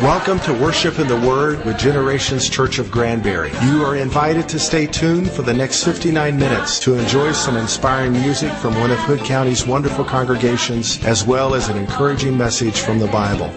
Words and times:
Welcome 0.00 0.40
to 0.40 0.54
Worship 0.54 0.94
& 0.94 0.96
The 0.96 1.20
Word 1.26 1.62
with 1.66 1.76
Generations 1.78 2.48
Church 2.48 2.78
of 2.78 2.90
Granbury. 2.90 3.50
You 3.64 3.84
are 3.84 3.96
invited 3.96 4.48
to 4.48 4.58
stay 4.58 4.86
tuned 4.86 5.30
for 5.30 5.42
the 5.42 5.52
next 5.52 5.84
59 5.84 6.38
minutes 6.38 6.78
to 6.80 6.94
enjoy 6.94 7.32
some 7.32 7.58
inspiring 7.58 8.12
music 8.12 8.50
from 8.54 8.78
one 8.80 8.90
of 8.90 8.98
Hood 9.00 9.20
County's 9.20 9.66
wonderful 9.66 10.06
congregations, 10.06 11.04
as 11.04 11.26
well 11.26 11.54
as 11.54 11.68
an 11.68 11.76
encouraging 11.76 12.38
message 12.38 12.80
from 12.80 12.98
the 12.98 13.08
Bible. 13.08 13.48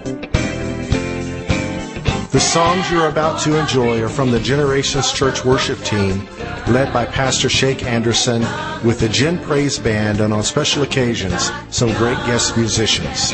The 2.31 2.39
songs 2.39 2.91
you're 2.91 3.09
about 3.09 3.39
to 3.41 3.59
enjoy 3.59 4.01
are 4.03 4.09
from 4.09 4.31
the 4.31 4.39
Generations 4.39 5.11
Church 5.11 5.43
worship 5.43 5.79
team, 5.83 6.27
led 6.69 6.93
by 6.93 7.05
Pastor 7.05 7.49
Shake 7.49 7.83
Anderson, 7.83 8.41
with 8.85 8.99
the 8.99 9.09
Gen 9.09 9.39
Praise 9.39 9.79
Band, 9.79 10.21
and 10.21 10.33
on 10.33 10.43
special 10.43 10.83
occasions, 10.83 11.51
some 11.69 11.89
great 11.93 12.17
guest 12.25 12.57
musicians. 12.57 13.33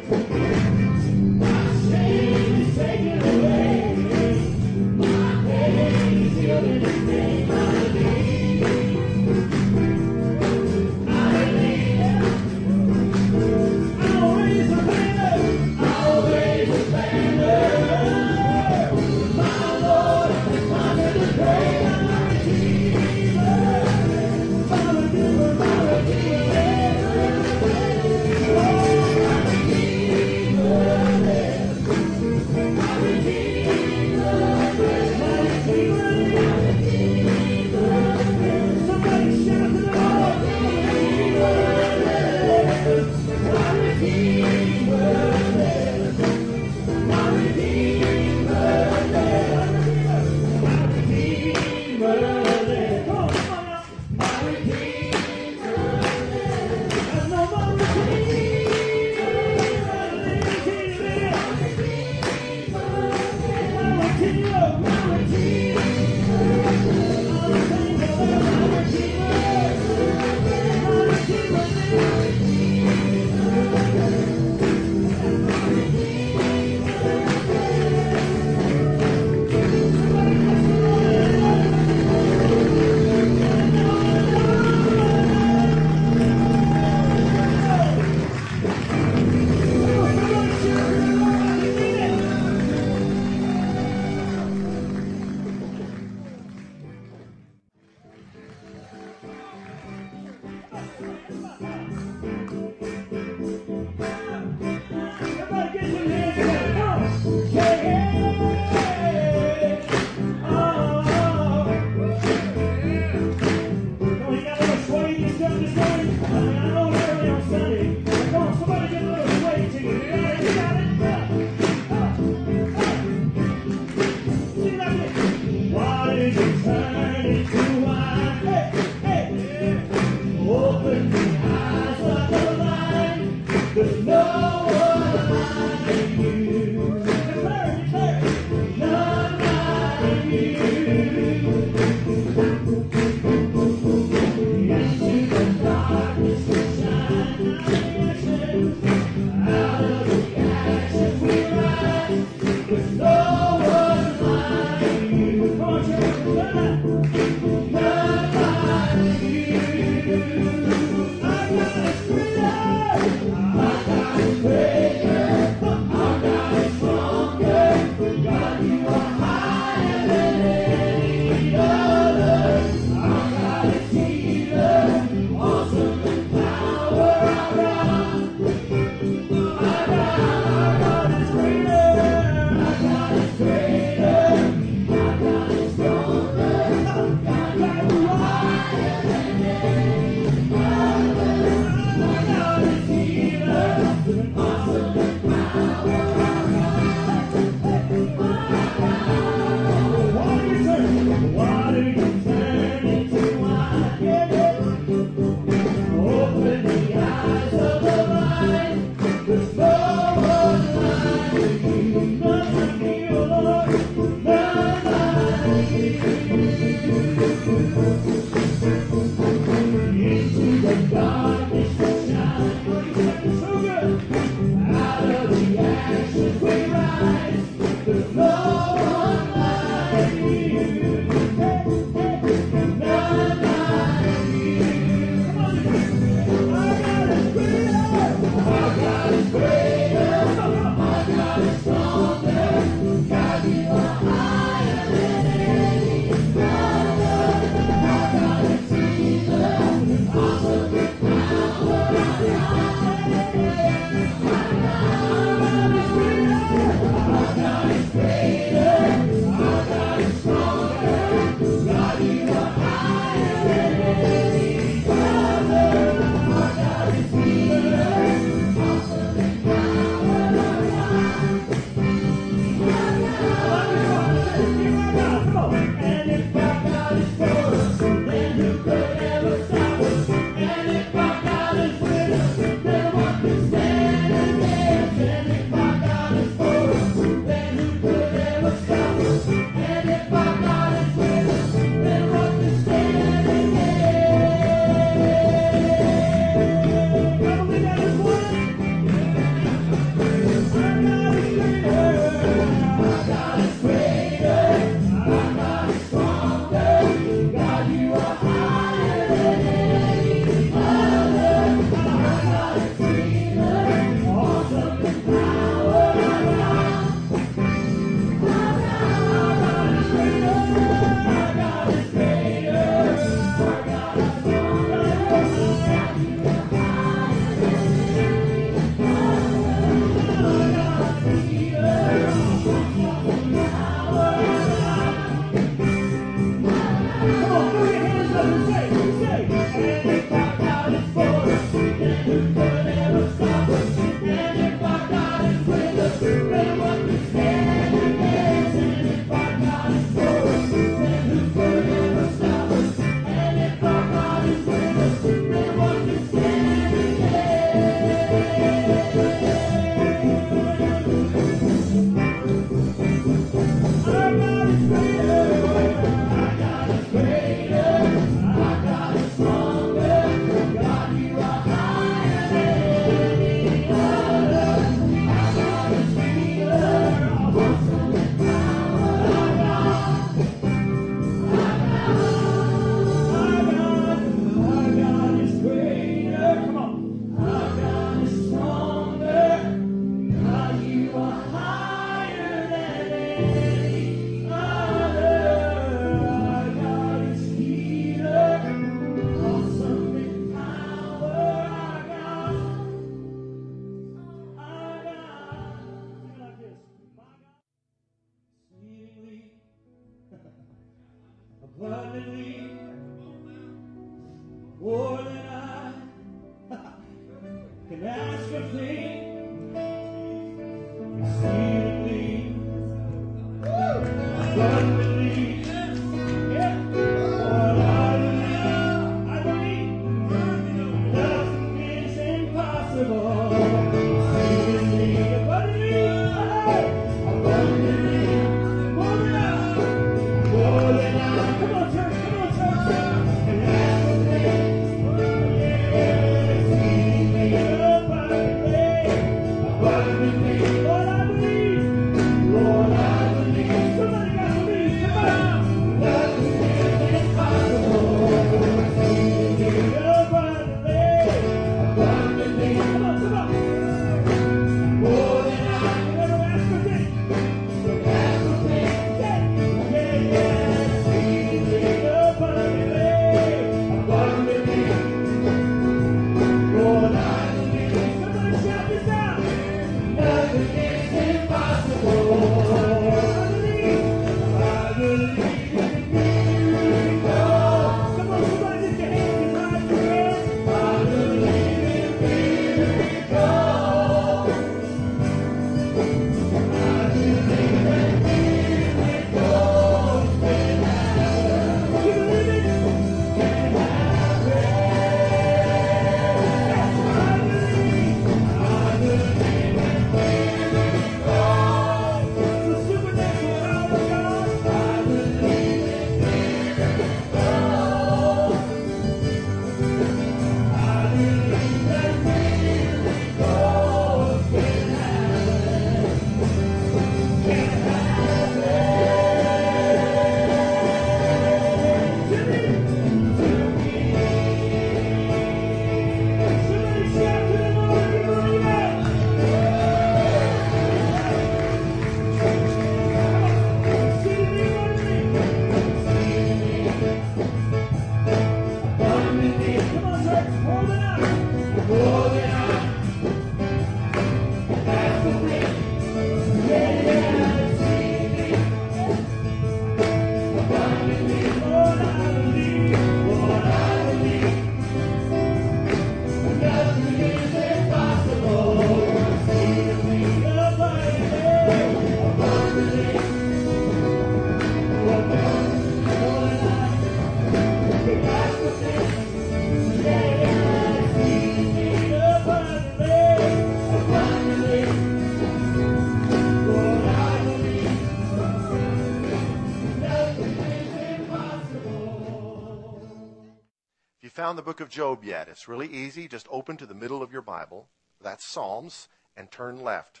Found 594.24 594.38
the 594.38 594.42
book 594.42 594.60
of 594.60 594.70
Job 594.70 595.04
yet, 595.04 595.28
it's 595.28 595.48
really 595.48 595.68
easy. 595.68 596.08
Just 596.08 596.26
open 596.30 596.56
to 596.56 596.64
the 596.64 596.72
middle 596.72 597.02
of 597.02 597.12
your 597.12 597.20
Bible. 597.20 597.68
That's 598.00 598.24
Psalms, 598.24 598.88
and 599.18 599.30
turn 599.30 599.62
left. 599.62 600.00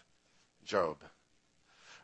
Job. 0.64 0.96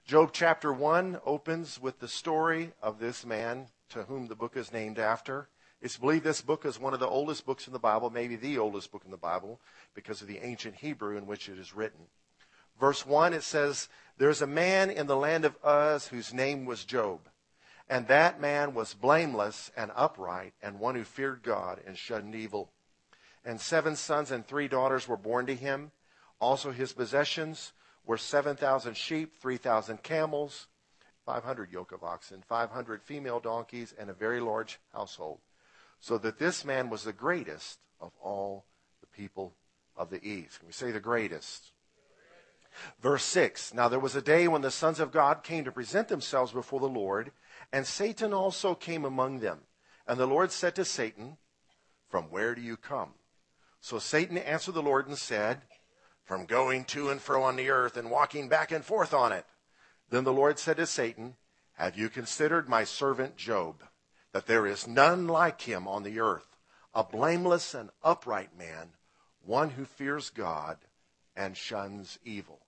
Job 0.05 0.29
chapter 0.31 0.71
1 0.71 1.19
opens 1.25 1.81
with 1.81 1.99
the 1.99 2.09
story 2.09 2.73
of 2.83 2.99
this 2.99 3.25
man 3.25 3.69
to 3.89 4.03
whom 4.03 4.29
the 4.29 4.35
book 4.35 4.55
is 4.55 4.71
named 4.71 4.99
after. 4.99 5.49
It's 5.81 5.97
believed 5.97 6.25
this 6.25 6.43
book 6.43 6.67
is 6.67 6.79
one 6.79 6.93
of 6.93 7.01
the 7.01 7.09
oldest 7.09 7.47
books 7.47 7.67
in 7.67 7.73
the 7.73 7.79
Bible, 7.79 8.11
maybe 8.11 8.37
the 8.37 8.59
oldest 8.59 8.93
book 8.93 9.07
in 9.07 9.11
the 9.11 9.17
Bible, 9.17 9.59
because 9.95 10.21
of 10.21 10.29
the 10.29 10.41
ancient 10.45 10.75
Hebrew 10.75 11.17
in 11.17 11.25
which 11.25 11.49
it 11.49 11.59
is 11.59 11.75
written. 11.75 12.01
Verse 12.79 13.07
1, 13.07 13.33
it 13.33 13.45
says, 13.45 13.89
There's 14.19 14.43
a 14.43 14.47
man 14.47 14.91
in 14.91 15.07
the 15.07 15.17
land 15.17 15.47
of 15.47 15.57
Uz 15.67 16.09
whose 16.09 16.35
name 16.35 16.67
was 16.67 16.85
Job. 16.85 17.21
And 17.91 18.07
that 18.07 18.41
man 18.41 18.73
was 18.73 18.95
blameless 18.95 19.73
and 19.77 19.91
upright, 19.97 20.55
and 20.63 20.79
one 20.79 20.95
who 20.95 21.03
feared 21.03 21.43
God 21.43 21.81
and 21.85 21.99
shunned 21.99 22.37
evil. 22.37 22.71
And 23.45 23.61
seven 23.61 23.97
sons 23.97 24.31
and 24.31 24.47
three 24.47 24.69
daughters 24.69 25.09
were 25.09 25.17
born 25.17 25.47
to 25.47 25.57
him. 25.57 25.91
Also 26.41 26.71
his 26.71 26.93
possessions 26.93 27.73
were 28.07 28.17
7,000 28.17 28.97
sheep, 28.97 29.35
3,000 29.43 30.05
camels, 30.05 30.69
500 31.27 31.73
yoke 31.73 31.91
of 31.91 32.05
oxen, 32.05 32.45
500 32.47 33.03
female 33.03 33.41
donkeys, 33.41 33.93
and 33.99 34.09
a 34.09 34.15
very 34.15 34.39
large 34.39 34.79
household. 34.93 35.41
So 35.99 36.17
that 36.19 36.39
this 36.39 36.65
man 36.65 36.91
was 36.91 37.03
the 37.03 37.13
greatest 37.13 37.81
of 38.01 38.13
all 38.23 38.67
the 39.01 39.09
people 39.09 39.57
of 39.97 40.11
the 40.11 40.25
east. 40.25 40.61
Can 40.61 40.69
we 40.69 40.73
say 40.73 40.93
the 40.93 41.01
greatest? 41.01 41.73
Verse 43.01 43.25
6 43.25 43.75
Now 43.75 43.89
there 43.89 43.99
was 43.99 44.15
a 44.15 44.23
day 44.23 44.47
when 44.47 44.63
the 44.63 44.71
sons 44.71 45.01
of 45.01 45.11
God 45.11 45.43
came 45.43 45.65
to 45.65 45.73
present 45.73 46.07
themselves 46.07 46.53
before 46.53 46.79
the 46.79 46.89
Lord, 46.89 47.33
and 47.73 47.87
Satan 47.87 48.33
also 48.33 48.75
came 48.75 49.05
among 49.05 49.41
them. 49.41 49.61
And 50.07 50.19
the 50.19 50.27
Lord 50.27 50.51
said 50.51 50.75
to 50.75 50.85
Satan, 50.85 51.37
From 52.09 52.25
where 52.25 52.55
do 52.55 52.61
you 52.61 52.77
come? 52.77 53.15
So 53.81 53.99
Satan 53.99 54.39
answered 54.39 54.75
the 54.75 54.83
Lord 54.83 55.07
and 55.07 55.17
said, 55.17 55.63
From 56.25 56.47
going 56.47 56.85
to 56.87 57.11
and 57.11 57.21
fro 57.21 57.43
on 57.43 57.57
the 57.57 57.71
earth 57.71 57.97
and 57.97 58.11
walking 58.11 58.49
back 58.49 58.73
and 58.73 58.85
forth 58.85 59.15
on 59.15 59.33
it. 59.33 59.47
Then 60.11 60.25
the 60.25 60.33
Lord 60.33 60.59
said 60.59 60.79
to 60.79 60.87
Satan, 60.87 61.37
Have 61.75 61.97
you 61.97 62.09
considered 62.09 62.69
my 62.69 62.85
servant 62.85 63.37
Job, 63.37 63.85
that 64.33 64.47
there 64.47 64.67
is 64.67 64.89
none 64.89 65.29
like 65.29 65.63
him 65.63 65.87
on 65.87 66.03
the 66.03 66.19
earth, 66.19 66.57
a 66.93 67.05
blameless 67.05 67.75
and 67.75 67.91
upright 68.03 68.57
man, 68.59 68.91
one 69.45 69.71
who 69.71 69.85
fears 69.85 70.31
God 70.31 70.79
and 71.37 71.57
shuns 71.57 72.19
evil? 72.25 72.61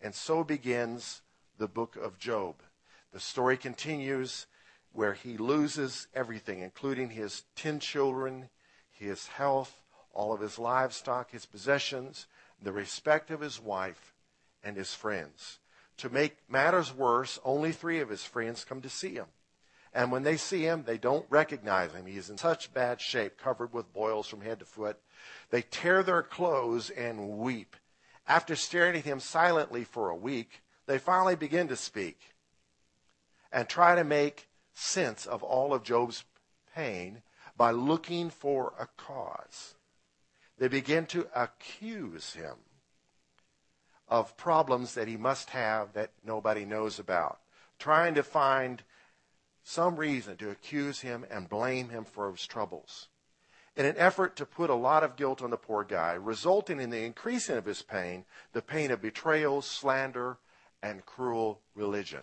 And 0.00 0.14
so 0.14 0.44
begins 0.44 1.22
the 1.58 1.68
book 1.68 1.96
of 1.96 2.18
Job. 2.18 2.62
The 3.16 3.20
story 3.20 3.56
continues 3.56 4.46
where 4.92 5.14
he 5.14 5.38
loses 5.38 6.06
everything, 6.12 6.60
including 6.60 7.08
his 7.08 7.44
ten 7.54 7.80
children, 7.80 8.50
his 8.90 9.28
health, 9.28 9.80
all 10.12 10.34
of 10.34 10.42
his 10.42 10.58
livestock, 10.58 11.30
his 11.30 11.46
possessions, 11.46 12.26
the 12.60 12.72
respect 12.72 13.30
of 13.30 13.40
his 13.40 13.58
wife, 13.58 14.12
and 14.62 14.76
his 14.76 14.92
friends. 14.92 15.60
To 15.96 16.10
make 16.10 16.36
matters 16.46 16.92
worse, 16.92 17.38
only 17.42 17.72
three 17.72 18.00
of 18.00 18.10
his 18.10 18.22
friends 18.22 18.66
come 18.66 18.82
to 18.82 18.90
see 18.90 19.14
him. 19.14 19.28
And 19.94 20.12
when 20.12 20.22
they 20.22 20.36
see 20.36 20.64
him, 20.64 20.84
they 20.84 20.98
don't 20.98 21.24
recognize 21.30 21.92
him. 21.92 22.04
He 22.04 22.18
is 22.18 22.28
in 22.28 22.36
such 22.36 22.74
bad 22.74 23.00
shape, 23.00 23.38
covered 23.38 23.72
with 23.72 23.94
boils 23.94 24.28
from 24.28 24.42
head 24.42 24.58
to 24.58 24.66
foot. 24.66 24.98
They 25.48 25.62
tear 25.62 26.02
their 26.02 26.22
clothes 26.22 26.90
and 26.90 27.38
weep. 27.38 27.76
After 28.28 28.54
staring 28.54 28.94
at 28.94 29.06
him 29.06 29.20
silently 29.20 29.84
for 29.84 30.10
a 30.10 30.14
week, 30.14 30.62
they 30.84 30.98
finally 30.98 31.34
begin 31.34 31.68
to 31.68 31.76
speak 31.76 32.35
and 33.56 33.70
try 33.70 33.94
to 33.94 34.04
make 34.04 34.50
sense 34.74 35.24
of 35.24 35.42
all 35.42 35.72
of 35.72 35.82
Job's 35.82 36.24
pain 36.74 37.22
by 37.56 37.70
looking 37.70 38.28
for 38.28 38.74
a 38.78 38.86
cause. 39.02 39.76
They 40.58 40.68
begin 40.68 41.06
to 41.06 41.26
accuse 41.34 42.34
him 42.34 42.56
of 44.08 44.36
problems 44.36 44.92
that 44.92 45.08
he 45.08 45.16
must 45.16 45.48
have 45.50 45.94
that 45.94 46.10
nobody 46.22 46.66
knows 46.66 46.98
about, 46.98 47.38
trying 47.78 48.14
to 48.16 48.22
find 48.22 48.82
some 49.64 49.96
reason 49.96 50.36
to 50.36 50.50
accuse 50.50 51.00
him 51.00 51.24
and 51.30 51.48
blame 51.48 51.88
him 51.88 52.04
for 52.04 52.30
his 52.30 52.46
troubles. 52.46 53.08
In 53.74 53.86
an 53.86 53.96
effort 53.96 54.36
to 54.36 54.44
put 54.44 54.68
a 54.68 54.74
lot 54.74 55.02
of 55.02 55.16
guilt 55.16 55.40
on 55.40 55.48
the 55.48 55.56
poor 55.56 55.82
guy, 55.82 56.12
resulting 56.12 56.78
in 56.78 56.90
the 56.90 57.04
increasing 57.04 57.56
of 57.56 57.64
his 57.64 57.80
pain, 57.80 58.26
the 58.52 58.60
pain 58.60 58.90
of 58.90 59.00
betrayal, 59.00 59.62
slander, 59.62 60.36
and 60.82 61.06
cruel 61.06 61.62
religion. 61.74 62.20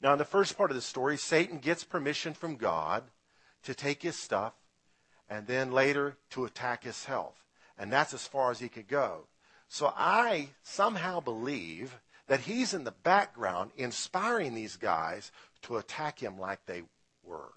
Now, 0.00 0.12
in 0.12 0.18
the 0.18 0.24
first 0.24 0.56
part 0.56 0.70
of 0.70 0.76
the 0.76 0.82
story, 0.82 1.16
Satan 1.16 1.58
gets 1.58 1.84
permission 1.84 2.32
from 2.32 2.56
God 2.56 3.04
to 3.64 3.74
take 3.74 4.02
his 4.02 4.16
stuff 4.16 4.54
and 5.28 5.46
then 5.46 5.72
later 5.72 6.16
to 6.30 6.44
attack 6.44 6.84
his 6.84 7.04
health. 7.04 7.44
And 7.78 7.92
that's 7.92 8.14
as 8.14 8.26
far 8.26 8.50
as 8.50 8.60
he 8.60 8.68
could 8.68 8.88
go. 8.88 9.26
So 9.68 9.92
I 9.96 10.48
somehow 10.62 11.20
believe 11.20 12.00
that 12.26 12.40
he's 12.40 12.74
in 12.74 12.84
the 12.84 12.90
background 12.90 13.70
inspiring 13.76 14.54
these 14.54 14.76
guys 14.76 15.30
to 15.62 15.76
attack 15.76 16.18
him 16.20 16.38
like 16.38 16.64
they 16.66 16.82
were. 17.22 17.52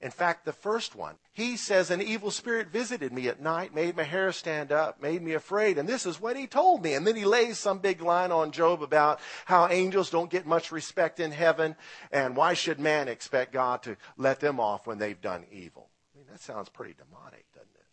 In 0.00 0.10
fact, 0.10 0.44
the 0.44 0.52
first 0.52 0.94
one, 0.94 1.16
he 1.32 1.56
says, 1.56 1.90
An 1.90 2.02
evil 2.02 2.30
spirit 2.30 2.68
visited 2.68 3.12
me 3.12 3.28
at 3.28 3.40
night, 3.40 3.74
made 3.74 3.96
my 3.96 4.02
hair 4.02 4.32
stand 4.32 4.70
up, 4.70 5.00
made 5.00 5.22
me 5.22 5.32
afraid, 5.32 5.78
and 5.78 5.88
this 5.88 6.04
is 6.04 6.20
what 6.20 6.36
he 6.36 6.46
told 6.46 6.82
me. 6.82 6.94
And 6.94 7.06
then 7.06 7.16
he 7.16 7.24
lays 7.24 7.58
some 7.58 7.78
big 7.78 8.02
line 8.02 8.30
on 8.30 8.50
Job 8.50 8.82
about 8.82 9.20
how 9.46 9.68
angels 9.68 10.10
don't 10.10 10.30
get 10.30 10.46
much 10.46 10.72
respect 10.72 11.20
in 11.20 11.32
heaven, 11.32 11.76
and 12.12 12.36
why 12.36 12.54
should 12.54 12.78
man 12.78 13.08
expect 13.08 13.52
God 13.52 13.82
to 13.84 13.96
let 14.16 14.40
them 14.40 14.60
off 14.60 14.86
when 14.86 14.98
they've 14.98 15.20
done 15.20 15.46
evil? 15.50 15.90
I 16.14 16.18
mean, 16.18 16.26
that 16.30 16.40
sounds 16.40 16.68
pretty 16.68 16.94
demonic, 16.94 17.46
doesn't 17.52 17.68
it? 17.74 17.84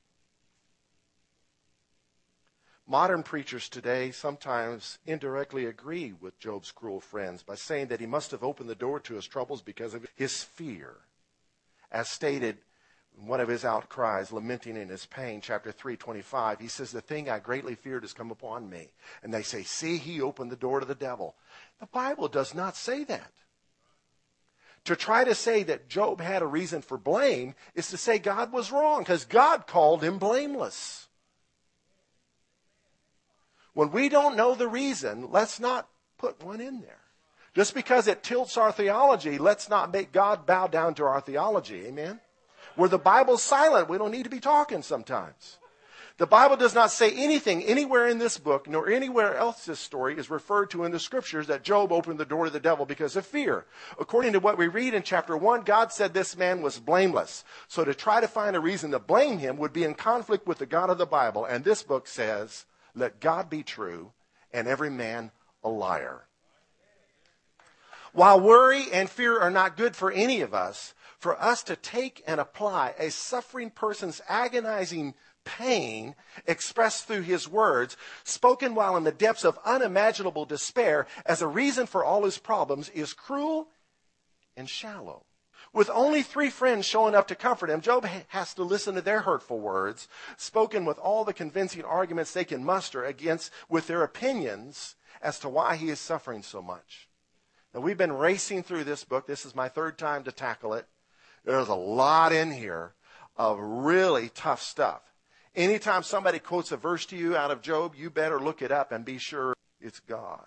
Modern 2.87 3.23
preachers 3.23 3.69
today 3.69 4.11
sometimes 4.11 4.99
indirectly 5.05 5.65
agree 5.65 6.11
with 6.11 6.39
Job's 6.39 6.71
cruel 6.71 6.99
friends 6.99 7.41
by 7.41 7.55
saying 7.55 7.87
that 7.87 8.01
he 8.01 8.05
must 8.05 8.31
have 8.31 8.43
opened 8.43 8.69
the 8.69 8.75
door 8.75 8.99
to 8.99 9.13
his 9.13 9.25
troubles 9.27 9.61
because 9.61 9.93
of 9.93 10.05
his 10.15 10.43
fear. 10.43 10.97
As 11.91 12.10
stated 12.10 12.58
in 13.17 13.27
one 13.27 13.41
of 13.41 13.49
his 13.49 13.65
outcries, 13.65 14.32
lamenting 14.32 14.77
in 14.77 14.88
his 14.88 15.06
pain, 15.06 15.41
chapter 15.41 15.71
325, 15.71 16.60
he 16.60 16.67
says, 16.67 16.91
The 16.91 17.01
thing 17.01 17.30
I 17.30 17.39
greatly 17.39 17.75
feared 17.75 18.04
has 18.04 18.13
come 18.13 18.32
upon 18.32 18.69
me. 18.69 18.91
And 19.23 19.34
they 19.34 19.43
say, 19.43 19.63
See, 19.63 19.97
he 19.97 20.21
opened 20.21 20.51
the 20.51 20.56
door 20.56 20.80
to 20.80 20.86
the 20.86 20.95
devil. 20.95 21.36
The 21.80 21.88
Bible 21.88 22.27
does 22.27 22.54
not 22.54 22.75
say 22.75 23.04
that. 23.06 23.32
To 24.86 24.95
try 24.95 25.23
to 25.23 25.36
say 25.36 25.63
that 25.63 25.89
Job 25.89 26.21
had 26.21 26.41
a 26.41 26.47
reason 26.47 26.82
for 26.82 26.97
blame 26.97 27.54
is 27.75 27.89
to 27.89 27.97
say 27.97 28.17
God 28.17 28.51
was 28.51 28.71
wrong 28.71 29.01
because 29.01 29.25
God 29.25 29.67
called 29.67 30.04
him 30.04 30.17
blameless. 30.17 31.08
When 33.73 33.91
we 33.91 34.10
don't 34.10 34.36
know 34.36 34.56
the 34.56 34.67
reason, 34.67 35.32
let's 35.32 35.60
not 35.60 35.88
put 36.17 36.43
one 36.43 36.60
in 36.62 36.82
there. 36.82 37.00
Just 37.53 37.73
because 37.73 38.07
it 38.07 38.23
tilts 38.23 38.57
our 38.57 38.71
theology, 38.71 39.37
let's 39.37 39.69
not 39.69 39.91
make 39.91 40.11
God 40.11 40.45
bow 40.45 40.67
down 40.67 40.93
to 40.95 41.03
our 41.03 41.19
theology. 41.19 41.85
Amen? 41.85 42.19
Where 42.75 42.89
the 42.89 42.97
Bible's 42.97 43.43
silent, 43.43 43.89
we 43.89 43.97
don't 43.97 44.11
need 44.11 44.23
to 44.23 44.29
be 44.29 44.39
talking 44.39 44.81
sometimes. 44.81 45.57
The 46.17 46.27
Bible 46.27 46.55
does 46.55 46.75
not 46.75 46.91
say 46.91 47.11
anything 47.11 47.63
anywhere 47.63 48.07
in 48.07 48.19
this 48.19 48.37
book, 48.37 48.69
nor 48.69 48.87
anywhere 48.87 49.35
else 49.35 49.65
this 49.65 49.79
story 49.79 50.17
is 50.17 50.29
referred 50.29 50.69
to 50.69 50.83
in 50.83 50.91
the 50.91 50.99
scriptures 50.99 51.47
that 51.47 51.63
Job 51.63 51.91
opened 51.91 52.19
the 52.19 52.25
door 52.25 52.45
to 52.45 52.51
the 52.51 52.59
devil 52.59 52.85
because 52.85 53.15
of 53.15 53.25
fear. 53.25 53.65
According 53.99 54.33
to 54.33 54.39
what 54.39 54.57
we 54.57 54.67
read 54.67 54.93
in 54.93 55.03
chapter 55.03 55.35
1, 55.35 55.61
God 55.61 55.91
said 55.91 56.13
this 56.13 56.37
man 56.37 56.61
was 56.61 56.79
blameless. 56.79 57.43
So 57.67 57.83
to 57.83 57.95
try 57.95 58.21
to 58.21 58.27
find 58.27 58.55
a 58.55 58.59
reason 58.59 58.91
to 58.91 58.99
blame 58.99 59.39
him 59.39 59.57
would 59.57 59.73
be 59.73 59.83
in 59.83 59.95
conflict 59.95 60.45
with 60.45 60.59
the 60.59 60.65
God 60.65 60.89
of 60.89 60.99
the 60.99 61.05
Bible. 61.07 61.43
And 61.43 61.63
this 61.63 61.81
book 61.81 62.07
says, 62.07 62.65
let 62.93 63.19
God 63.19 63.49
be 63.49 63.63
true 63.63 64.11
and 64.53 64.67
every 64.67 64.91
man 64.91 65.31
a 65.63 65.69
liar. 65.69 66.25
While 68.13 68.41
worry 68.41 68.91
and 68.91 69.10
fear 69.10 69.39
are 69.39 69.52
not 69.52 69.78
good 69.78 69.95
for 69.95 70.12
any 70.12 70.41
of 70.41 70.54
us, 70.54 70.93
for 71.17 71.41
us 71.41 71.63
to 71.63 71.76
take 71.76 72.24
and 72.28 72.39
apply 72.39 72.93
a 72.97 73.10
suffering 73.12 73.69
person's 73.69 74.21
agonizing 74.28 75.13
pain 75.43 76.15
expressed 76.45 77.08
through 77.08 77.21
his 77.21 77.47
words, 77.47 77.95
spoken 78.24 78.76
while 78.76 78.97
in 78.97 79.04
the 79.04 79.12
depths 79.12 79.45
of 79.45 79.60
unimaginable 79.63 80.45
despair, 80.45 81.08
as 81.26 81.41
a 81.41 81.47
reason 81.47 81.88
for 81.88 82.04
all 82.04 82.24
his 82.26 82.38
problems, 82.38 82.89
is 82.89 83.13
cruel 83.13 83.69
and 84.58 84.69
shallow. 84.69 85.26
With 85.74 85.89
only 85.89 86.21
three 86.21 86.50
friends 86.50 86.86
showing 86.86 87.15
up 87.15 87.28
to 87.30 87.36
comfort 87.36 87.69
him, 87.69 87.82
Job 87.82 88.06
has 88.06 88.54
to 88.56 88.63
listen 88.63 88.95
to 88.95 89.02
their 89.02 89.21
hurtful 89.21 89.60
words, 89.60 90.10
spoken 90.36 90.84
with 90.84 91.00
all 91.00 91.24
the 91.24 91.34
convincing 91.34 91.86
arguments 91.86 92.34
they 92.34 92.43
can 92.43 92.63
muster 92.63 93.06
against 93.06 93.52
with 93.69 93.88
their 93.88 94.04
opinions 94.04 94.95
as 95.21 95.39
to 95.39 95.50
why 95.50 95.76
he 95.78 95.89
is 95.89 96.00
suffering 96.00 96.43
so 96.43 96.62
much. 96.62 97.08
Now, 97.73 97.79
we've 97.79 97.97
been 97.97 98.12
racing 98.12 98.63
through 98.63 98.84
this 98.84 99.03
book. 99.03 99.27
This 99.27 99.45
is 99.45 99.55
my 99.55 99.69
third 99.69 99.97
time 99.97 100.23
to 100.23 100.31
tackle 100.31 100.73
it. 100.73 100.88
There's 101.45 101.69
a 101.69 101.75
lot 101.75 102.34
in 102.34 102.51
here 102.51 102.93
of 103.38 103.57
really 103.60 104.29
tough 104.29 104.62
stuff. 104.62 105.01
Anytime 105.55 106.03
somebody 106.03 106.39
quotes 106.39 106.71
a 106.71 106.77
verse 106.77 107.05
to 107.07 107.17
you 107.17 107.36
out 107.36 107.51
of 107.51 107.62
Job, 107.62 107.93
you 107.95 108.10
better 108.10 108.39
look 108.39 108.62
it 108.62 108.71
up 108.71 108.91
and 108.91 109.03
be 109.03 109.17
sure 109.17 109.53
it's 109.79 109.99
God. 109.99 110.45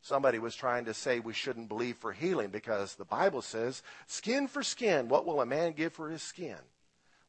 Somebody 0.00 0.38
was 0.38 0.56
trying 0.56 0.84
to 0.86 0.94
say 0.94 1.20
we 1.20 1.32
shouldn't 1.32 1.68
believe 1.68 1.96
for 1.96 2.12
healing 2.12 2.48
because 2.48 2.94
the 2.94 3.04
Bible 3.04 3.40
says, 3.40 3.82
skin 4.06 4.48
for 4.48 4.62
skin, 4.62 5.08
what 5.08 5.24
will 5.24 5.40
a 5.40 5.46
man 5.46 5.72
give 5.72 5.92
for 5.92 6.10
his 6.10 6.22
skin? 6.22 6.56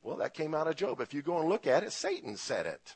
Well, 0.01 0.17
that 0.17 0.33
came 0.33 0.55
out 0.55 0.67
of 0.67 0.75
Job. 0.75 0.99
If 0.99 1.13
you 1.13 1.21
go 1.21 1.39
and 1.39 1.47
look 1.47 1.67
at 1.67 1.83
it, 1.83 1.91
Satan 1.91 2.35
said 2.35 2.65
it. 2.65 2.95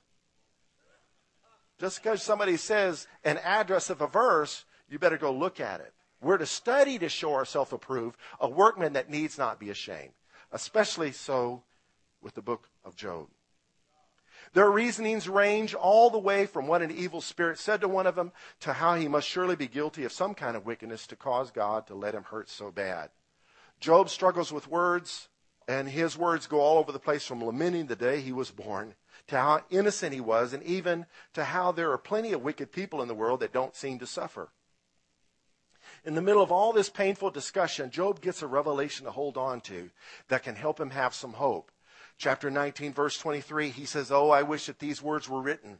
Just 1.80 2.02
because 2.02 2.24
somebody 2.24 2.58
says 2.58 3.08
an 3.24 3.38
address 3.38 3.90
of 3.90 4.02
a 4.02 4.08
verse, 4.08 4.66
you 4.90 5.00
better 5.00 5.18
go 5.18 5.32
look 5.32 5.60
at 5.60 5.82
it. 5.82 5.94
We're 6.22 6.38
to 6.38 6.46
study 6.46 6.98
to 7.00 7.10
show 7.10 7.34
ourselves 7.34 7.74
approved, 7.74 8.18
a 8.40 8.50
workman 8.50 8.94
that 8.94 9.10
needs 9.10 9.38
not 9.38 9.60
be 9.60 9.70
ashamed. 9.70 10.14
Especially 10.52 11.12
so 11.12 11.64
with 12.22 12.34
the 12.34 12.42
book 12.42 12.70
of 12.84 12.96
Job. 12.96 13.28
Their 14.54 14.72
reasonings 14.72 15.28
range 15.28 15.74
all 15.74 16.10
the 16.10 16.18
way 16.18 16.46
from 16.46 16.68
what 16.68 16.82
an 16.82 16.92
evil 16.92 17.22
spirit 17.22 17.60
said 17.60 17.82
to 17.82 17.88
one 17.88 18.08
of 18.08 18.16
them 18.16 18.32
to 18.62 18.74
how 18.74 18.96
he 18.96 19.08
must 19.08 19.28
surely 19.28 19.56
be 19.56 19.68
guilty 19.68 20.06
of 20.06 20.12
some 20.12 20.34
kind 20.34 20.56
of 20.56 20.66
wickedness 20.66 21.06
to 21.08 21.16
cause 21.16 21.52
God 21.52 21.86
to 21.88 21.96
let 21.96 22.16
him 22.16 22.24
hurt 22.24 22.50
so 22.50 22.72
bad. 22.72 23.10
Job 23.80 24.10
struggles 24.10 24.52
with 24.52 24.68
words, 24.68 25.28
and 25.68 25.90
his 25.90 26.18
words 26.18 26.48
go 26.48 26.62
all 26.62 26.78
over 26.78 26.92
the 26.92 27.00
place 27.00 27.26
from 27.26 27.44
lamenting 27.44 27.88
the 27.88 27.96
day 27.96 28.22
he 28.22 28.32
was 28.32 28.50
born 28.50 28.96
to 29.28 29.38
how 29.38 29.62
innocent 29.70 30.14
he 30.14 30.22
was, 30.22 30.54
and 30.54 30.64
even 30.64 31.06
to 31.34 31.44
how 31.44 31.72
there 31.72 31.92
are 31.92 31.98
plenty 31.98 32.32
of 32.32 32.42
wicked 32.42 32.72
people 32.72 33.02
in 33.02 33.10
the 33.10 33.14
world 33.14 33.42
that 33.42 33.52
don't 33.52 33.76
seem 33.76 34.00
to 34.00 34.08
suffer. 34.08 34.50
In 36.08 36.16
the 36.16 36.22
middle 36.22 36.42
of 36.42 36.54
all 36.54 36.72
this 36.72 36.88
painful 36.88 37.32
discussion, 37.32 37.92
Job 37.92 38.22
gets 38.22 38.42
a 38.42 38.48
revelation 38.48 39.04
to 39.06 39.12
hold 39.12 39.36
on 39.36 39.60
to 39.62 39.90
that 40.30 40.42
can 40.42 40.56
help 40.56 40.80
him 40.80 40.92
have 40.92 41.14
some 41.14 41.34
hope. 41.34 41.70
Chapter 42.18 42.50
19, 42.50 42.94
verse 42.94 43.18
23, 43.18 43.72
he 43.72 43.84
says, 43.84 44.10
Oh, 44.10 44.30
I 44.30 44.42
wish 44.42 44.68
that 44.68 44.80
these 44.80 45.02
words 45.02 45.28
were 45.28 45.42
written. 45.42 45.80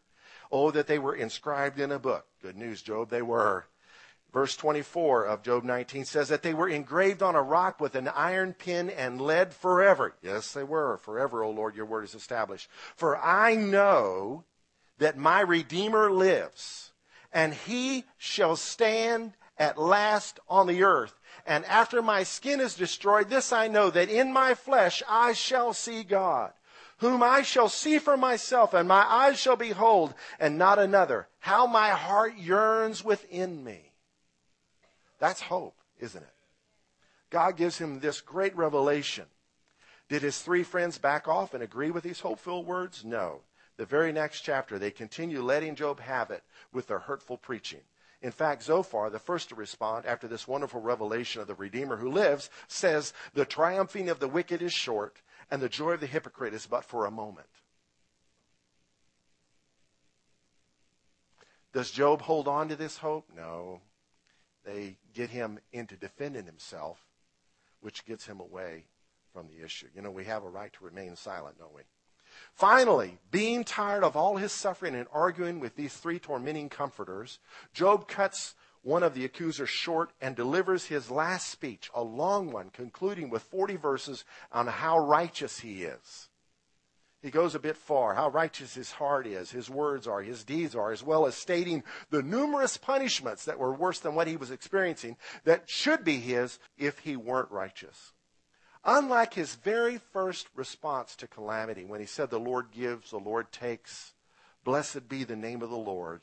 Oh, 0.52 0.70
that 0.72 0.86
they 0.86 1.00
were 1.00 1.16
inscribed 1.16 1.80
in 1.80 1.94
a 1.94 1.98
book. 1.98 2.26
Good 2.42 2.58
news, 2.58 2.82
Job, 2.82 3.10
they 3.10 3.22
were. 3.22 3.68
Verse 4.34 4.58
24 4.58 5.24
of 5.28 5.44
Job 5.44 5.64
19 5.64 6.04
says 6.04 6.28
that 6.28 6.44
they 6.44 6.54
were 6.54 6.68
engraved 6.68 7.24
on 7.24 7.36
a 7.36 7.42
rock 7.42 7.80
with 7.80 7.96
an 7.96 8.10
iron 8.10 8.52
pin 8.52 8.90
and 8.90 9.22
lead 9.22 9.54
forever. 9.54 10.14
Yes, 10.22 10.52
they 10.52 10.66
were. 10.66 10.98
Forever, 10.98 11.42
O 11.42 11.52
Lord, 11.52 11.74
your 11.74 11.86
word 11.86 12.04
is 12.04 12.16
established. 12.16 12.70
For 12.98 13.16
I 13.16 13.56
know 13.56 14.44
that 14.98 15.18
my 15.18 15.40
Redeemer 15.40 16.12
lives, 16.12 16.92
and 17.32 17.54
he 17.54 18.04
shall 18.18 18.58
stand 18.58 19.32
at 19.58 19.78
last 19.78 20.40
on 20.48 20.68
the 20.68 20.84
earth. 20.84 21.14
And 21.46 21.66
after 21.66 22.02
my 22.02 22.24
skin 22.24 22.60
is 22.60 22.76
destroyed, 22.76 23.30
this 23.30 23.54
I 23.54 23.68
know 23.68 23.90
that 23.90 24.10
in 24.10 24.34
my 24.34 24.54
flesh 24.54 25.02
I 25.08 25.34
shall 25.34 25.74
see 25.74 26.04
God, 26.04 26.52
whom 26.98 27.24
I 27.24 27.42
shall 27.42 27.70
see 27.70 28.00
for 28.00 28.18
myself, 28.18 28.74
and 28.74 28.88
my 28.88 29.04
eyes 29.04 29.40
shall 29.40 29.56
behold, 29.56 30.14
and 30.40 30.58
not 30.58 30.80
another. 30.80 31.28
How 31.40 31.66
my 31.66 31.90
heart 31.90 32.36
yearns 32.38 33.04
within 33.04 33.64
me. 33.64 33.94
That's 35.20 35.42
hope, 35.42 35.76
isn't 36.00 36.22
it? 36.22 36.34
God 37.30 37.58
gives 37.58 37.78
him 37.78 38.00
this 38.00 38.22
great 38.22 38.56
revelation. 38.56 39.26
Did 40.10 40.22
his 40.22 40.42
three 40.42 40.64
friends 40.64 40.98
back 40.98 41.28
off 41.28 41.54
and 41.54 41.62
agree 41.62 41.92
with 41.92 42.04
these 42.04 42.22
hopeful 42.22 42.64
words? 42.64 43.04
No. 43.04 43.42
The 43.78 43.86
very 43.86 44.12
next 44.12 44.42
chapter, 44.42 44.80
they 44.80 44.92
continue 44.92 45.42
letting 45.42 45.76
Job 45.76 46.00
have 46.00 46.32
it 46.32 46.44
with 46.74 46.88
their 46.88 47.00
hurtful 47.00 47.38
preaching. 47.38 47.82
In 48.22 48.32
fact, 48.32 48.64
Zophar, 48.64 49.10
the 49.10 49.20
first 49.20 49.50
to 49.50 49.56
respond 49.56 50.06
after 50.06 50.28
this 50.28 50.48
wonderful 50.48 50.82
revelation 50.82 51.42
of 51.42 51.48
the 51.48 51.54
Redeemer 51.54 51.98
who 51.98 52.10
lives, 52.10 52.50
says, 52.68 53.14
The 53.34 53.46
triumphing 53.46 54.10
of 54.10 54.20
the 54.20 54.28
wicked 54.28 54.62
is 54.62 54.74
short, 54.74 55.22
and 55.52 55.62
the 55.62 55.70
joy 55.70 55.92
of 55.92 56.00
the 56.00 56.08
hypocrite 56.08 56.54
is 56.54 56.66
but 56.66 56.84
for 56.84 57.06
a 57.06 57.12
moment. 57.12 57.48
Does 61.74 61.92
Job 61.92 62.24
hold 62.24 62.48
on 62.48 62.70
to 62.70 62.76
this 62.76 62.98
hope? 62.98 63.30
No. 63.36 63.82
They 64.66 64.98
get 65.14 65.30
him 65.30 65.60
into 65.72 65.96
defending 65.96 66.46
himself, 66.46 67.06
which 67.82 68.04
gets 68.04 68.26
him 68.26 68.40
away 68.40 68.86
from 69.32 69.48
the 69.48 69.64
issue. 69.64 69.88
You 69.94 70.02
know, 70.02 70.10
we 70.10 70.26
have 70.26 70.44
a 70.44 70.50
right 70.50 70.74
to 70.74 70.84
remain 70.84 71.16
silent, 71.16 71.60
don't 71.60 71.76
we? 71.76 71.84
Finally, 72.58 73.20
being 73.30 73.64
tired 73.64 74.04
of 74.04 74.18
all 74.18 74.38
his 74.38 74.52
suffering 74.52 74.96
and 74.96 75.08
arguing 75.14 75.60
with 75.60 75.76
these 75.76 75.94
three 75.94 76.18
tormenting 76.18 76.70
comforters, 76.70 77.38
Job 77.72 78.08
cuts 78.08 78.56
one 78.82 79.04
of 79.04 79.14
the 79.14 79.24
accusers 79.24 79.70
short 79.70 80.10
and 80.20 80.36
delivers 80.36 80.86
his 80.86 81.12
last 81.12 81.50
speech, 81.50 81.92
a 81.94 82.02
long 82.02 82.50
one, 82.52 82.72
concluding 82.72 83.30
with 83.30 83.44
40 83.44 83.76
verses 83.76 84.26
on 84.52 84.66
how 84.66 84.98
righteous 84.98 85.60
he 85.60 85.84
is. 85.84 86.30
He 87.22 87.30
goes 87.30 87.54
a 87.54 87.60
bit 87.60 87.78
far, 87.78 88.16
how 88.16 88.30
righteous 88.30 88.74
his 88.74 88.92
heart 88.92 89.28
is, 89.28 89.52
his 89.52 89.70
words 89.70 90.08
are, 90.08 90.24
his 90.24 90.44
deeds 90.44 90.76
are, 90.76 90.92
as 90.92 91.04
well 91.04 91.28
as 91.28 91.36
stating 91.36 91.84
the 92.10 92.24
numerous 92.24 92.76
punishments 92.76 93.46
that 93.46 93.60
were 93.60 93.74
worse 93.74 94.00
than 94.00 94.16
what 94.16 94.28
he 94.28 94.36
was 94.36 94.50
experiencing 94.50 95.16
that 95.44 95.70
should 95.70 96.04
be 96.04 96.18
his 96.20 96.58
if 96.76 96.98
he 97.00 97.16
weren't 97.16 97.52
righteous. 97.52 98.14
Unlike 98.90 99.34
his 99.34 99.56
very 99.56 99.98
first 99.98 100.48
response 100.56 101.18
to 101.18 101.28
calamity, 101.28 101.84
when 101.84 102.00
he 102.00 102.06
said, 102.06 102.30
The 102.30 102.40
Lord 102.40 102.72
gives, 102.72 103.12
the 103.12 103.18
Lord 103.18 103.52
takes, 103.52 104.14
blessed 104.64 105.10
be 105.10 105.26
the 105.26 105.36
name 105.36 105.62
of 105.62 105.70
the 105.70 105.76
Lord, 105.76 106.22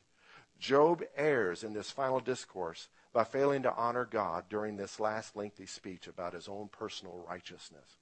Job 0.59 1.03
errs 1.15 1.63
in 1.63 1.75
this 1.75 1.91
final 1.91 2.21
discourse 2.21 2.89
by 3.13 3.25
failing 3.25 3.63
to 3.65 3.75
honor 3.75 4.07
God 4.07 4.45
during 4.49 4.77
this 4.77 4.99
last 4.99 5.37
lengthy 5.37 5.67
speech 5.67 6.07
about 6.07 6.33
his 6.33 6.49
own 6.49 6.69
personal 6.69 7.23
righteousness. 7.29 7.99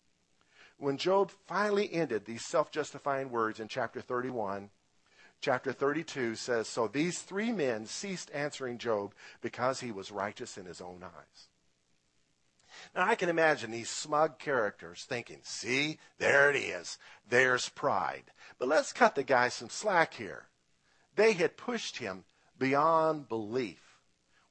When 0.78 0.96
Job 0.96 1.32
finally 1.48 1.92
ended 1.92 2.24
these 2.24 2.44
self 2.44 2.70
justifying 2.70 3.30
words 3.30 3.58
in 3.58 3.66
chapter 3.66 4.00
31, 4.00 4.70
chapter 5.40 5.72
32 5.72 6.36
says, 6.36 6.68
So 6.68 6.86
these 6.86 7.18
three 7.18 7.50
men 7.50 7.86
ceased 7.86 8.30
answering 8.32 8.78
Job 8.78 9.12
because 9.40 9.80
he 9.80 9.90
was 9.90 10.12
righteous 10.12 10.56
in 10.56 10.66
his 10.66 10.80
own 10.80 11.02
eyes. 11.02 11.48
Now, 12.94 13.08
I 13.08 13.14
can 13.14 13.30
imagine 13.30 13.70
these 13.70 13.88
smug 13.88 14.38
characters 14.38 15.06
thinking, 15.08 15.38
see, 15.42 15.98
there 16.18 16.50
it 16.50 16.56
is. 16.56 16.98
There's 17.26 17.70
pride. 17.70 18.24
But 18.58 18.68
let's 18.68 18.92
cut 18.92 19.14
the 19.14 19.22
guy 19.22 19.48
some 19.48 19.70
slack 19.70 20.14
here. 20.14 20.48
They 21.16 21.32
had 21.32 21.56
pushed 21.56 21.98
him 21.98 22.24
beyond 22.58 23.28
belief 23.28 23.80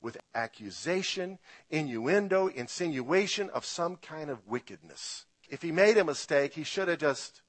with 0.01 0.17
accusation, 0.33 1.37
innuendo, 1.69 2.47
insinuation 2.47 3.49
of 3.51 3.63
some 3.63 3.97
kind 3.97 4.31
of 4.31 4.47
wickedness. 4.47 5.25
If 5.49 5.61
he 5.61 5.71
made 5.71 5.97
a 5.97 6.03
mistake, 6.03 6.53
he 6.53 6.63
should 6.63 6.87
have 6.87 6.99
just 6.99 7.41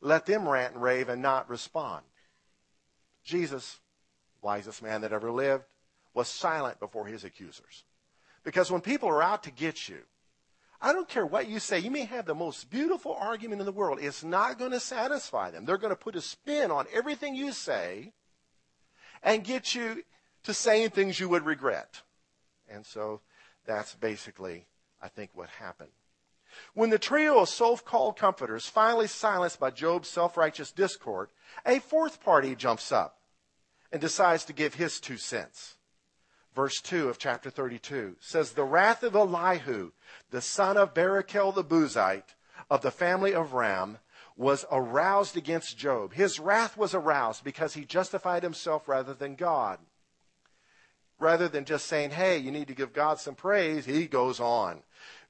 let 0.00 0.26
them 0.26 0.48
rant 0.48 0.74
and 0.74 0.82
rave 0.82 1.08
and 1.08 1.22
not 1.22 1.48
respond. 1.48 2.04
Jesus, 3.22 3.78
wisest 4.42 4.82
man 4.82 5.02
that 5.02 5.12
ever 5.12 5.30
lived, 5.30 5.64
was 6.12 6.26
silent 6.26 6.80
before 6.80 7.06
his 7.06 7.22
accusers. 7.22 7.84
Because 8.42 8.70
when 8.70 8.80
people 8.80 9.08
are 9.08 9.22
out 9.22 9.44
to 9.44 9.50
get 9.50 9.88
you, 9.88 10.00
I 10.82 10.92
don't 10.92 11.08
care 11.08 11.26
what 11.26 11.48
you 11.48 11.58
say. 11.58 11.78
You 11.78 11.90
may 11.90 12.04
have 12.04 12.24
the 12.24 12.34
most 12.34 12.70
beautiful 12.70 13.14
argument 13.14 13.60
in 13.60 13.66
the 13.66 13.72
world. 13.72 13.98
It's 14.00 14.24
not 14.24 14.58
going 14.58 14.70
to 14.70 14.80
satisfy 14.80 15.50
them. 15.50 15.64
They're 15.64 15.76
going 15.76 15.92
to 15.92 15.96
put 15.96 16.16
a 16.16 16.22
spin 16.22 16.70
on 16.70 16.86
everything 16.92 17.34
you 17.34 17.52
say 17.52 18.12
and 19.22 19.44
get 19.44 19.74
you 19.74 20.02
to 20.44 20.54
saying 20.54 20.90
things 20.90 21.20
you 21.20 21.28
would 21.28 21.44
regret. 21.44 22.00
And 22.68 22.86
so 22.86 23.20
that's 23.66 23.94
basically, 23.94 24.66
I 25.02 25.08
think, 25.08 25.30
what 25.34 25.50
happened. 25.50 25.90
When 26.72 26.90
the 26.90 26.98
trio 26.98 27.40
of 27.40 27.48
self-called 27.48 28.16
comforters 28.16 28.66
finally 28.66 29.06
silenced 29.06 29.60
by 29.60 29.70
Job's 29.70 30.08
self-righteous 30.08 30.72
discord, 30.72 31.28
a 31.66 31.78
fourth 31.78 32.22
party 32.22 32.54
jumps 32.54 32.90
up 32.90 33.18
and 33.92 34.00
decides 34.00 34.44
to 34.46 34.52
give 34.52 34.74
his 34.74 34.98
two 34.98 35.18
cents 35.18 35.76
verse 36.54 36.80
2 36.80 37.08
of 37.08 37.18
chapter 37.18 37.50
32 37.50 38.16
says, 38.20 38.52
The 38.52 38.64
wrath 38.64 39.02
of 39.02 39.14
Elihu, 39.14 39.92
the 40.30 40.40
son 40.40 40.76
of 40.76 40.94
Barachel 40.94 41.54
the 41.54 41.64
Buzite, 41.64 42.34
of 42.70 42.82
the 42.82 42.90
family 42.90 43.34
of 43.34 43.52
Ram, 43.52 43.98
was 44.36 44.64
aroused 44.70 45.36
against 45.36 45.76
Job. 45.76 46.14
His 46.14 46.40
wrath 46.40 46.76
was 46.76 46.94
aroused 46.94 47.44
because 47.44 47.74
he 47.74 47.84
justified 47.84 48.42
himself 48.42 48.88
rather 48.88 49.12
than 49.12 49.34
God. 49.34 49.78
Rather 51.18 51.48
than 51.48 51.66
just 51.66 51.86
saying, 51.86 52.10
hey, 52.10 52.38
you 52.38 52.50
need 52.50 52.68
to 52.68 52.74
give 52.74 52.94
God 52.94 53.20
some 53.20 53.34
praise, 53.34 53.84
he 53.84 54.06
goes 54.06 54.40
on. 54.40 54.82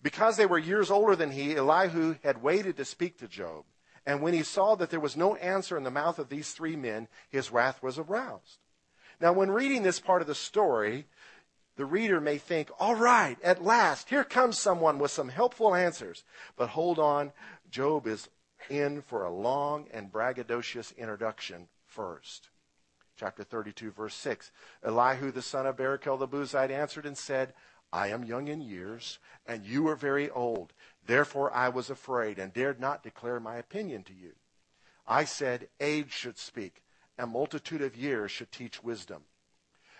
Because 0.03 0.37
they 0.37 0.47
were 0.47 0.59
years 0.59 0.91
older 0.91 1.17
than 1.17 1.33
he, 1.33 1.57
Elihu 1.57 2.15
had 2.23 2.43
waited 2.43 2.77
to 2.77 2.85
speak 2.85 3.19
to 3.19 3.27
Job. 3.27 3.65
And 4.07 4.23
when 4.23 4.33
he 4.33 4.43
saw 4.43 4.77
that 4.77 4.91
there 4.91 5.01
was 5.01 5.17
no 5.17 5.35
answer 5.37 5.77
in 5.77 5.85
the 5.85 5.91
mouth 5.91 6.19
of 6.19 6.29
these 6.29 6.53
three 6.53 6.77
men, 6.77 7.09
his 7.29 7.51
wrath 7.51 7.83
was 7.83 7.99
aroused. 7.99 8.59
Now, 9.21 9.33
when 9.35 9.51
reading 9.51 9.83
this 9.83 10.01
part 10.01 10.23
of 10.23 10.29
the 10.29 10.35
story, 10.35 11.07
the 11.77 11.85
reader 11.85 12.21
may 12.21 12.39
think, 12.39 12.71
all 12.79 12.95
right, 12.95 13.37
at 13.43 13.63
last, 13.63 14.09
here 14.09 14.25
comes 14.25 14.59
someone 14.59 14.99
with 14.99 15.11
some 15.11 15.29
helpful 15.29 15.75
answers. 15.75 16.25
But 16.57 16.71
hold 16.71 16.99
on, 16.99 17.33
Job 17.71 18.07
is 18.07 18.29
in 18.71 19.03
for 19.03 19.25
a 19.25 19.33
long 19.33 19.87
and 19.93 20.11
braggadocious 20.11 20.97
introduction 20.97 21.69
first. 21.87 22.49
Chapter 23.17 23.45
32, 23.45 23.91
verse 23.91 24.15
6. 24.15 24.51
Elihu, 24.83 25.31
the 25.31 25.43
son 25.43 25.67
of 25.67 25.77
Barachel 25.77 26.19
the 26.19 26.27
Buzite, 26.27 26.71
answered 26.71 27.05
and 27.05 27.17
said, 27.17 27.53
I 27.93 28.09
am 28.09 28.25
young 28.25 28.49
in 28.49 28.63
years, 28.63 29.19
and 29.47 29.67
you 29.67 29.89
are 29.89 29.97
very 29.97 30.31
old. 30.31 30.73
Therefore 31.05 31.53
I 31.53 31.69
was 31.69 31.91
afraid 31.91 32.39
and 32.39 32.53
dared 32.53 32.81
not 32.81 33.03
declare 33.03 33.41
my 33.41 33.57
opinion 33.57 34.05
to 34.05 34.15
you. 34.15 34.33
I 35.07 35.25
said, 35.25 35.69
Age 35.81 36.13
should 36.13 36.39
speak 36.39 36.83
a 37.19 37.27
multitude 37.27 37.83
of 37.83 37.97
years 37.97 38.31
should 38.31 38.53
teach 38.53 38.83
wisdom. 38.83 39.23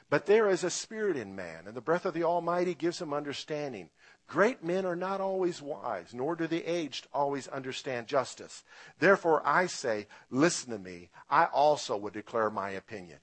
But 0.09 0.27
there 0.27 0.49
is 0.49 0.65
a 0.65 0.71
spirit 0.71 1.17
in 1.17 1.37
man, 1.37 1.67
and 1.67 1.75
the 1.75 1.81
breath 1.81 2.05
of 2.05 2.15
the 2.15 2.25
Almighty 2.25 2.75
gives 2.75 3.01
him 3.01 3.15
understanding. 3.15 3.91
Great 4.27 4.63
men 4.63 4.85
are 4.85 4.97
not 4.97 5.21
always 5.21 5.63
wise, 5.63 6.13
nor 6.13 6.35
do 6.35 6.47
the 6.47 6.65
aged 6.65 7.07
always 7.13 7.47
understand 7.49 8.09
justice. 8.09 8.65
Therefore, 8.99 9.43
I 9.45 9.67
say, 9.67 10.07
listen 10.31 10.73
to 10.73 10.79
me. 10.79 11.11
I 11.29 11.45
also 11.47 11.97
would 11.97 12.13
declare 12.13 12.51
my 12.51 12.71
opinion. 12.71 13.19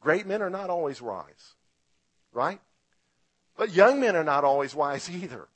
Great 0.00 0.26
men 0.26 0.42
are 0.42 0.50
not 0.50 0.68
always 0.68 1.00
wise, 1.00 1.54
right? 2.32 2.60
But 3.56 3.72
young 3.72 4.00
men 4.00 4.16
are 4.16 4.24
not 4.24 4.44
always 4.44 4.74
wise 4.74 5.08
either. 5.10 5.48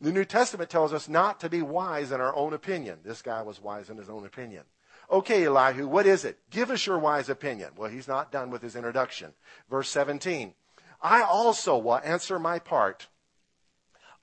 The 0.00 0.12
New 0.12 0.24
Testament 0.24 0.70
tells 0.70 0.92
us 0.92 1.08
not 1.08 1.40
to 1.40 1.48
be 1.48 1.62
wise 1.62 2.12
in 2.12 2.20
our 2.20 2.34
own 2.34 2.52
opinion. 2.54 2.98
This 3.04 3.22
guy 3.22 3.42
was 3.42 3.60
wise 3.60 3.88
in 3.88 3.96
his 3.96 4.10
own 4.10 4.26
opinion. 4.26 4.64
Okay, 5.10 5.44
Elihu, 5.44 5.86
what 5.86 6.06
is 6.06 6.24
it? 6.24 6.38
Give 6.50 6.70
us 6.70 6.86
your 6.86 6.98
wise 6.98 7.28
opinion. 7.28 7.70
Well, 7.76 7.90
he's 7.90 8.08
not 8.08 8.32
done 8.32 8.50
with 8.50 8.62
his 8.62 8.74
introduction. 8.74 9.34
Verse 9.70 9.88
17. 9.88 10.54
I 11.00 11.22
also 11.22 11.78
will 11.78 11.98
answer 11.98 12.38
my 12.38 12.58
part. 12.58 13.06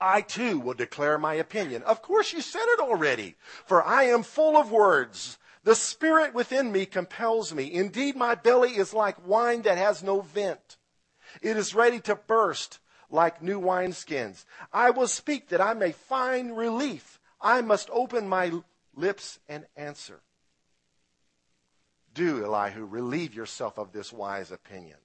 I 0.00 0.20
too 0.20 0.58
will 0.58 0.74
declare 0.74 1.16
my 1.16 1.34
opinion. 1.34 1.82
Of 1.84 2.02
course, 2.02 2.32
you 2.32 2.42
said 2.42 2.66
it 2.66 2.80
already. 2.80 3.36
For 3.64 3.82
I 3.82 4.04
am 4.04 4.22
full 4.22 4.56
of 4.56 4.70
words. 4.70 5.38
The 5.62 5.74
spirit 5.74 6.34
within 6.34 6.70
me 6.70 6.84
compels 6.84 7.54
me. 7.54 7.72
Indeed, 7.72 8.16
my 8.16 8.34
belly 8.34 8.72
is 8.72 8.92
like 8.92 9.26
wine 9.26 9.62
that 9.62 9.78
has 9.78 10.02
no 10.02 10.20
vent. 10.20 10.76
It 11.40 11.56
is 11.56 11.74
ready 11.74 12.00
to 12.00 12.16
burst 12.16 12.80
like 13.10 13.42
new 13.42 13.60
wineskins. 13.60 14.44
I 14.72 14.90
will 14.90 15.08
speak 15.08 15.48
that 15.48 15.60
I 15.60 15.72
may 15.72 15.92
find 15.92 16.56
relief. 16.56 17.18
I 17.40 17.62
must 17.62 17.88
open 17.90 18.28
my 18.28 18.52
lips 18.94 19.38
and 19.48 19.66
answer. 19.76 20.20
Do, 22.14 22.44
Elihu, 22.44 22.84
relieve 22.86 23.34
yourself 23.34 23.78
of 23.78 23.92
this 23.92 24.12
wise 24.12 24.50
opinion 24.50 24.98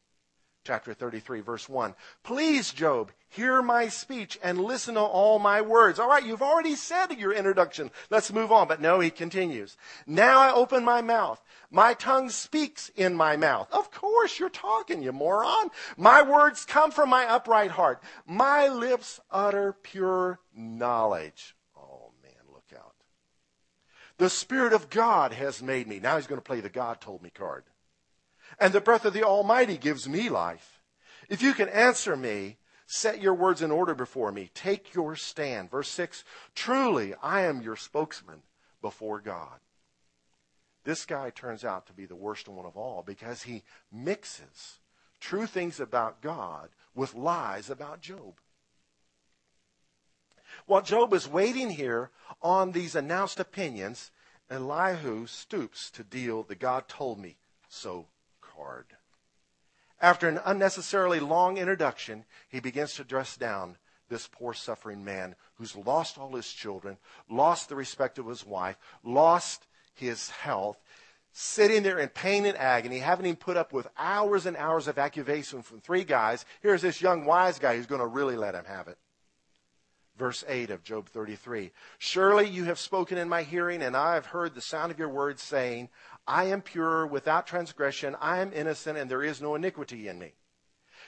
chapter 0.70 0.94
33, 0.94 1.42
verse 1.42 1.68
1. 1.68 1.96
Please, 2.22 2.72
Job, 2.72 3.12
hear 3.30 3.60
my 3.62 3.88
speech 3.88 4.38
and 4.44 4.64
listen 4.64 4.94
to 4.94 5.00
all 5.00 5.40
my 5.40 5.62
words. 5.62 5.98
All 5.98 6.08
right, 6.08 6.24
you've 6.24 6.44
already 6.44 6.76
said 6.76 7.08
your 7.14 7.34
introduction. 7.34 7.90
Let's 8.12 8.32
move 8.32 8.52
on. 8.52 8.68
But 8.68 8.80
no, 8.80 9.00
he 9.00 9.10
continues. 9.10 9.78
Now 10.06 10.40
I 10.40 10.54
open 10.54 10.84
my 10.84 11.02
mouth. 11.02 11.42
My 11.72 11.96
tongue 11.96 12.30
speaks 12.30 12.90
in 12.96 13.16
my 13.16 13.36
mouth. 13.36 13.68
Of 13.72 13.90
course, 13.90 14.40
you're 14.40 14.50
talking, 14.50 15.02
you 15.02 15.12
moron. 15.12 15.72
My 15.98 16.22
words 16.22 16.66
come 16.66 16.92
from 16.92 17.10
my 17.10 17.26
upright 17.26 17.72
heart. 17.72 18.04
My 18.28 18.68
lips 18.68 19.20
utter 19.32 19.74
pure 19.74 20.40
knowledge. 20.56 21.56
Oh, 21.76 22.12
man, 22.22 22.32
look 22.54 22.72
out. 22.78 22.94
The 24.20 24.30
Spirit 24.30 24.74
of 24.74 24.90
God 24.90 25.34
has 25.34 25.62
made 25.64 25.88
me. 25.88 26.00
Now 26.00 26.18
he's 26.18 26.28
going 26.28 26.40
to 26.40 26.46
play 26.46 26.62
the 26.62 26.70
God 26.70 27.02
told 27.02 27.24
me 27.24 27.32
card 27.32 27.64
and 28.58 28.74
the 28.74 28.82
breath 28.82 29.06
of 29.06 29.14
the 29.14 29.24
Almighty 29.24 29.78
gives 29.78 30.08
me 30.08 30.30
life. 30.30 30.82
If 31.28 31.42
you 31.42 31.54
can 31.54 31.70
answer 31.70 32.16
me, 32.16 32.58
set 32.88 33.22
your 33.22 33.34
words 33.34 33.62
in 33.62 33.72
order 33.72 33.94
before 33.94 34.32
me. 34.32 34.50
Take 34.54 34.94
your 34.94 35.16
stand. 35.16 35.70
Verse 35.70 35.90
6 35.90 36.24
Truly, 36.56 37.14
I 37.22 37.42
am 37.42 37.62
your 37.62 37.76
spokesman 37.76 38.42
before 38.82 39.20
God. 39.20 39.60
This 40.86 41.06
guy 41.06 41.30
turns 41.30 41.64
out 41.64 41.86
to 41.88 41.94
be 41.94 42.06
the 42.06 42.16
worst 42.16 42.48
one 42.48 42.66
of 42.66 42.78
all 42.78 43.04
because 43.06 43.44
he 43.44 43.64
mixes 43.92 44.80
true 45.20 45.46
things 45.46 45.80
about 45.80 46.22
God 46.22 46.70
with 46.96 47.14
lies 47.14 47.70
about 47.70 48.02
Job. 48.02 48.36
While 50.66 50.82
Job 50.82 51.14
is 51.14 51.28
waiting 51.28 51.72
here 51.72 52.12
on 52.42 52.72
these 52.72 52.96
announced 52.96 53.40
opinions, 53.40 54.12
Elihu 54.50 55.28
stoops 55.28 55.90
to 55.92 56.04
deal 56.04 56.44
the 56.44 56.56
God 56.56 56.88
told 56.88 57.20
me 57.20 57.38
so 57.68 58.08
card. 58.42 58.86
After 60.02 60.28
an 60.28 60.40
unnecessarily 60.46 61.20
long 61.20 61.58
introduction, 61.58 62.26
he 62.48 62.60
begins 62.60 62.94
to 62.96 63.04
dress 63.04 63.36
down 63.36 63.78
this 64.08 64.28
poor 64.28 64.54
suffering 64.54 65.04
man 65.04 65.36
who's 65.56 65.76
lost 65.76 66.18
all 66.18 66.36
his 66.36 66.52
children, 66.52 66.98
lost 67.30 67.70
the 67.70 67.76
respect 67.76 68.18
of 68.18 68.28
his 68.28 68.46
wife, 68.46 68.78
lost 69.04 69.68
his 69.94 70.30
health, 70.30 70.78
sitting 71.32 71.84
there 71.84 72.00
in 72.00 72.10
pain 72.10 72.46
and 72.46 72.58
agony, 72.58 73.00
having 73.00 73.26
him 73.26 73.36
put 73.36 73.58
up 73.58 73.72
with 73.72 73.88
hours 73.98 74.46
and 74.46 74.58
hours 74.58 74.88
of 74.88 74.98
accusation 74.98 75.62
from 75.62 75.80
three 75.80 76.04
guys. 76.04 76.46
Here's 76.62 76.82
this 76.82 77.02
young 77.02 77.26
wise 77.26 77.60
guy 77.60 77.76
who's 77.76 77.86
going 77.86 78.02
to 78.02 78.08
really 78.08 78.36
let 78.36 78.56
him 78.56 78.66
have 78.66 78.88
it. 78.88 78.98
Verse 80.20 80.44
8 80.50 80.70
of 80.70 80.84
Job 80.84 81.08
33 81.08 81.72
Surely 81.98 82.46
you 82.46 82.66
have 82.66 82.78
spoken 82.78 83.18
in 83.18 83.30
my 83.30 83.42
hearing, 83.42 83.82
and 83.82 83.96
I 83.96 84.16
have 84.16 84.28
heard 84.28 84.54
the 84.54 84.60
sound 84.62 84.92
of 84.92 85.00
your 85.00 85.08
words, 85.08 85.42
saying, 85.42 85.88
I 86.28 86.44
am 86.44 86.62
pure, 86.62 87.08
without 87.08 87.48
transgression, 87.48 88.18
I 88.20 88.40
am 88.40 88.52
innocent, 88.52 88.98
and 88.98 89.10
there 89.10 89.24
is 89.24 89.42
no 89.42 89.56
iniquity 89.56 90.10
in 90.10 90.20
me. 90.20 90.34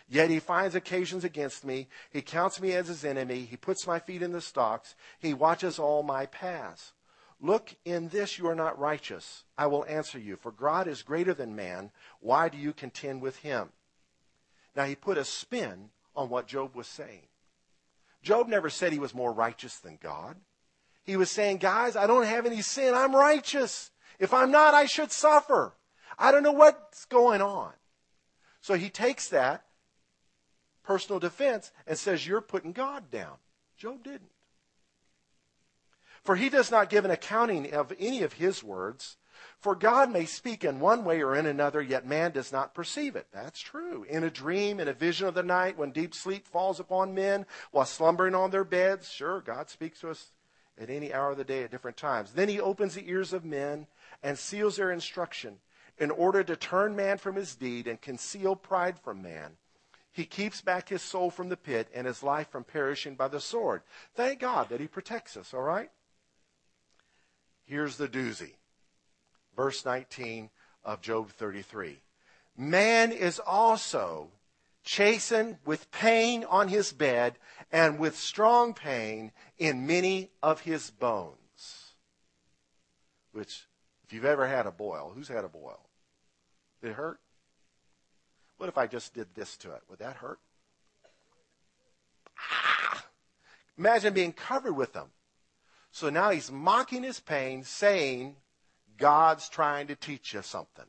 Yet 0.08 0.30
he 0.30 0.39
finds 0.39 0.76
occasions 0.76 1.26
against 1.26 1.65
me. 1.65 1.89
He 2.10 2.21
counts 2.21 2.62
me 2.62 2.71
as 2.71 2.88
his 2.88 3.04
enemy. 3.04 3.41
He 3.41 3.58
puts 3.58 3.86
my 3.86 4.00
feet 4.00 4.21
in 4.21 4.32
the 4.32 4.39
stocks. 4.39 4.95
He 5.19 5.34
watches 5.34 5.78
all 5.78 6.04
my 6.04 6.26
paths. 6.26 6.93
Look, 7.41 7.76
in 7.84 8.08
this 8.08 8.38
you 8.38 8.47
are 8.47 8.56
not 8.56 8.80
righteous. 8.80 9.43
I 9.58 9.67
will 9.67 9.86
answer 9.89 10.19
you, 10.19 10.38
for 10.38 10.52
God 10.52 10.88
is 10.88 11.04
greater 11.04 11.34
than 11.34 11.54
man. 11.54 11.91
Why 12.21 12.47
do 12.47 12.58
you 12.58 12.71
contend 12.71 13.21
with 13.21 13.38
him? 13.38 13.69
Now 14.74 14.86
he 14.86 14.95
put 14.95 15.17
a 15.17 15.26
spin 15.26 15.89
on 16.15 16.30
what 16.30 16.47
Job 16.47 16.76
was 16.76 16.88
saying. 16.88 17.28
Job 18.21 18.47
never 18.47 18.69
said 18.69 18.93
he 18.93 18.99
was 18.99 19.15
more 19.15 19.34
righteous 19.34 19.77
than 19.79 19.97
God. 20.01 20.38
He 21.03 21.17
was 21.17 21.31
saying, 21.31 21.57
guys, 21.57 21.95
I 21.95 22.07
don't 22.07 22.25
have 22.25 22.45
any 22.45 22.62
sin. 22.62 22.93
I'm 22.93 23.15
righteous. 23.15 23.89
If 24.19 24.34
I'm 24.34 24.51
not, 24.51 24.73
I 24.73 24.86
should 24.86 25.12
suffer. 25.12 25.73
I 26.17 26.31
don't 26.31 26.43
know 26.43 26.51
what's 26.51 27.05
going 27.05 27.41
on. 27.41 27.73
So 28.62 28.75
he 28.75 28.89
takes 28.89 29.27
that 29.29 29.65
personal 30.84 31.19
defense 31.19 31.71
and 31.88 31.97
says, 31.97 32.27
You're 32.27 32.41
putting 32.41 32.73
God 32.73 33.10
down. 33.10 33.38
Job 33.77 34.03
didn't. 34.03 34.29
For 36.23 36.36
he 36.36 36.49
does 36.49 36.69
not 36.69 36.91
give 36.91 37.03
an 37.03 37.12
accounting 37.12 37.73
of 37.73 37.91
any 37.97 38.21
of 38.21 38.34
his 38.34 38.63
words. 38.63 39.17
For 39.62 39.76
God 39.76 40.12
may 40.12 40.26
speak 40.26 40.63
in 40.63 40.80
one 40.80 41.06
way 41.06 41.21
or 41.21 41.36
in 41.36 41.45
another, 41.45 41.84
yet 41.84 42.04
man 42.04 42.32
does 42.32 42.52
not 42.52 42.74
perceive 42.74 43.15
it. 43.15 43.28
That's 43.32 43.60
true. 43.60 44.04
In 44.10 44.24
a 44.24 44.32
dream, 44.32 44.80
in 44.80 44.88
a 44.88 44.93
vision 44.93 45.28
of 45.28 45.36
the 45.36 45.43
night, 45.43 45.78
when 45.78 45.91
deep 45.91 46.15
sleep 46.15 46.47
falls 46.47 46.80
upon 46.80 47.13
men 47.13 47.45
while 47.69 47.86
slumbering 47.86 48.34
on 48.34 48.50
their 48.50 48.63
beds, 48.63 49.12
sure, 49.12 49.39
God 49.39 49.69
speaks 49.69 50.00
to 50.00 50.10
us 50.10 50.32
at 50.80 50.89
any 50.89 51.13
hour 51.13 51.30
of 51.30 51.38
the 51.38 51.43
day 51.43 51.62
at 51.62 51.69
different 51.69 51.95
times. 51.95 52.32
Then 52.32 52.50
he 52.50 52.60
opens 52.60 52.95
the 52.95 53.08
ears 53.08 53.34
of 53.34 53.45
men 53.45 53.86
and 54.24 54.36
seals 54.36 54.78
their 54.78 54.91
instruction 54.91 55.60
in 56.00 56.10
order 56.10 56.43
to 56.43 56.56
turn 56.56 56.95
man 56.95 57.19
from 57.19 57.36
his 57.36 57.54
deed 57.54 57.86
and 57.86 58.02
conceal 58.02 58.56
pride 58.56 58.97
from 58.97 59.21
man. 59.21 59.58
He 60.12 60.26
keeps 60.26 60.62
back 60.62 60.89
his 60.89 61.04
soul 61.04 61.30
from 61.30 61.50
the 61.50 61.58
pit 61.58 61.88
and 61.93 62.08
his 62.08 62.24
life 62.24 62.50
from 62.50 62.63
perishing 62.63 63.13
by 63.13 63.28
the 63.28 63.39
sword. 63.39 63.84
Thank 64.15 64.39
God 64.39 64.69
that 64.69 64.80
he 64.80 64.88
protects 64.88 65.38
us, 65.38 65.54
all 65.54 65.62
right? 65.62 65.91
Here's 67.63 67.97
the 67.97 68.08
doozy 68.08 68.54
verse 69.62 69.86
19 69.86 70.50
of 70.84 71.02
Job 71.02 71.30
33. 71.30 72.00
Man 72.58 73.12
is 73.12 73.39
also 73.39 74.30
chastened 74.84 75.58
with 75.65 75.91
pain 75.91 76.43
on 76.45 76.67
his 76.67 76.91
bed 76.91 77.36
and 77.71 78.00
with 78.00 78.17
strong 78.17 78.74
pain 78.74 79.32
in 79.60 79.86
many 79.86 80.32
of 80.41 80.62
his 80.62 80.89
bones. 80.89 81.93
Which, 83.34 83.67
if 84.04 84.12
you've 84.12 84.26
ever 84.26 84.47
had 84.47 84.65
a 84.65 84.71
boil, 84.71 85.12
who's 85.13 85.28
had 85.28 85.45
a 85.45 85.47
boil? 85.47 85.80
Did 86.82 86.89
it 86.89 86.95
hurt? 86.95 87.19
What 88.58 88.67
if 88.67 88.80
I 88.80 88.88
just 88.88 89.13
did 89.13 89.28
this 89.36 89.58
to 89.58 89.74
it? 89.74 89.84
Would 89.91 90.00
that 90.00 90.15
hurt? 90.15 90.39
Ah! 92.39 93.06
Imagine 93.78 94.15
being 94.15 94.34
covered 94.34 94.74
with 94.74 94.93
them. 94.93 95.10
So 95.91 96.10
now 96.10 96.32
he's 96.32 96.52
mocking 96.52 97.04
his 97.04 97.19
pain, 97.19 97.63
saying, 97.63 98.38
God's 99.01 99.49
trying 99.49 99.87
to 99.87 99.95
teach 99.95 100.33
you 100.33 100.41
something. 100.41 100.85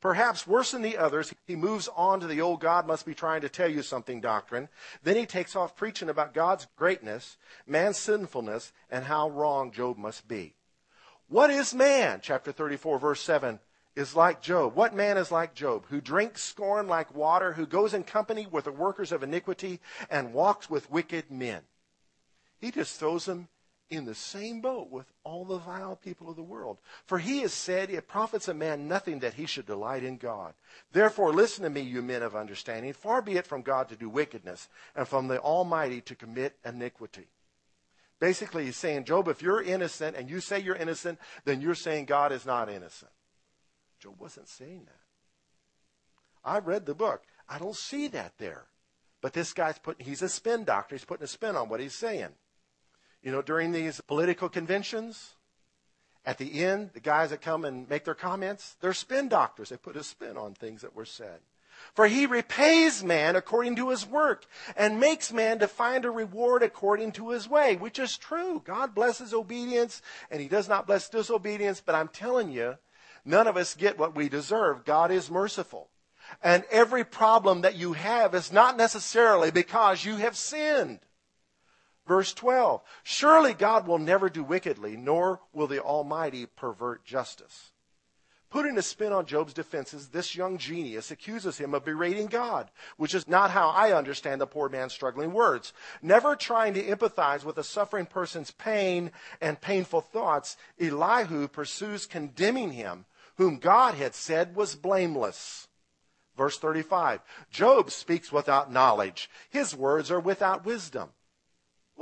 Perhaps 0.00 0.48
worse 0.48 0.72
than 0.72 0.82
the 0.82 0.98
others, 0.98 1.32
he 1.46 1.54
moves 1.54 1.88
on 1.94 2.18
to 2.18 2.26
the 2.26 2.40
old 2.40 2.60
God 2.60 2.88
must 2.88 3.06
be 3.06 3.14
trying 3.14 3.42
to 3.42 3.48
tell 3.48 3.70
you 3.70 3.82
something 3.82 4.20
doctrine. 4.20 4.68
Then 5.04 5.14
he 5.14 5.26
takes 5.26 5.54
off 5.54 5.76
preaching 5.76 6.08
about 6.08 6.34
God's 6.34 6.66
greatness, 6.76 7.36
man's 7.68 7.98
sinfulness, 7.98 8.72
and 8.90 9.04
how 9.04 9.30
wrong 9.30 9.70
Job 9.70 9.96
must 9.96 10.26
be. 10.26 10.56
What 11.28 11.50
is 11.50 11.72
man? 11.72 12.18
Chapter 12.20 12.50
34, 12.50 12.98
verse 12.98 13.20
7 13.22 13.60
is 13.94 14.16
like 14.16 14.42
Job. 14.42 14.74
What 14.74 14.92
man 14.92 15.16
is 15.16 15.30
like 15.30 15.54
Job, 15.54 15.86
who 15.88 16.00
drinks 16.00 16.42
scorn 16.42 16.88
like 16.88 17.14
water, 17.14 17.52
who 17.52 17.64
goes 17.64 17.94
in 17.94 18.02
company 18.02 18.48
with 18.50 18.64
the 18.64 18.72
workers 18.72 19.12
of 19.12 19.22
iniquity, 19.22 19.78
and 20.10 20.34
walks 20.34 20.68
with 20.68 20.90
wicked 20.90 21.30
men? 21.30 21.62
He 22.58 22.72
just 22.72 22.98
throws 22.98 23.26
them 23.26 23.46
in 23.92 24.06
the 24.06 24.14
same 24.14 24.62
boat 24.62 24.90
with 24.90 25.06
all 25.22 25.44
the 25.44 25.58
vile 25.58 25.96
people 25.96 26.30
of 26.30 26.36
the 26.36 26.42
world. 26.42 26.78
For 27.04 27.18
he 27.18 27.40
has 27.40 27.52
said, 27.52 27.90
It 27.90 28.08
profits 28.08 28.48
a 28.48 28.54
man 28.54 28.88
nothing 28.88 29.18
that 29.18 29.34
he 29.34 29.44
should 29.44 29.66
delight 29.66 30.02
in 30.02 30.16
God. 30.16 30.54
Therefore, 30.92 31.32
listen 31.32 31.62
to 31.64 31.70
me, 31.70 31.82
you 31.82 32.00
men 32.00 32.22
of 32.22 32.34
understanding. 32.34 32.94
Far 32.94 33.20
be 33.20 33.36
it 33.36 33.46
from 33.46 33.60
God 33.60 33.90
to 33.90 33.96
do 33.96 34.08
wickedness, 34.08 34.68
and 34.96 35.06
from 35.06 35.28
the 35.28 35.38
Almighty 35.40 36.00
to 36.00 36.14
commit 36.14 36.56
iniquity. 36.64 37.28
Basically, 38.18 38.64
he's 38.64 38.76
saying, 38.76 39.04
Job, 39.04 39.28
if 39.28 39.42
you're 39.42 39.62
innocent 39.62 40.16
and 40.16 40.30
you 40.30 40.40
say 40.40 40.58
you're 40.58 40.76
innocent, 40.76 41.18
then 41.44 41.60
you're 41.60 41.74
saying 41.74 42.06
God 42.06 42.32
is 42.32 42.46
not 42.46 42.70
innocent. 42.70 43.10
Job 44.00 44.14
wasn't 44.18 44.48
saying 44.48 44.86
that. 44.86 46.48
I 46.48 46.58
read 46.58 46.86
the 46.86 46.94
book. 46.94 47.22
I 47.48 47.58
don't 47.58 47.76
see 47.76 48.08
that 48.08 48.32
there. 48.38 48.64
But 49.20 49.34
this 49.34 49.52
guy's 49.52 49.78
putting, 49.78 50.06
he's 50.06 50.22
a 50.22 50.28
spin 50.28 50.64
doctor. 50.64 50.94
He's 50.94 51.04
putting 51.04 51.24
a 51.24 51.28
spin 51.28 51.56
on 51.56 51.68
what 51.68 51.80
he's 51.80 51.94
saying. 51.94 52.30
You 53.22 53.30
know, 53.30 53.42
during 53.42 53.72
these 53.72 54.00
political 54.00 54.48
conventions, 54.48 55.34
at 56.24 56.38
the 56.38 56.64
end, 56.64 56.90
the 56.92 57.00
guys 57.00 57.30
that 57.30 57.40
come 57.40 57.64
and 57.64 57.88
make 57.88 58.04
their 58.04 58.14
comments, 58.14 58.76
they're 58.80 58.92
spin 58.92 59.28
doctors. 59.28 59.68
They 59.68 59.76
put 59.76 59.96
a 59.96 60.04
spin 60.04 60.36
on 60.36 60.54
things 60.54 60.82
that 60.82 60.94
were 60.94 61.04
said. 61.04 61.40
For 61.94 62.06
he 62.06 62.26
repays 62.26 63.02
man 63.02 63.34
according 63.34 63.76
to 63.76 63.90
his 63.90 64.06
work 64.06 64.46
and 64.76 65.00
makes 65.00 65.32
man 65.32 65.58
to 65.58 65.68
find 65.68 66.04
a 66.04 66.10
reward 66.10 66.62
according 66.62 67.12
to 67.12 67.30
his 67.30 67.48
way, 67.48 67.76
which 67.76 67.98
is 67.98 68.16
true. 68.16 68.62
God 68.64 68.94
blesses 68.94 69.34
obedience 69.34 70.00
and 70.30 70.40
he 70.40 70.48
does 70.48 70.68
not 70.68 70.86
bless 70.86 71.08
disobedience, 71.08 71.82
but 71.84 71.94
I'm 71.94 72.08
telling 72.08 72.50
you, 72.50 72.76
none 73.24 73.46
of 73.46 73.56
us 73.56 73.74
get 73.74 73.98
what 73.98 74.14
we 74.14 74.28
deserve. 74.28 74.84
God 74.84 75.10
is 75.10 75.30
merciful. 75.30 75.88
And 76.42 76.64
every 76.70 77.04
problem 77.04 77.62
that 77.62 77.76
you 77.76 77.94
have 77.94 78.34
is 78.34 78.52
not 78.52 78.76
necessarily 78.76 79.50
because 79.50 80.04
you 80.04 80.16
have 80.16 80.36
sinned. 80.36 81.00
Verse 82.06 82.32
12 82.34 82.82
Surely 83.02 83.54
God 83.54 83.86
will 83.86 83.98
never 83.98 84.28
do 84.28 84.42
wickedly, 84.42 84.96
nor 84.96 85.40
will 85.52 85.66
the 85.66 85.80
Almighty 85.80 86.46
pervert 86.46 87.04
justice. 87.04 87.72
Putting 88.52 88.76
a 88.76 88.82
spin 88.82 89.14
on 89.14 89.24
Job's 89.24 89.54
defenses, 89.54 90.08
this 90.08 90.36
young 90.36 90.58
genius 90.58 91.10
accuses 91.10 91.56
him 91.56 91.72
of 91.72 91.86
berating 91.86 92.26
God, 92.26 92.70
which 92.98 93.14
is 93.14 93.26
not 93.26 93.50
how 93.50 93.70
I 93.70 93.92
understand 93.92 94.42
the 94.42 94.46
poor 94.46 94.68
man's 94.68 94.92
struggling 94.92 95.32
words. 95.32 95.72
Never 96.02 96.36
trying 96.36 96.74
to 96.74 96.82
empathize 96.82 97.44
with 97.44 97.56
a 97.56 97.64
suffering 97.64 98.04
person's 98.04 98.50
pain 98.50 99.10
and 99.40 99.58
painful 99.58 100.02
thoughts, 100.02 100.58
Elihu 100.78 101.48
pursues 101.48 102.04
condemning 102.04 102.72
him, 102.72 103.06
whom 103.36 103.58
God 103.58 103.94
had 103.94 104.14
said 104.14 104.54
was 104.54 104.76
blameless. 104.76 105.66
Verse 106.36 106.58
35 106.58 107.20
Job 107.50 107.90
speaks 107.90 108.30
without 108.30 108.70
knowledge, 108.70 109.30
his 109.48 109.74
words 109.74 110.10
are 110.10 110.20
without 110.20 110.66
wisdom. 110.66 111.08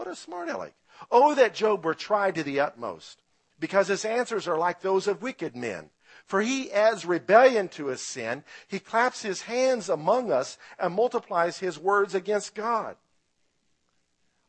What 0.00 0.08
a 0.08 0.16
smart 0.16 0.48
aleck. 0.48 0.72
Oh, 1.10 1.34
that 1.34 1.52
Job 1.52 1.84
were 1.84 1.92
tried 1.92 2.34
to 2.36 2.42
the 2.42 2.58
utmost, 2.58 3.20
because 3.58 3.88
his 3.88 4.06
answers 4.06 4.48
are 4.48 4.56
like 4.56 4.80
those 4.80 5.06
of 5.06 5.20
wicked 5.20 5.54
men. 5.54 5.90
For 6.24 6.40
he 6.40 6.72
adds 6.72 7.04
rebellion 7.04 7.68
to 7.68 7.88
his 7.88 8.00
sin. 8.00 8.42
He 8.66 8.78
claps 8.78 9.20
his 9.20 9.42
hands 9.42 9.90
among 9.90 10.32
us 10.32 10.56
and 10.78 10.94
multiplies 10.94 11.58
his 11.58 11.78
words 11.78 12.14
against 12.14 12.54
God. 12.54 12.96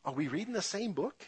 Are 0.06 0.14
we 0.14 0.26
reading 0.26 0.54
the 0.54 0.62
same 0.62 0.92
book? 0.92 1.22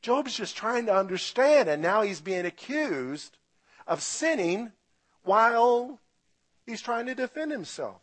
Job's 0.00 0.36
just 0.36 0.56
trying 0.56 0.86
to 0.86 0.94
understand, 0.94 1.68
and 1.68 1.82
now 1.82 2.02
he's 2.02 2.20
being 2.20 2.46
accused 2.46 3.36
of 3.84 4.00
sinning 4.00 4.70
while 5.24 5.98
he's 6.66 6.82
trying 6.82 7.06
to 7.06 7.16
defend 7.16 7.50
himself. 7.50 8.00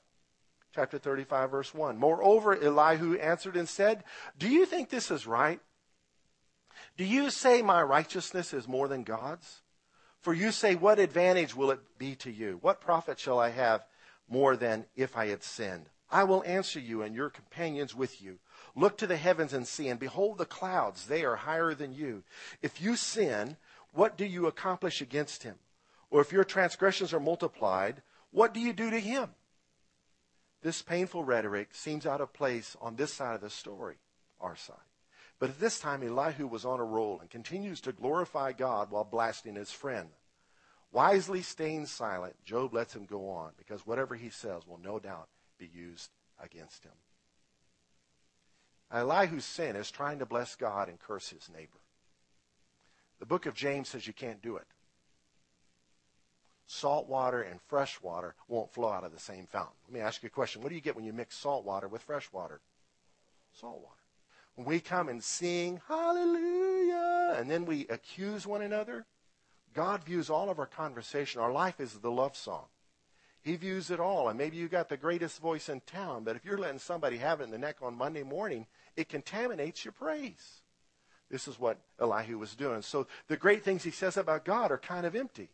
Chapter 0.79 0.97
35, 0.97 1.51
verse 1.51 1.73
1. 1.73 1.97
Moreover, 1.97 2.55
Elihu 2.55 3.15
answered 3.15 3.57
and 3.57 3.67
said, 3.67 4.05
Do 4.37 4.47
you 4.47 4.65
think 4.65 4.89
this 4.89 5.11
is 5.11 5.27
right? 5.27 5.59
Do 6.95 7.03
you 7.03 7.31
say 7.31 7.61
my 7.61 7.83
righteousness 7.83 8.53
is 8.53 8.65
more 8.65 8.87
than 8.87 9.03
God's? 9.03 9.61
For 10.21 10.33
you 10.33 10.53
say, 10.53 10.75
What 10.75 10.97
advantage 10.97 11.53
will 11.53 11.71
it 11.71 11.81
be 11.97 12.15
to 12.15 12.31
you? 12.31 12.59
What 12.61 12.79
profit 12.79 13.19
shall 13.19 13.41
I 13.41 13.49
have 13.49 13.83
more 14.29 14.55
than 14.55 14.85
if 14.95 15.17
I 15.17 15.27
had 15.27 15.43
sinned? 15.43 15.87
I 16.09 16.23
will 16.23 16.45
answer 16.45 16.79
you 16.79 17.01
and 17.01 17.13
your 17.13 17.29
companions 17.29 17.93
with 17.93 18.21
you. 18.21 18.39
Look 18.73 18.97
to 18.99 19.07
the 19.07 19.17
heavens 19.17 19.51
and 19.51 19.67
see, 19.67 19.89
and 19.89 19.99
behold 19.99 20.37
the 20.37 20.45
clouds, 20.45 21.07
they 21.07 21.25
are 21.25 21.35
higher 21.35 21.73
than 21.73 21.91
you. 21.91 22.23
If 22.61 22.79
you 22.79 22.95
sin, 22.95 23.57
what 23.91 24.15
do 24.15 24.23
you 24.23 24.47
accomplish 24.47 25.01
against 25.01 25.43
him? 25.43 25.55
Or 26.09 26.21
if 26.21 26.31
your 26.31 26.45
transgressions 26.45 27.13
are 27.13 27.19
multiplied, 27.19 28.01
what 28.31 28.53
do 28.53 28.61
you 28.61 28.71
do 28.71 28.89
to 28.89 28.99
him? 29.01 29.31
This 30.61 30.81
painful 30.81 31.23
rhetoric 31.23 31.69
seems 31.73 32.05
out 32.05 32.21
of 32.21 32.33
place 32.33 32.75
on 32.81 32.95
this 32.95 33.13
side 33.13 33.35
of 33.35 33.41
the 33.41 33.49
story, 33.49 33.97
our 34.41 34.55
side. 34.55 34.75
But 35.39 35.51
at 35.51 35.59
this 35.59 35.79
time, 35.79 36.03
Elihu 36.03 36.47
was 36.47 36.65
on 36.65 36.81
a 36.81 36.85
roll 36.85 37.19
and 37.21 37.29
continues 37.29 37.79
to 37.81 37.93
glorify 37.93 38.51
God 38.51 38.91
while 38.91 39.05
blasting 39.05 39.55
his 39.55 39.71
friend. 39.71 40.09
Wisely 40.91 41.41
staying 41.41 41.85
silent, 41.85 42.35
Job 42.43 42.73
lets 42.73 42.95
him 42.95 43.05
go 43.05 43.29
on 43.29 43.51
because 43.57 43.85
whatever 43.85 44.15
he 44.15 44.29
says 44.29 44.67
will 44.67 44.79
no 44.83 44.99
doubt 44.99 45.29
be 45.57 45.69
used 45.73 46.09
against 46.43 46.83
him. 46.83 46.91
Elihu's 48.91 49.45
sin 49.45 49.75
is 49.75 49.91
trying 49.91 50.19
to 50.19 50.25
bless 50.25 50.55
God 50.55 50.89
and 50.89 50.99
curse 50.99 51.29
his 51.29 51.47
neighbor. 51.53 51.79
The 53.19 53.25
book 53.25 53.45
of 53.45 53.53
James 53.53 53.89
says 53.89 54.07
you 54.07 54.13
can't 54.13 54.41
do 54.41 54.57
it. 54.57 54.65
Salt 56.71 57.07
water 57.07 57.41
and 57.41 57.59
fresh 57.67 58.01
water 58.01 58.35
won't 58.47 58.71
flow 58.71 58.89
out 58.89 59.03
of 59.03 59.11
the 59.11 59.19
same 59.19 59.47
fountain. 59.47 59.73
Let 59.87 59.93
me 59.93 59.99
ask 60.01 60.21
you 60.21 60.27
a 60.27 60.29
question. 60.29 60.61
What 60.61 60.69
do 60.69 60.75
you 60.75 60.81
get 60.81 60.95
when 60.95 61.05
you 61.05 61.13
mix 61.13 61.35
salt 61.35 61.65
water 61.65 61.87
with 61.87 62.03
fresh 62.03 62.31
water? 62.31 62.61
Salt 63.53 63.81
water 63.81 63.99
when 64.59 64.67
we 64.67 64.81
come 64.81 65.07
and 65.07 65.23
sing 65.23 65.79
hallelujah 65.87 67.33
and 67.37 67.49
then 67.49 67.63
we 67.63 67.87
accuse 67.87 68.45
one 68.45 68.61
another, 68.61 69.05
God 69.73 70.03
views 70.03 70.29
all 70.29 70.49
of 70.49 70.59
our 70.59 70.65
conversation. 70.65 71.39
Our 71.39 71.53
life 71.53 71.79
is 71.79 71.93
the 71.93 72.11
love 72.11 72.35
song. 72.35 72.65
He 73.41 73.55
views 73.55 73.89
it 73.89 74.01
all. 74.01 74.27
And 74.27 74.37
maybe 74.37 74.57
you 74.57 74.67
got 74.67 74.89
the 74.89 74.97
greatest 74.97 75.39
voice 75.39 75.69
in 75.69 75.79
town, 75.87 76.25
but 76.25 76.35
if 76.35 76.43
you're 76.43 76.57
letting 76.57 76.79
somebody 76.79 77.15
have 77.19 77.39
it 77.39 77.45
in 77.45 77.51
the 77.51 77.57
neck 77.57 77.77
on 77.81 77.97
Monday 77.97 78.23
morning, 78.23 78.67
it 78.97 79.07
contaminates 79.07 79.85
your 79.85 79.93
praise. 79.93 80.59
This 81.31 81.47
is 81.47 81.57
what 81.57 81.79
Elihu 81.97 82.37
was 82.37 82.53
doing. 82.53 82.81
So 82.81 83.07
the 83.29 83.37
great 83.37 83.63
things 83.63 83.83
he 83.85 83.91
says 83.91 84.17
about 84.17 84.43
God 84.43 84.73
are 84.73 84.77
kind 84.77 85.05
of 85.05 85.15
empty. 85.15 85.47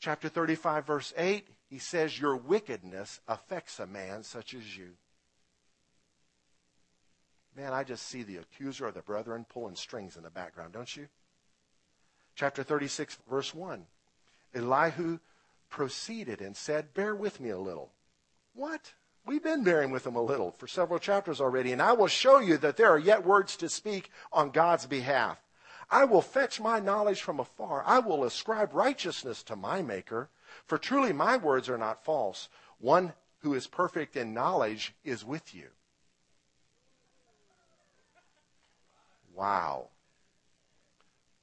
Chapter 0.00 0.28
35, 0.28 0.86
verse 0.86 1.14
8, 1.16 1.48
he 1.68 1.78
says, 1.78 2.18
Your 2.18 2.36
wickedness 2.36 3.20
affects 3.26 3.78
a 3.78 3.86
man 3.86 4.22
such 4.22 4.54
as 4.54 4.76
you. 4.76 4.90
Man, 7.56 7.72
I 7.72 7.84
just 7.84 8.06
see 8.06 8.22
the 8.22 8.38
accuser 8.38 8.86
of 8.86 8.94
the 8.94 9.02
brethren 9.02 9.46
pulling 9.48 9.76
strings 9.76 10.16
in 10.16 10.24
the 10.24 10.30
background, 10.30 10.72
don't 10.72 10.94
you? 10.96 11.08
Chapter 12.34 12.62
36, 12.64 13.18
verse 13.30 13.54
1. 13.54 13.86
Elihu 14.54 15.18
proceeded 15.70 16.40
and 16.40 16.56
said, 16.56 16.94
Bear 16.94 17.14
with 17.14 17.40
me 17.40 17.50
a 17.50 17.58
little. 17.58 17.92
What? 18.54 18.92
We've 19.26 19.42
been 19.42 19.64
bearing 19.64 19.90
with 19.90 20.06
him 20.06 20.16
a 20.16 20.22
little 20.22 20.50
for 20.52 20.66
several 20.66 20.98
chapters 20.98 21.40
already, 21.40 21.72
and 21.72 21.80
I 21.80 21.92
will 21.92 22.08
show 22.08 22.40
you 22.40 22.56
that 22.58 22.76
there 22.76 22.90
are 22.90 22.98
yet 22.98 23.24
words 23.24 23.56
to 23.58 23.68
speak 23.68 24.10
on 24.32 24.50
God's 24.50 24.86
behalf. 24.86 25.38
I 25.90 26.04
will 26.04 26.22
fetch 26.22 26.60
my 26.60 26.80
knowledge 26.80 27.22
from 27.22 27.40
afar. 27.40 27.82
I 27.86 27.98
will 27.98 28.24
ascribe 28.24 28.74
righteousness 28.74 29.42
to 29.44 29.56
my 29.56 29.82
Maker, 29.82 30.28
for 30.66 30.78
truly 30.78 31.12
my 31.12 31.36
words 31.36 31.68
are 31.68 31.78
not 31.78 32.04
false. 32.04 32.48
One 32.78 33.12
who 33.40 33.54
is 33.54 33.66
perfect 33.66 34.16
in 34.16 34.34
knowledge 34.34 34.94
is 35.04 35.24
with 35.24 35.54
you. 35.54 35.68
Wow. 39.34 39.88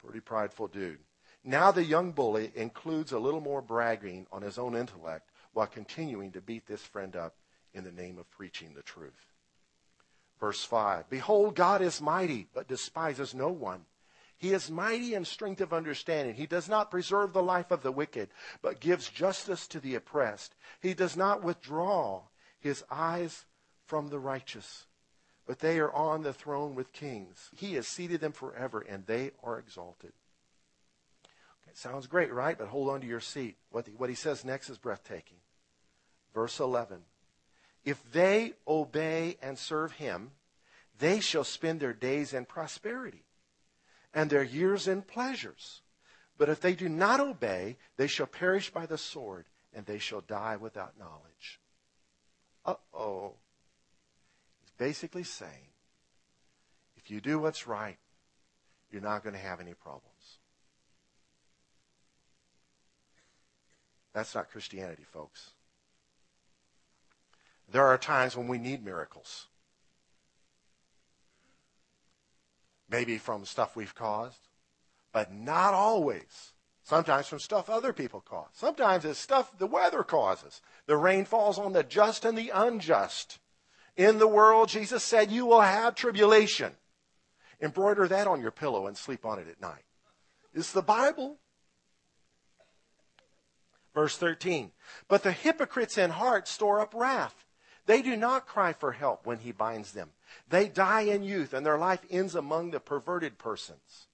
Pretty 0.04 0.20
prideful 0.20 0.68
dude. 0.68 1.00
Now 1.44 1.72
the 1.72 1.84
young 1.84 2.12
bully 2.12 2.52
includes 2.56 3.12
a 3.12 3.20
little 3.20 3.42
more 3.42 3.62
bragging 3.62 4.28
on 4.32 4.42
his 4.42 4.58
own 4.58 4.76
intellect 4.76 5.30
while 5.54 5.68
continuing 5.68 6.32
to 6.32 6.42
beat 6.42 6.66
this 6.68 6.82
friend 6.82 7.16
up 7.16 7.36
in 7.74 7.84
the 7.84 7.92
name 7.92 8.18
of 8.18 8.30
preaching 8.32 8.74
the 8.74 8.84
truth. 8.84 9.32
Verse 10.40 10.64
5 10.64 11.10
Behold, 11.10 11.56
God 11.56 11.82
is 11.82 12.02
mighty, 12.02 12.48
but 12.54 12.68
despises 12.68 13.34
no 13.34 13.50
one. 13.50 13.86
He 14.42 14.54
is 14.54 14.72
mighty 14.72 15.14
in 15.14 15.24
strength 15.24 15.62
of 15.62 15.72
understanding. 15.72 16.34
He 16.34 16.48
does 16.48 16.68
not 16.68 16.90
preserve 16.90 17.32
the 17.32 17.44
life 17.44 17.70
of 17.70 17.84
the 17.84 17.92
wicked, 17.92 18.30
but 18.62 18.80
gives 18.80 19.08
justice 19.08 19.68
to 19.68 19.80
the 19.80 19.96
oppressed. 19.96 20.56
He 20.82 20.96
does 20.96 21.16
not 21.16 21.44
withdraw 21.44 22.24
his 22.60 22.84
eyes 22.90 23.46
from 23.86 24.10
the 24.10 24.20
righteous 24.20 24.86
but 25.52 25.60
they 25.60 25.80
are 25.80 25.92
on 25.92 26.24
the 26.24 26.32
throne 26.32 26.76
with 26.76 26.94
kings. 26.94 27.50
He 27.58 27.74
has 27.74 27.86
seated 27.86 28.22
them 28.22 28.32
forever, 28.32 28.80
and 28.80 29.06
they 29.06 29.32
are 29.44 29.60
exalted. 29.60 30.14
Okay, 31.26 31.74
sounds 31.74 32.08
great, 32.08 32.32
right? 32.32 32.58
But 32.58 32.70
hold 32.70 32.90
on 32.90 33.02
to 33.02 33.08
your 33.08 33.20
seat. 33.20 33.58
What, 33.70 33.84
the, 33.84 33.92
what 33.92 34.10
he 34.10 34.16
says 34.16 34.46
next 34.46 34.70
is 34.70 34.78
breathtaking. 34.78 35.40
Verse 36.34 36.60
11 36.60 37.00
If 37.84 38.02
they 38.14 38.54
obey 38.66 39.36
and 39.42 39.58
serve 39.58 39.92
him, 39.94 40.32
they 41.00 41.20
shall 41.20 41.44
spend 41.44 41.80
their 41.80 41.94
days 41.94 42.34
in 42.34 42.46
prosperity 42.46 43.26
and 44.14 44.30
their 44.30 44.44
years 44.44 44.88
in 44.88 45.02
pleasures. 45.02 45.82
But 46.38 46.50
if 46.50 46.60
they 46.60 46.74
do 46.74 46.90
not 46.90 47.20
obey, 47.20 47.78
they 47.98 48.08
shall 48.08 48.26
perish 48.26 48.72
by 48.72 48.86
the 48.86 48.98
sword, 48.98 49.46
and 49.74 49.86
they 49.86 50.00
shall 50.00 50.22
die 50.22 50.56
without 50.56 50.98
knowledge. 50.98 51.60
Uh 52.66 52.76
oh 52.94 53.34
He's 54.62 54.72
basically 54.78 55.24
saying 55.24 55.70
if 56.98 57.10
you 57.10 57.22
do 57.22 57.40
what's 57.40 57.68
right, 57.68 57.98
you're 58.92 59.02
not 59.02 59.24
going 59.24 59.34
to 59.34 59.42
have 59.42 59.60
any 59.60 59.74
problems. 59.74 60.38
That's 64.14 64.36
not 64.36 64.52
Christianity, 64.52 65.04
folks. 65.04 65.52
There 67.72 67.86
are 67.86 67.98
times 67.98 68.36
when 68.36 68.48
we 68.48 68.58
need 68.58 68.84
miracles. 68.84 69.48
Maybe 72.92 73.18
from 73.18 73.46
stuff 73.46 73.76
we've 73.78 73.96
caused, 73.96 74.50
but 75.14 75.34
not 75.34 75.74
always. 75.74 76.52
Sometimes 76.84 77.28
from 77.28 77.40
stuff 77.40 77.70
other 77.70 77.94
people 77.94 78.20
cause. 78.20 78.50
Sometimes 78.54 79.06
it's 79.06 79.18
stuff 79.18 79.58
the 79.58 79.68
weather 79.68 80.04
causes. 80.04 80.62
The 80.88 80.98
rain 80.98 81.24
falls 81.24 81.58
on 81.58 81.72
the 81.72 81.84
just 81.84 82.26
and 82.26 82.38
the 82.38 82.52
unjust. 82.54 83.40
In 83.96 84.18
the 84.18 84.28
world, 84.28 84.68
Jesus 84.68 85.04
said, 85.04 85.32
you 85.32 85.46
will 85.46 85.62
have 85.62 85.96
tribulation. 85.96 86.74
Embroider 87.62 88.08
that 88.10 88.28
on 88.28 88.42
your 88.42 88.52
pillow 88.52 88.88
and 88.88 88.98
sleep 88.98 89.26
on 89.26 89.40
it 89.40 89.48
at 89.48 89.62
night. 89.62 89.86
It's 90.54 90.72
the 90.74 90.82
Bible. 90.82 91.38
Verse 93.94 94.18
13. 94.18 94.72
But 95.08 95.24
the 95.24 95.32
hypocrites 95.32 95.98
in 95.98 96.10
heart 96.10 96.48
store 96.48 96.82
up 96.82 96.94
wrath. 96.94 97.46
They 97.86 98.02
do 98.02 98.16
not 98.16 98.48
cry 98.48 98.74
for 98.74 98.92
help 98.92 99.26
when 99.26 99.40
he 99.40 99.52
binds 99.52 99.92
them. 99.92 100.12
They 100.48 100.68
die 100.68 101.02
in 101.02 101.24
youth 101.24 101.54
and 101.54 101.66
their 101.66 101.78
life 101.78 102.02
ends 102.10 102.36
among 102.36 102.72
the 102.72 102.80
perverted 102.80 103.38
persons. 103.38 104.08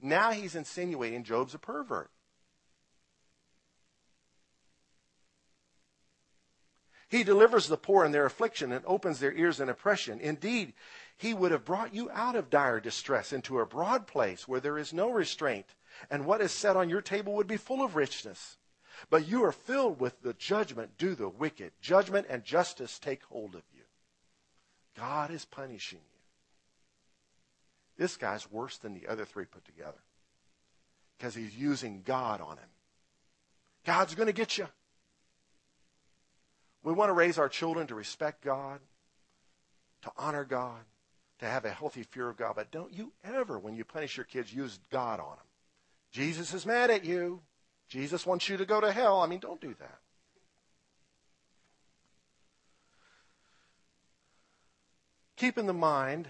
Now 0.00 0.32
he's 0.32 0.54
insinuating 0.54 1.24
Job's 1.24 1.54
a 1.54 1.58
pervert. 1.58 2.10
He 7.08 7.24
delivers 7.24 7.68
the 7.68 7.76
poor 7.76 8.06
in 8.06 8.12
their 8.12 8.24
affliction 8.24 8.72
and 8.72 8.82
opens 8.86 9.20
their 9.20 9.34
ears 9.34 9.60
in 9.60 9.68
oppression. 9.68 10.18
Indeed, 10.18 10.72
he 11.18 11.34
would 11.34 11.52
have 11.52 11.64
brought 11.64 11.94
you 11.94 12.10
out 12.10 12.36
of 12.36 12.48
dire 12.48 12.80
distress 12.80 13.34
into 13.34 13.60
a 13.60 13.66
broad 13.66 14.06
place 14.06 14.48
where 14.48 14.60
there 14.60 14.78
is 14.78 14.94
no 14.94 15.10
restraint, 15.10 15.74
and 16.10 16.24
what 16.24 16.40
is 16.40 16.52
set 16.52 16.74
on 16.74 16.88
your 16.88 17.02
table 17.02 17.34
would 17.34 17.46
be 17.46 17.58
full 17.58 17.84
of 17.84 17.96
richness. 17.96 18.56
But 19.10 19.28
you 19.28 19.44
are 19.44 19.52
filled 19.52 20.00
with 20.00 20.20
the 20.22 20.34
judgment 20.34 20.96
due 20.98 21.14
the 21.14 21.28
wicked. 21.28 21.72
Judgment 21.80 22.26
and 22.28 22.44
justice 22.44 22.98
take 22.98 23.22
hold 23.24 23.54
of 23.54 23.62
you. 23.74 23.82
God 24.96 25.30
is 25.30 25.44
punishing 25.44 25.98
you. 25.98 26.04
This 27.98 28.16
guy's 28.16 28.50
worse 28.50 28.78
than 28.78 28.94
the 28.94 29.06
other 29.08 29.24
three 29.24 29.44
put 29.44 29.64
together 29.64 30.00
because 31.16 31.34
he's 31.34 31.56
using 31.56 32.02
God 32.04 32.40
on 32.40 32.56
him. 32.56 32.68
God's 33.84 34.14
going 34.14 34.26
to 34.26 34.32
get 34.32 34.58
you. 34.58 34.66
We 36.82 36.92
want 36.92 37.10
to 37.10 37.14
raise 37.14 37.38
our 37.38 37.48
children 37.48 37.86
to 37.88 37.94
respect 37.94 38.42
God, 38.42 38.80
to 40.02 40.10
honor 40.18 40.44
God, 40.44 40.80
to 41.38 41.46
have 41.46 41.64
a 41.64 41.70
healthy 41.70 42.02
fear 42.02 42.28
of 42.28 42.36
God. 42.36 42.54
But 42.56 42.70
don't 42.70 42.92
you 42.92 43.12
ever, 43.24 43.58
when 43.58 43.74
you 43.76 43.84
punish 43.84 44.16
your 44.16 44.24
kids, 44.24 44.52
use 44.52 44.78
God 44.90 45.20
on 45.20 45.36
them. 45.36 45.46
Jesus 46.10 46.52
is 46.54 46.66
mad 46.66 46.90
at 46.90 47.04
you. 47.04 47.40
Jesus 47.92 48.24
wants 48.24 48.48
you 48.48 48.56
to 48.56 48.64
go 48.64 48.80
to 48.80 48.90
hell. 48.90 49.20
I 49.20 49.26
mean, 49.26 49.38
don't 49.38 49.60
do 49.60 49.74
that. 49.78 49.98
Keep 55.36 55.58
in 55.58 55.66
the 55.66 55.74
mind, 55.74 56.28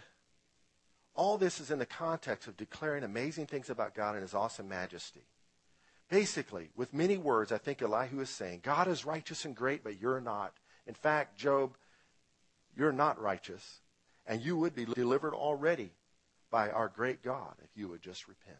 all 1.15 1.39
this 1.39 1.61
is 1.61 1.71
in 1.71 1.79
the 1.79 1.87
context 1.87 2.49
of 2.49 2.57
declaring 2.57 3.05
amazing 3.05 3.47
things 3.47 3.71
about 3.71 3.95
God 3.95 4.15
and 4.15 4.23
his 4.23 4.35
awesome 4.35 4.69
majesty. 4.69 5.23
Basically, 6.11 6.71
with 6.75 6.93
many 6.93 7.17
words, 7.17 7.53
I 7.53 7.59
think 7.59 7.81
Elihu 7.81 8.21
is 8.21 8.29
saying, 8.29 8.63
God 8.65 8.89
is 8.89 9.07
righteous 9.07 9.45
and 9.45 9.55
great, 9.55 9.85
but 9.85 10.01
you're 10.01 10.21
not. 10.21 10.55
In 10.89 10.95
fact, 10.95 11.39
Job, 11.39 11.77
you're 12.77 12.91
not 12.91 13.23
righteous, 13.23 13.79
and 14.27 14.43
you 14.43 14.57
would 14.57 14.75
be 14.75 14.85
delivered 14.85 15.33
already 15.33 15.93
by 16.51 16.71
our 16.71 16.89
great 16.89 17.23
God 17.23 17.55
if 17.63 17.71
you 17.77 17.87
would 17.87 18.03
just 18.03 18.27
repent 18.27 18.59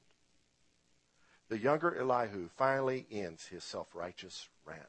the 1.53 1.59
younger 1.59 1.95
Elihu 1.95 2.49
finally 2.57 3.07
ends 3.11 3.49
his 3.49 3.63
self 3.63 3.95
righteous 3.95 4.49
rant 4.65 4.81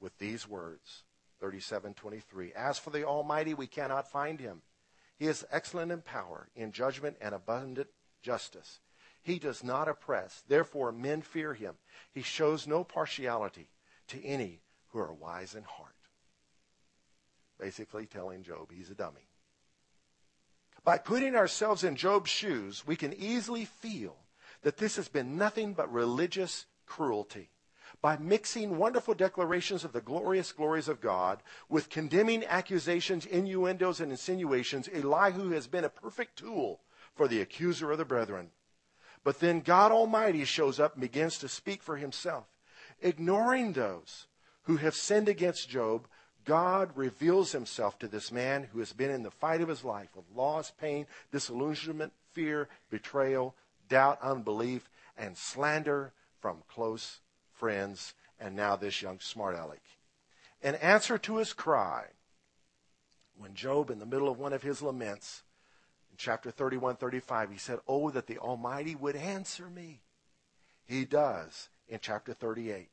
with 0.00 0.18
these 0.18 0.48
words 0.48 1.04
37:23 1.40 2.52
As 2.52 2.80
for 2.80 2.90
the 2.90 3.04
Almighty, 3.04 3.54
we 3.54 3.68
cannot 3.68 4.10
find 4.10 4.40
him. 4.40 4.62
He 5.16 5.28
is 5.28 5.46
excellent 5.52 5.92
in 5.92 6.02
power, 6.02 6.48
in 6.56 6.72
judgment 6.72 7.16
and 7.20 7.32
abundant 7.32 7.90
justice. 8.22 8.80
He 9.22 9.38
does 9.38 9.62
not 9.62 9.86
oppress, 9.86 10.42
therefore 10.48 10.90
men 10.90 11.22
fear 11.22 11.54
him. 11.54 11.76
He 12.10 12.22
shows 12.22 12.66
no 12.66 12.82
partiality 12.82 13.68
to 14.08 14.20
any 14.24 14.62
who 14.88 14.98
are 14.98 15.12
wise 15.12 15.54
in 15.54 15.62
heart. 15.62 15.94
Basically 17.56 18.06
telling 18.06 18.42
Job 18.42 18.72
he's 18.72 18.90
a 18.90 18.96
dummy. 18.96 19.28
By 20.82 20.98
putting 20.98 21.36
ourselves 21.36 21.84
in 21.84 21.94
Job's 21.94 22.30
shoes, 22.30 22.84
we 22.84 22.96
can 22.96 23.12
easily 23.12 23.64
feel 23.64 24.16
that 24.62 24.76
this 24.76 24.96
has 24.96 25.08
been 25.08 25.36
nothing 25.36 25.74
but 25.74 25.92
religious 25.92 26.66
cruelty. 26.86 27.50
By 28.00 28.16
mixing 28.16 28.78
wonderful 28.78 29.14
declarations 29.14 29.84
of 29.84 29.92
the 29.92 30.00
glorious 30.00 30.50
glories 30.50 30.88
of 30.88 31.00
God 31.00 31.42
with 31.68 31.90
condemning 31.90 32.44
accusations, 32.44 33.26
innuendos, 33.26 34.00
and 34.00 34.10
insinuations, 34.10 34.88
Elihu 34.92 35.50
has 35.50 35.66
been 35.66 35.84
a 35.84 35.88
perfect 35.88 36.38
tool 36.38 36.80
for 37.14 37.28
the 37.28 37.40
accuser 37.40 37.92
of 37.92 37.98
the 37.98 38.04
brethren. 38.04 38.50
But 39.24 39.38
then 39.38 39.60
God 39.60 39.92
Almighty 39.92 40.44
shows 40.44 40.80
up 40.80 40.94
and 40.94 41.00
begins 41.00 41.38
to 41.38 41.48
speak 41.48 41.82
for 41.82 41.96
himself. 41.96 42.46
Ignoring 43.00 43.72
those 43.72 44.26
who 44.62 44.78
have 44.78 44.94
sinned 44.94 45.28
against 45.28 45.68
Job, 45.68 46.08
God 46.44 46.90
reveals 46.96 47.52
himself 47.52 47.98
to 48.00 48.08
this 48.08 48.32
man 48.32 48.68
who 48.72 48.80
has 48.80 48.92
been 48.92 49.10
in 49.10 49.22
the 49.22 49.30
fight 49.30 49.60
of 49.60 49.68
his 49.68 49.84
life 49.84 50.10
of 50.16 50.24
loss, 50.34 50.72
pain, 50.72 51.06
disillusionment, 51.30 52.12
fear, 52.32 52.68
betrayal, 52.90 53.54
doubt, 53.92 54.18
unbelief, 54.22 54.88
and 55.18 55.36
slander 55.36 56.14
from 56.40 56.62
close 56.66 57.20
friends, 57.52 58.14
and 58.40 58.56
now 58.56 58.74
this 58.74 59.02
young 59.02 59.20
smart 59.20 59.54
aleck. 59.54 59.82
In 60.62 60.76
answer 60.76 61.18
to 61.18 61.36
his 61.36 61.52
cry, 61.52 62.06
when 63.36 63.54
Job, 63.54 63.90
in 63.90 63.98
the 63.98 64.06
middle 64.06 64.30
of 64.30 64.38
one 64.38 64.54
of 64.54 64.62
his 64.62 64.80
laments, 64.80 65.42
in 66.10 66.16
chapter 66.16 66.50
31, 66.50 66.96
35, 66.96 67.50
he 67.50 67.58
said, 67.58 67.80
Oh, 67.86 68.08
that 68.10 68.26
the 68.26 68.38
Almighty 68.38 68.94
would 68.94 69.14
answer 69.14 69.68
me. 69.68 70.00
He 70.86 71.04
does 71.04 71.68
in 71.86 71.98
chapter 72.00 72.32
38. 72.32 72.88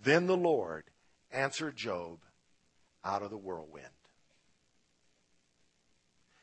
Then 0.00 0.28
the 0.28 0.36
Lord 0.36 0.84
answered 1.32 1.74
Job 1.74 2.20
out 3.04 3.22
of 3.22 3.30
the 3.30 3.36
whirlwind. 3.36 3.88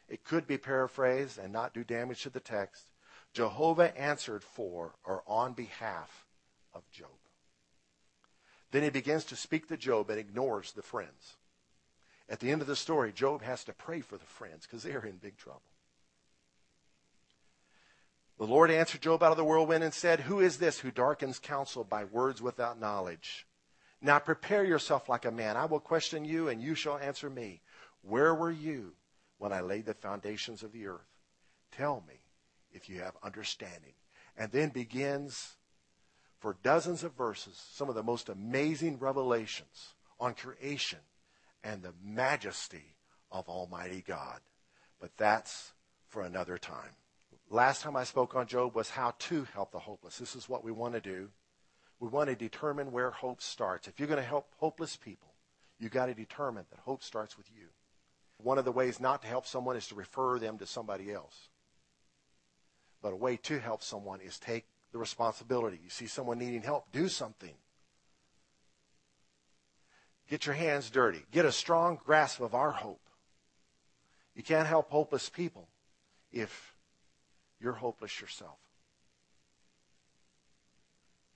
It 0.10 0.26
could 0.26 0.46
be 0.46 0.58
paraphrased 0.58 1.38
and 1.38 1.54
not 1.54 1.74
do 1.74 1.86
damage 1.86 2.24
to 2.24 2.30
the 2.30 2.42
text. 2.42 2.91
Jehovah 3.34 3.98
answered 3.98 4.44
for 4.44 4.96
or 5.04 5.24
on 5.28 5.54
behalf 5.54 6.26
of 6.74 6.90
Job. 6.92 7.10
Then 8.72 8.84
he 8.84 8.90
begins 8.90 9.26
to 9.26 9.36
speak 9.36 9.68
to 9.68 9.78
Job 9.78 10.10
and 10.10 10.20
ignores 10.20 10.72
the 10.72 10.82
friends. 10.82 11.36
At 12.30 12.40
the 12.40 12.52
end 12.52 12.62
of 12.62 12.68
the 12.68 12.76
story, 12.76 13.12
Job 13.12 13.42
has 13.42 13.64
to 13.66 13.74
pray 13.74 14.00
for 14.00 14.18
the 14.18 14.26
friends 14.26 14.66
because 14.66 14.84
they're 14.84 15.06
in 15.06 15.18
big 15.18 15.38
trouble. 15.38 15.62
The 18.38 18.48
Lord 18.48 18.72
answered 18.72 19.02
Job 19.02 19.22
out 19.22 19.32
of 19.32 19.38
the 19.38 19.44
whirlwind 19.44 19.84
and 19.84 19.94
said, 19.94 20.22
Who 20.22 20.40
is 20.40 20.58
this 20.58 20.80
who 20.80 20.90
darkens 20.90 21.38
counsel 21.38 21.84
by 21.84 22.06
words 22.06 22.42
without 22.42 22.80
knowledge? 22.80 23.46
Now 24.02 24.18
prepare 24.18 24.64
yourself 24.64 25.10
like 25.10 25.26
a 25.26 25.32
man. 25.32 25.58
I 25.58 25.66
will 25.66 25.80
question 25.80 26.26
you, 26.26 26.48
and 26.48 26.62
you 26.62 26.74
shall 26.74 26.98
answer 26.98 27.30
me. 27.30 27.62
Where 28.02 28.34
were 28.34 28.50
you 28.50 28.94
when 29.38 29.54
I 29.54 29.62
laid 29.62 29.86
the 29.86 29.94
foundations 29.94 30.64
of 30.64 30.72
the 30.72 30.88
earth? 30.88 31.06
Tell 31.72 32.04
me, 32.08 32.21
if 32.74 32.90
you 32.90 33.00
have 33.00 33.14
understanding. 33.24 33.94
And 34.38 34.52
then 34.52 34.70
begins 34.70 35.56
for 36.40 36.58
dozens 36.64 37.04
of 37.04 37.14
verses 37.14 37.62
some 37.74 37.90
of 37.90 37.96
the 37.96 38.04
most 38.04 38.30
amazing 38.30 38.98
revelations 39.00 39.94
on 40.20 40.34
creation 40.34 41.00
and 41.64 41.84
the 41.84 41.94
majesty 42.04 42.96
of 43.32 43.48
Almighty 43.48 44.04
God. 44.06 44.40
But 45.00 45.12
that's 45.18 45.74
for 46.08 46.22
another 46.22 46.58
time. 46.58 46.96
Last 47.50 47.82
time 47.82 47.96
I 47.96 48.06
spoke 48.06 48.36
on 48.36 48.48
Job 48.48 48.76
was 48.76 48.90
how 48.90 49.14
to 49.20 49.46
help 49.54 49.72
the 49.72 49.80
hopeless. 49.80 50.18
This 50.18 50.36
is 50.36 50.48
what 50.48 50.64
we 50.64 50.72
want 50.72 50.94
to 50.94 51.02
do. 51.02 51.30
We 52.00 52.08
want 52.08 52.30
to 52.30 52.36
determine 52.36 52.92
where 52.92 53.12
hope 53.12 53.42
starts. 53.42 53.88
If 53.88 54.00
you're 54.00 54.08
going 54.08 54.22
to 54.22 54.28
help 54.28 54.48
hopeless 54.58 54.96
people, 54.96 55.34
you've 55.78 55.92
got 55.92 56.08
to 56.08 56.14
determine 56.14 56.66
that 56.70 56.80
hope 56.80 57.04
starts 57.04 57.38
with 57.38 57.48
you. 57.54 57.68
One 58.38 58.58
of 58.58 58.66
the 58.66 58.72
ways 58.72 59.00
not 59.00 59.22
to 59.22 59.28
help 59.28 59.46
someone 59.46 59.76
is 59.76 59.88
to 59.88 59.96
refer 59.96 60.40
them 60.40 60.58
to 60.58 60.66
somebody 60.66 61.12
else. 61.12 61.50
But 63.02 63.14
a 63.14 63.16
way 63.16 63.38
to 63.38 63.60
help 63.60 63.84
someone 63.84 64.22
is 64.22 64.38
take 64.38 64.66
the 64.91 64.97
responsibility. 64.97 65.80
You 65.84 65.89
see 65.89 66.08
someone 66.08 66.38
needing 66.38 66.62
help, 66.62 66.91
do 66.91 67.08
something. 67.08 67.54
Get 70.30 70.45
your 70.45 70.56
hands 70.56 70.89
dirty. 70.89 71.26
Get 71.32 71.45
a 71.45 71.52
strong 71.52 71.99
grasp 72.06 72.39
of 72.39 72.56
our 72.56 72.72
hope. 72.72 73.02
You 74.36 74.43
can't 74.43 74.68
help 74.68 74.89
hopeless 74.89 75.30
people 75.30 75.68
if 76.32 76.74
you're 77.60 77.74
hopeless 77.74 78.22
yourself. 78.22 78.58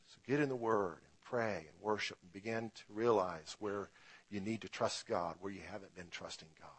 So 0.07 0.19
get 0.25 0.39
in 0.39 0.49
the 0.49 0.55
Word 0.55 0.99
and 1.03 1.23
pray 1.23 1.65
and 1.67 1.81
worship 1.81 2.17
and 2.21 2.31
begin 2.31 2.71
to 2.73 2.83
realize 2.93 3.57
where 3.59 3.89
you 4.29 4.39
need 4.39 4.61
to 4.61 4.69
trust 4.69 5.07
God, 5.07 5.35
where 5.41 5.51
you 5.51 5.61
haven't 5.69 5.95
been 5.95 6.09
trusting 6.09 6.47
God. 6.59 6.69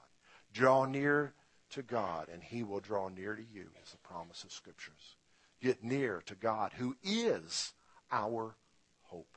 Draw 0.52 0.86
near 0.86 1.34
to 1.70 1.82
God, 1.82 2.28
and 2.32 2.42
he 2.42 2.62
will 2.62 2.80
draw 2.80 3.08
near 3.08 3.34
to 3.34 3.42
you, 3.42 3.70
is 3.82 3.90
the 3.92 3.98
promise 3.98 4.44
of 4.44 4.52
Scriptures. 4.52 5.16
Get 5.60 5.82
near 5.82 6.22
to 6.26 6.34
God, 6.34 6.72
who 6.74 6.96
is 7.02 7.72
our 8.10 8.54
hope. 9.02 9.36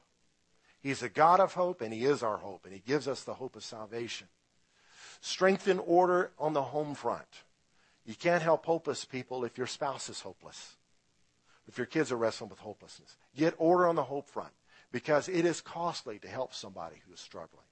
He's 0.82 1.04
a 1.04 1.10
God 1.10 1.40
of 1.40 1.54
hope, 1.54 1.82
and 1.82 1.94
he 1.94 2.06
is 2.06 2.24
our 2.24 2.38
hope, 2.38 2.66
and 2.66 2.74
he 2.74 2.80
gives 2.80 3.08
us 3.08 3.24
the 3.24 3.34
hope 3.34 3.56
of 3.56 3.64
salvation. 3.64 4.28
Strengthen 5.22 5.80
order 5.80 6.32
on 6.38 6.54
the 6.54 6.62
home 6.62 6.96
front. 6.96 7.44
You 8.06 8.16
can't 8.16 8.44
help 8.44 8.66
hopeless 8.66 9.06
people 9.06 9.44
if 9.44 9.58
your 9.58 9.68
spouse 9.68 10.10
is 10.10 10.22
hopeless. 10.22 10.76
if 11.70 11.78
your 11.78 11.86
kids 11.86 12.12
are 12.12 12.18
wrestling 12.18 12.50
with 12.50 12.60
hopelessness. 12.60 13.16
Get 13.38 13.54
order 13.58 13.88
on 13.88 13.96
the 13.96 14.04
hope 14.04 14.28
front 14.28 14.52
because 14.92 15.30
it 15.30 15.46
is 15.46 15.62
costly 15.62 16.18
to 16.20 16.28
help 16.28 16.54
somebody 16.54 16.96
who 17.06 17.14
is 17.14 17.20
struggling. 17.20 17.64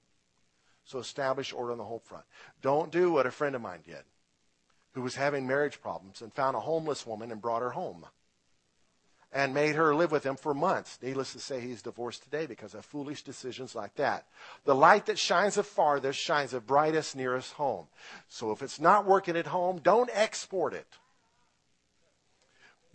So 0.84 1.00
establish 1.00 1.52
order 1.52 1.72
on 1.72 1.78
the 1.78 1.84
hope 1.84 2.06
front. 2.06 2.24
Don't 2.62 2.92
do 2.92 3.12
what 3.12 3.26
a 3.26 3.30
friend 3.30 3.56
of 3.56 3.60
mine 3.60 3.80
did 3.84 4.04
who 4.92 5.02
was 5.02 5.16
having 5.16 5.46
marriage 5.46 5.80
problems 5.80 6.22
and 6.22 6.32
found 6.32 6.56
a 6.56 6.60
homeless 6.60 7.06
woman 7.06 7.30
and 7.30 7.40
brought 7.40 7.62
her 7.62 7.70
home 7.70 8.06
and 9.32 9.52
made 9.52 9.74
her 9.74 9.94
live 9.94 10.10
with 10.10 10.24
him 10.24 10.36
for 10.36 10.54
months. 10.54 10.98
Needless 11.02 11.32
to 11.34 11.38
say, 11.38 11.60
he's 11.60 11.82
divorced 11.82 12.22
today 12.22 12.46
because 12.46 12.74
of 12.74 12.84
foolish 12.84 13.22
decisions 13.22 13.74
like 13.74 13.94
that. 13.96 14.26
The 14.64 14.74
light 14.74 15.06
that 15.06 15.18
shines 15.18 15.56
the 15.56 15.62
farthest 15.62 16.18
shines 16.18 16.52
the 16.52 16.60
brightest 16.60 17.14
nearest 17.14 17.52
home. 17.52 17.86
So 18.28 18.52
if 18.52 18.62
it's 18.62 18.80
not 18.80 19.06
working 19.06 19.36
at 19.36 19.46
home, 19.46 19.80
don't 19.82 20.10
export 20.12 20.72
it. 20.72 20.86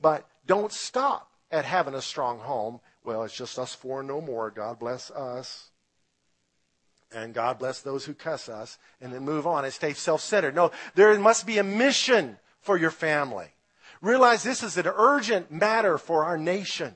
But 0.01 0.27
don't 0.47 0.71
stop 0.71 1.31
at 1.51 1.65
having 1.65 1.93
a 1.93 2.01
strong 2.01 2.39
home. 2.39 2.79
Well, 3.03 3.23
it's 3.23 3.37
just 3.37 3.59
us 3.59 3.75
four 3.75 4.01
no 4.01 4.19
more. 4.19 4.49
God 4.49 4.79
bless 4.79 5.11
us. 5.11 5.69
And 7.13 7.33
God 7.33 7.59
bless 7.59 7.81
those 7.81 8.05
who 8.05 8.13
cuss 8.13 8.49
us. 8.49 8.77
And 8.99 9.13
then 9.13 9.23
move 9.23 9.45
on 9.45 9.65
and 9.65 9.73
stay 9.73 9.93
self 9.93 10.21
centered. 10.21 10.55
No, 10.55 10.71
there 10.95 11.17
must 11.19 11.45
be 11.45 11.57
a 11.57 11.63
mission 11.63 12.37
for 12.61 12.77
your 12.77 12.91
family. 12.91 13.47
Realize 14.01 14.43
this 14.43 14.63
is 14.63 14.77
an 14.77 14.87
urgent 14.87 15.51
matter 15.51 15.97
for 15.97 16.25
our 16.25 16.37
nation. 16.37 16.95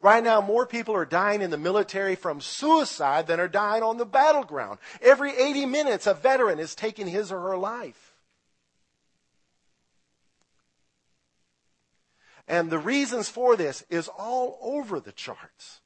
Right 0.00 0.22
now, 0.22 0.40
more 0.40 0.66
people 0.66 0.94
are 0.94 1.06
dying 1.06 1.40
in 1.40 1.50
the 1.50 1.56
military 1.56 2.16
from 2.16 2.40
suicide 2.40 3.26
than 3.26 3.40
are 3.40 3.48
dying 3.48 3.82
on 3.82 3.96
the 3.96 4.04
battleground. 4.04 4.78
Every 5.00 5.34
80 5.34 5.66
minutes, 5.66 6.06
a 6.06 6.14
veteran 6.14 6.58
is 6.58 6.74
taking 6.74 7.06
his 7.06 7.32
or 7.32 7.40
her 7.40 7.56
life. 7.56 8.12
And 12.46 12.70
the 12.70 12.78
reasons 12.78 13.28
for 13.28 13.56
this 13.56 13.84
is 13.88 14.08
all 14.08 14.58
over 14.60 15.00
the 15.00 15.12
charts. 15.12 15.80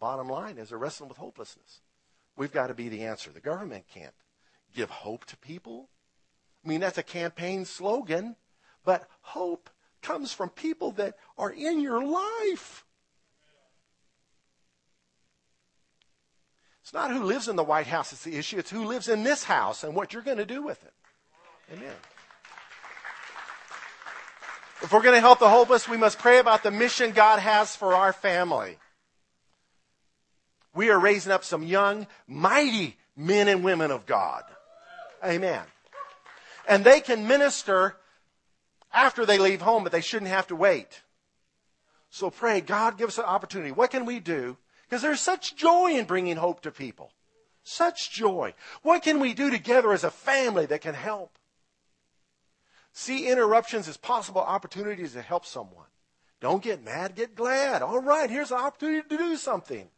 Bottom 0.00 0.28
line 0.28 0.56
is 0.56 0.70
they're 0.70 0.78
wrestling 0.78 1.08
with 1.08 1.18
hopelessness. 1.18 1.82
We've 2.36 2.52
got 2.52 2.68
to 2.68 2.74
be 2.74 2.88
the 2.88 3.04
answer. 3.04 3.30
The 3.30 3.40
government 3.40 3.84
can't 3.92 4.14
give 4.74 4.88
hope 4.88 5.26
to 5.26 5.36
people. 5.36 5.90
I 6.64 6.68
mean, 6.68 6.80
that's 6.80 6.98
a 6.98 7.02
campaign 7.02 7.66
slogan, 7.66 8.36
but 8.84 9.06
hope 9.20 9.68
comes 10.00 10.32
from 10.32 10.48
people 10.48 10.92
that 10.92 11.16
are 11.36 11.50
in 11.50 11.80
your 11.80 12.02
life. 12.02 12.86
It's 16.82 16.94
not 16.94 17.10
who 17.10 17.22
lives 17.22 17.46
in 17.46 17.56
the 17.56 17.62
White 17.62 17.86
House 17.86 18.10
that's 18.10 18.24
the 18.24 18.36
issue, 18.36 18.58
it's 18.58 18.70
who 18.70 18.86
lives 18.86 19.08
in 19.08 19.22
this 19.22 19.44
house 19.44 19.84
and 19.84 19.94
what 19.94 20.12
you're 20.12 20.22
going 20.22 20.38
to 20.38 20.46
do 20.46 20.62
with 20.62 20.82
it. 20.82 20.92
Amen. 21.74 21.94
If 24.82 24.92
we're 24.92 25.02
going 25.02 25.14
to 25.14 25.20
help 25.20 25.40
the 25.40 25.48
hopeless, 25.50 25.86
we 25.86 25.98
must 25.98 26.18
pray 26.18 26.38
about 26.38 26.62
the 26.62 26.70
mission 26.70 27.12
God 27.12 27.38
has 27.38 27.76
for 27.76 27.94
our 27.94 28.14
family. 28.14 28.78
We 30.74 30.90
are 30.90 30.98
raising 30.98 31.32
up 31.32 31.44
some 31.44 31.62
young, 31.62 32.06
mighty 32.26 32.96
men 33.16 33.48
and 33.48 33.64
women 33.64 33.90
of 33.90 34.06
God. 34.06 34.44
Amen 35.24 35.62
and 36.70 36.84
they 36.84 37.00
can 37.00 37.26
minister 37.26 37.96
after 38.92 39.26
they 39.26 39.38
leave 39.38 39.60
home, 39.60 39.82
but 39.82 39.92
they 39.92 40.00
shouldn't 40.00 40.30
have 40.30 40.46
to 40.46 40.56
wait. 40.56 41.02
So 42.10 42.30
pray, 42.30 42.60
God, 42.60 42.96
give 42.96 43.08
us 43.08 43.18
an 43.18 43.24
opportunity. 43.24 43.72
What 43.72 43.90
can 43.90 44.04
we 44.04 44.20
do? 44.20 44.56
Because 44.88 45.02
there's 45.02 45.20
such 45.20 45.56
joy 45.56 45.92
in 45.96 46.04
bringing 46.04 46.36
hope 46.36 46.62
to 46.62 46.70
people. 46.70 47.12
Such 47.64 48.12
joy. 48.12 48.54
What 48.82 49.02
can 49.02 49.18
we 49.18 49.34
do 49.34 49.50
together 49.50 49.92
as 49.92 50.04
a 50.04 50.10
family 50.12 50.66
that 50.66 50.80
can 50.80 50.94
help? 50.94 51.36
See 52.92 53.28
interruptions 53.28 53.88
as 53.88 53.96
possible 53.96 54.40
opportunities 54.40 55.12
to 55.12 55.22
help 55.22 55.46
someone. 55.46 55.86
Don't 56.40 56.62
get 56.62 56.84
mad, 56.84 57.16
get 57.16 57.34
glad. 57.34 57.82
All 57.82 58.00
right, 58.00 58.30
here's 58.30 58.52
an 58.52 58.58
opportunity 58.58 59.08
to 59.08 59.16
do 59.16 59.36
something. 59.36 59.88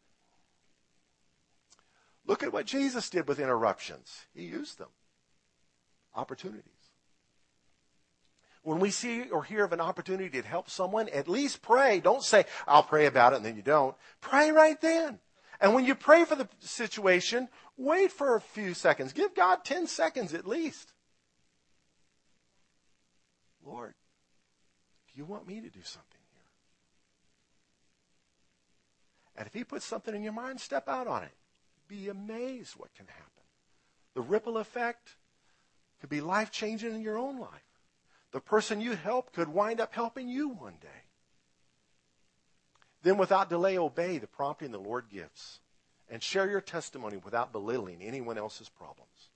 Look 2.27 2.43
at 2.43 2.53
what 2.53 2.67
Jesus 2.67 3.11
did 3.11 3.27
with 3.27 3.41
interruptions. 3.41 4.27
He 4.35 4.45
used 4.45 4.79
them 4.79 4.89
opportunities. 6.15 6.63
When 8.63 8.79
we 8.79 8.91
see 8.91 9.29
or 9.31 9.43
hear 9.43 9.65
of 9.65 9.73
an 9.73 9.81
opportunity 9.81 10.41
to 10.41 10.47
help 10.47 10.71
someone, 10.71 11.09
at 11.09 11.29
least 11.29 11.63
pray. 11.63 11.99
Don't 11.99 12.23
say, 12.23 12.45
I'll 12.69 12.85
pray 12.85 13.07
about 13.07 13.33
it 13.33 13.37
and 13.37 13.45
then 13.45 13.57
you 13.57 13.63
don't. 13.63 13.97
Pray 14.21 14.53
right 14.53 14.81
then. 14.81 15.19
And 15.61 15.75
when 15.75 15.85
you 15.85 15.95
pray 15.95 16.25
for 16.25 16.37
the 16.37 16.49
situation, 16.61 17.49
wait 17.77 18.13
for 18.13 18.37
a 18.37 18.41
few 18.41 18.75
seconds. 18.75 19.13
Give 19.13 19.35
God 19.35 19.65
10 19.65 19.89
seconds 19.89 20.33
at 20.33 20.47
least. 20.47 20.93
Lord, 23.65 23.95
do 25.09 25.19
you 25.19 25.25
want 25.25 25.47
me 25.47 25.61
to 25.61 25.69
do 25.69 25.83
something 25.83 26.21
here? 26.33 26.43
And 29.37 29.47
if 29.47 29.55
He 29.55 29.65
puts 29.65 29.85
something 29.85 30.15
in 30.15 30.23
your 30.23 30.33
mind, 30.33 30.61
step 30.61 30.89
out 30.89 31.07
on 31.07 31.25
it. 31.25 31.33
Be 31.93 32.09
amazed 32.09 32.73
what 32.79 32.95
can 32.95 33.07
happen. 33.07 33.43
The 34.15 34.23
ripple 34.23 34.57
effect 34.57 35.17
could 36.01 36.09
be 36.09 36.23
life 36.23 36.51
changing 36.51 36.95
in 36.95 37.03
your 37.03 37.19
own 37.19 37.39
life. 37.39 37.51
The 38.31 38.41
person 38.41 38.81
you 38.81 38.97
help 38.97 39.35
could 39.35 39.49
wind 39.49 39.79
up 39.79 39.93
helping 39.93 40.27
you 40.27 40.49
one 40.49 40.77
day. 40.81 40.89
Then, 43.03 43.19
without 43.19 43.51
delay, 43.51 43.77
obey 43.77 44.17
the 44.17 44.27
prompting 44.27 44.71
the 44.71 44.79
Lord 44.79 45.11
gives 45.13 45.61
and 46.09 46.23
share 46.23 46.49
your 46.49 46.63
testimony 46.63 47.19
without 47.19 47.53
belittling 47.53 48.01
anyone 48.01 48.39
else's 48.39 48.71
problems. 48.71 49.29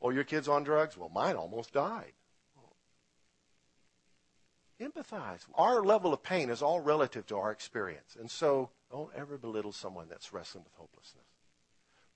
Oh, 0.00 0.08
your 0.08 0.24
kid's 0.24 0.48
on 0.48 0.64
drugs? 0.64 0.96
Well, 0.96 1.10
mine 1.10 1.36
almost 1.36 1.74
died. 1.74 2.12
Empathize. 4.80 5.40
Our 5.54 5.82
level 5.82 6.14
of 6.14 6.22
pain 6.22 6.48
is 6.48 6.62
all 6.62 6.80
relative 6.80 7.26
to 7.26 7.36
our 7.36 7.52
experience. 7.52 8.16
And 8.18 8.30
so, 8.30 8.70
don't 8.94 9.10
ever 9.16 9.36
belittle 9.36 9.72
someone 9.72 10.06
that's 10.08 10.32
wrestling 10.32 10.62
with 10.62 10.74
hopelessness. 10.74 11.24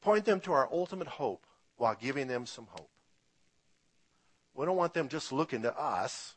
Point 0.01 0.25
them 0.25 0.39
to 0.43 0.53
our 0.53 0.69
ultimate 0.71 1.09
hope 1.09 1.45
while 1.77 1.97
giving 2.01 2.29
them 2.29 2.47
some 2.47 2.69
hope. 2.71 2.91
We 4.55 4.65
don't 4.65 4.77
want 4.77 4.95
them 4.95 5.09
just 5.09 5.33
looking 5.33 5.63
to 5.63 5.77
us. 5.77 6.37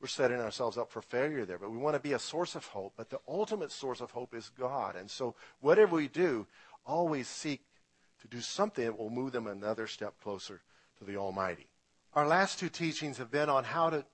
We're 0.00 0.06
setting 0.06 0.38
ourselves 0.38 0.78
up 0.78 0.92
for 0.92 1.02
failure 1.02 1.44
there, 1.44 1.58
but 1.58 1.72
we 1.72 1.76
want 1.76 1.96
to 1.96 2.00
be 2.00 2.12
a 2.12 2.20
source 2.20 2.54
of 2.54 2.66
hope. 2.66 2.92
But 2.96 3.10
the 3.10 3.18
ultimate 3.26 3.72
source 3.72 4.00
of 4.00 4.12
hope 4.12 4.32
is 4.32 4.48
God. 4.56 4.94
And 4.94 5.10
so, 5.10 5.34
whatever 5.60 5.96
we 5.96 6.06
do, 6.06 6.46
always 6.86 7.26
seek 7.26 7.62
to 8.22 8.28
do 8.28 8.40
something 8.40 8.84
that 8.84 8.96
will 8.96 9.10
move 9.10 9.32
them 9.32 9.48
another 9.48 9.88
step 9.88 10.14
closer 10.22 10.60
to 10.98 11.04
the 11.04 11.16
Almighty. 11.16 11.66
Our 12.14 12.28
last 12.28 12.60
two 12.60 12.68
teachings 12.68 13.18
have 13.18 13.32
been 13.32 13.48
on 13.48 13.64
how 13.64 13.90
to 13.90 14.04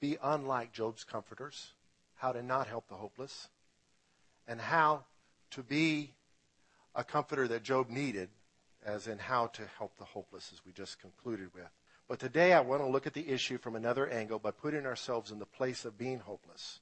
be 0.00 0.18
unlike 0.22 0.72
Job's 0.72 1.02
comforters, 1.02 1.72
how 2.16 2.32
to 2.32 2.42
not 2.42 2.66
help 2.66 2.88
the 2.88 2.94
hopeless, 2.94 3.48
and 4.52 4.60
how 4.60 5.02
to 5.50 5.62
be 5.62 6.12
a 6.94 7.02
comforter 7.02 7.48
that 7.48 7.62
Job 7.62 7.88
needed 7.88 8.28
as 8.84 9.06
in 9.06 9.16
how 9.16 9.46
to 9.46 9.62
help 9.78 9.96
the 9.96 10.04
hopeless, 10.04 10.50
as 10.52 10.60
we 10.66 10.72
just 10.72 11.00
concluded 11.00 11.48
with. 11.54 11.70
But 12.06 12.18
today 12.18 12.52
I 12.52 12.60
want 12.60 12.82
to 12.82 12.86
look 12.86 13.06
at 13.06 13.14
the 13.14 13.30
issue 13.30 13.56
from 13.56 13.76
another 13.76 14.06
angle 14.06 14.38
by 14.38 14.50
putting 14.50 14.84
ourselves 14.84 15.30
in 15.30 15.38
the 15.38 15.46
place 15.46 15.86
of 15.86 15.96
being 15.96 16.18
hopeless 16.18 16.80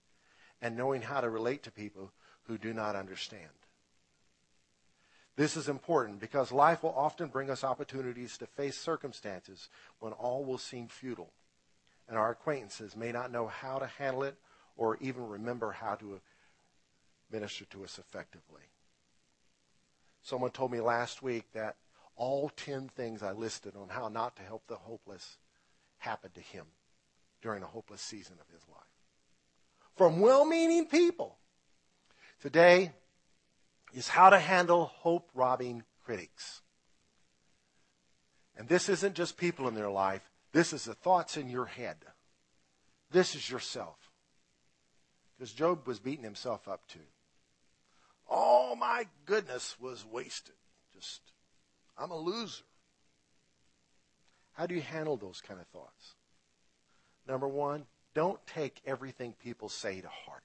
and 0.60 0.76
knowing 0.76 1.00
how 1.00 1.20
to 1.20 1.30
relate 1.30 1.62
to 1.62 1.70
people 1.70 2.10
who 2.48 2.58
do 2.58 2.74
not 2.74 2.96
understand. 2.96 3.44
This 5.36 5.56
is 5.56 5.68
important 5.68 6.18
because 6.18 6.50
life 6.50 6.82
will 6.82 6.96
often 6.96 7.28
bring 7.28 7.50
us 7.50 7.62
opportunities 7.62 8.36
to 8.38 8.46
face 8.46 8.76
circumstances 8.76 9.68
when 10.00 10.12
all 10.14 10.44
will 10.44 10.58
seem 10.58 10.88
futile, 10.88 11.30
and 12.08 12.18
our 12.18 12.32
acquaintances 12.32 12.96
may 12.96 13.12
not 13.12 13.30
know 13.30 13.46
how 13.46 13.78
to 13.78 13.86
handle 13.86 14.24
it 14.24 14.34
or 14.76 14.96
even 15.00 15.28
remember 15.28 15.70
how 15.70 15.94
to 15.94 16.14
minister 17.32 17.64
to 17.66 17.84
us 17.84 17.98
effectively. 17.98 18.62
Someone 20.22 20.50
told 20.50 20.72
me 20.72 20.80
last 20.80 21.22
week 21.22 21.44
that 21.52 21.76
all 22.16 22.50
10 22.50 22.90
things 22.94 23.22
I 23.22 23.32
listed 23.32 23.74
on 23.76 23.88
how 23.88 24.08
not 24.08 24.36
to 24.36 24.42
help 24.42 24.66
the 24.66 24.76
hopeless 24.76 25.38
happened 25.98 26.34
to 26.34 26.40
him 26.40 26.66
during 27.42 27.62
a 27.62 27.66
hopeless 27.66 28.02
season 28.02 28.36
of 28.40 28.52
his 28.52 28.66
life. 28.68 28.80
From 29.96 30.20
well 30.20 30.44
meaning 30.44 30.86
people. 30.86 31.38
Today 32.40 32.92
is 33.94 34.08
how 34.08 34.30
to 34.30 34.38
handle 34.38 34.86
hope 34.96 35.30
robbing 35.34 35.84
critics. 36.04 36.62
And 38.56 38.68
this 38.68 38.88
isn't 38.88 39.14
just 39.14 39.36
people 39.36 39.68
in 39.68 39.74
their 39.74 39.90
life, 39.90 40.28
this 40.52 40.72
is 40.72 40.84
the 40.84 40.94
thoughts 40.94 41.36
in 41.36 41.48
your 41.48 41.66
head. 41.66 41.96
This 43.10 43.34
is 43.34 43.50
yourself. 43.50 43.96
Because 45.36 45.52
Job 45.52 45.86
was 45.86 45.98
beating 45.98 46.24
himself 46.24 46.68
up 46.68 46.86
too. 46.86 47.00
All 48.30 48.76
my 48.76 49.06
goodness 49.26 49.76
was 49.80 50.06
wasted. 50.06 50.54
Just 50.94 51.20
I'm 51.98 52.12
a 52.12 52.16
loser. 52.16 52.62
How 54.52 54.66
do 54.66 54.74
you 54.74 54.80
handle 54.80 55.16
those 55.16 55.40
kind 55.40 55.60
of 55.60 55.66
thoughts? 55.68 56.14
Number 57.26 57.48
one, 57.48 57.86
don't 58.14 58.44
take 58.46 58.80
everything 58.86 59.34
people 59.42 59.68
say 59.68 60.00
to 60.00 60.08
heart. 60.08 60.42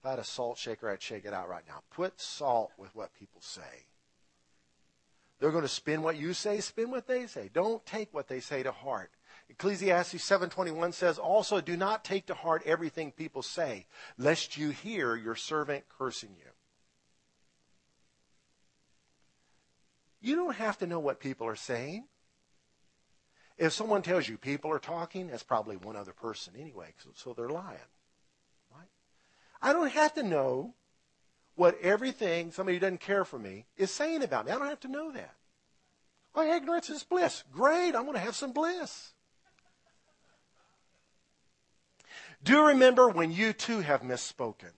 If 0.00 0.06
I 0.06 0.10
had 0.10 0.18
a 0.18 0.24
salt 0.24 0.56
shaker, 0.56 0.90
I'd 0.90 1.02
shake 1.02 1.26
it 1.26 1.34
out 1.34 1.48
right 1.48 1.64
now. 1.68 1.82
Put 1.90 2.20
salt 2.20 2.72
with 2.78 2.94
what 2.94 3.12
people 3.18 3.40
say. 3.42 3.86
They're 5.38 5.50
going 5.50 5.62
to 5.62 5.68
spin 5.68 6.02
what 6.02 6.16
you 6.16 6.32
say, 6.32 6.60
spin 6.60 6.90
what 6.90 7.06
they 7.06 7.26
say. 7.26 7.50
Don't 7.52 7.84
take 7.84 8.12
what 8.12 8.28
they 8.28 8.40
say 8.40 8.62
to 8.62 8.72
heart. 8.72 9.10
Ecclesiastes 9.50 10.22
7:21 10.22 10.92
says, 10.92 11.18
"Also 11.18 11.60
do 11.60 11.76
not 11.76 12.04
take 12.04 12.26
to 12.26 12.34
heart 12.34 12.62
everything 12.64 13.10
people 13.10 13.42
say, 13.42 13.86
lest 14.16 14.56
you 14.56 14.70
hear 14.70 15.16
your 15.16 15.34
servant 15.34 15.88
cursing 15.88 16.36
you." 16.36 16.52
You 20.20 20.36
don't 20.36 20.56
have 20.56 20.78
to 20.78 20.86
know 20.86 21.00
what 21.00 21.18
people 21.18 21.46
are 21.46 21.56
saying. 21.56 22.08
If 23.56 23.72
someone 23.72 24.02
tells 24.02 24.28
you 24.28 24.38
people 24.38 24.70
are 24.70 24.78
talking, 24.78 25.26
that's 25.26 25.42
probably 25.42 25.76
one 25.76 25.96
other 25.96 26.12
person 26.12 26.54
anyway, 26.56 26.94
so, 27.14 27.34
they're 27.34 27.48
lying. 27.48 27.78
Right? 28.70 28.88
I 29.60 29.72
don't 29.72 29.90
have 29.90 30.14
to 30.14 30.22
know 30.22 30.74
what 31.56 31.78
everything 31.80 32.52
somebody 32.52 32.76
who 32.76 32.80
doesn't 32.80 33.00
care 33.00 33.24
for 33.24 33.38
me 33.38 33.66
is 33.76 33.90
saying 33.90 34.22
about 34.22 34.46
me. 34.46 34.52
I 34.52 34.58
don't 34.58 34.68
have 34.68 34.80
to 34.80 34.88
know 34.88 35.10
that. 35.12 35.36
My 36.34 36.46
ignorance 36.46 36.88
is 36.88 37.02
bliss. 37.02 37.42
Great, 37.50 37.96
I'm 37.96 38.04
going 38.04 38.14
to 38.14 38.20
have 38.20 38.36
some 38.36 38.52
bliss. 38.52 39.12
Do 42.42 42.66
remember 42.66 43.08
when 43.08 43.32
you 43.32 43.52
too 43.52 43.80
have 43.80 44.02
misspoken. 44.02 44.72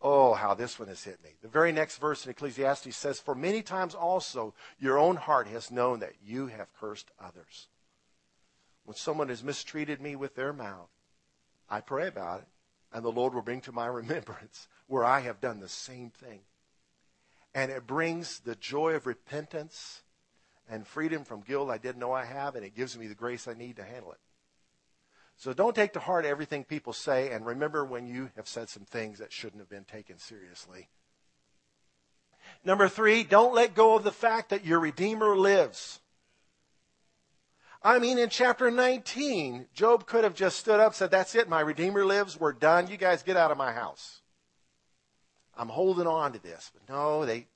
Oh, 0.00 0.34
how 0.34 0.54
this 0.54 0.78
one 0.78 0.88
has 0.88 1.04
hit 1.04 1.22
me. 1.22 1.30
The 1.40 1.48
very 1.48 1.70
next 1.70 1.98
verse 1.98 2.24
in 2.24 2.30
Ecclesiastes 2.30 2.96
says, 2.96 3.20
For 3.20 3.36
many 3.36 3.62
times 3.62 3.94
also 3.94 4.52
your 4.80 4.98
own 4.98 5.14
heart 5.14 5.46
has 5.46 5.70
known 5.70 6.00
that 6.00 6.14
you 6.24 6.48
have 6.48 6.74
cursed 6.74 7.10
others. 7.20 7.68
When 8.84 8.96
someone 8.96 9.28
has 9.28 9.44
mistreated 9.44 10.00
me 10.00 10.16
with 10.16 10.34
their 10.34 10.52
mouth, 10.52 10.90
I 11.70 11.80
pray 11.80 12.08
about 12.08 12.40
it, 12.40 12.48
and 12.92 13.04
the 13.04 13.12
Lord 13.12 13.32
will 13.32 13.42
bring 13.42 13.60
to 13.62 13.72
my 13.72 13.86
remembrance 13.86 14.66
where 14.88 15.04
I 15.04 15.20
have 15.20 15.40
done 15.40 15.60
the 15.60 15.68
same 15.68 16.10
thing. 16.10 16.40
And 17.54 17.70
it 17.70 17.86
brings 17.86 18.40
the 18.40 18.56
joy 18.56 18.94
of 18.94 19.06
repentance 19.06 20.02
and 20.68 20.86
freedom 20.86 21.22
from 21.22 21.42
guilt 21.42 21.70
I 21.70 21.78
didn't 21.78 22.00
know 22.00 22.12
I 22.12 22.24
have, 22.24 22.56
and 22.56 22.64
it 22.64 22.74
gives 22.74 22.98
me 22.98 23.06
the 23.06 23.14
grace 23.14 23.46
I 23.46 23.54
need 23.54 23.76
to 23.76 23.84
handle 23.84 24.10
it. 24.10 24.18
So 25.42 25.52
don't 25.52 25.74
take 25.74 25.94
to 25.94 25.98
heart 25.98 26.24
everything 26.24 26.62
people 26.62 26.92
say, 26.92 27.32
and 27.32 27.44
remember 27.44 27.84
when 27.84 28.06
you 28.06 28.30
have 28.36 28.46
said 28.46 28.68
some 28.68 28.84
things 28.84 29.18
that 29.18 29.32
shouldn't 29.32 29.60
have 29.60 29.68
been 29.68 29.82
taken 29.82 30.16
seriously. 30.20 30.88
Number 32.64 32.88
three, 32.88 33.24
don't 33.24 33.52
let 33.52 33.74
go 33.74 33.96
of 33.96 34.04
the 34.04 34.12
fact 34.12 34.50
that 34.50 34.64
your 34.64 34.78
Redeemer 34.78 35.36
lives. 35.36 35.98
I 37.82 37.98
mean, 37.98 38.20
in 38.20 38.28
chapter 38.28 38.70
19, 38.70 39.66
Job 39.74 40.06
could 40.06 40.22
have 40.22 40.36
just 40.36 40.60
stood 40.60 40.78
up, 40.78 40.94
said, 40.94 41.10
That's 41.10 41.34
it, 41.34 41.48
my 41.48 41.58
Redeemer 41.58 42.06
lives, 42.06 42.38
we're 42.38 42.52
done, 42.52 42.86
you 42.86 42.96
guys 42.96 43.24
get 43.24 43.36
out 43.36 43.50
of 43.50 43.58
my 43.58 43.72
house. 43.72 44.20
I'm 45.56 45.70
holding 45.70 46.06
on 46.06 46.34
to 46.34 46.38
this. 46.38 46.70
But 46.72 46.94
no, 46.94 47.26
they, 47.26 47.48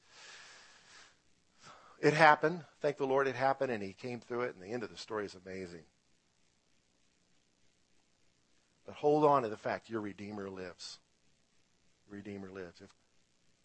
it 2.01 2.15
happened. 2.15 2.65
Thank 2.81 2.97
the 2.97 3.07
Lord 3.07 3.29
it 3.29 3.37
happened, 3.37 3.71
and 3.71 3.81
he 3.81 3.93
came 3.93 4.19
through 4.19 4.41
it, 4.41 4.57
and 4.57 4.65
the 4.65 4.75
end 4.75 4.83
of 4.83 4.91
the 4.91 4.99
story 4.99 5.25
is 5.25 5.37
amazing. 5.37 5.85
But 8.87 8.95
hold 8.95 9.25
on 9.25 9.43
to 9.43 9.49
the 9.49 9.57
fact 9.57 9.91
your 9.91 10.01
Redeemer 10.01 10.49
lives. 10.49 10.99
Redeemer 12.09 12.51
lives. 12.51 12.81
If, 12.81 12.91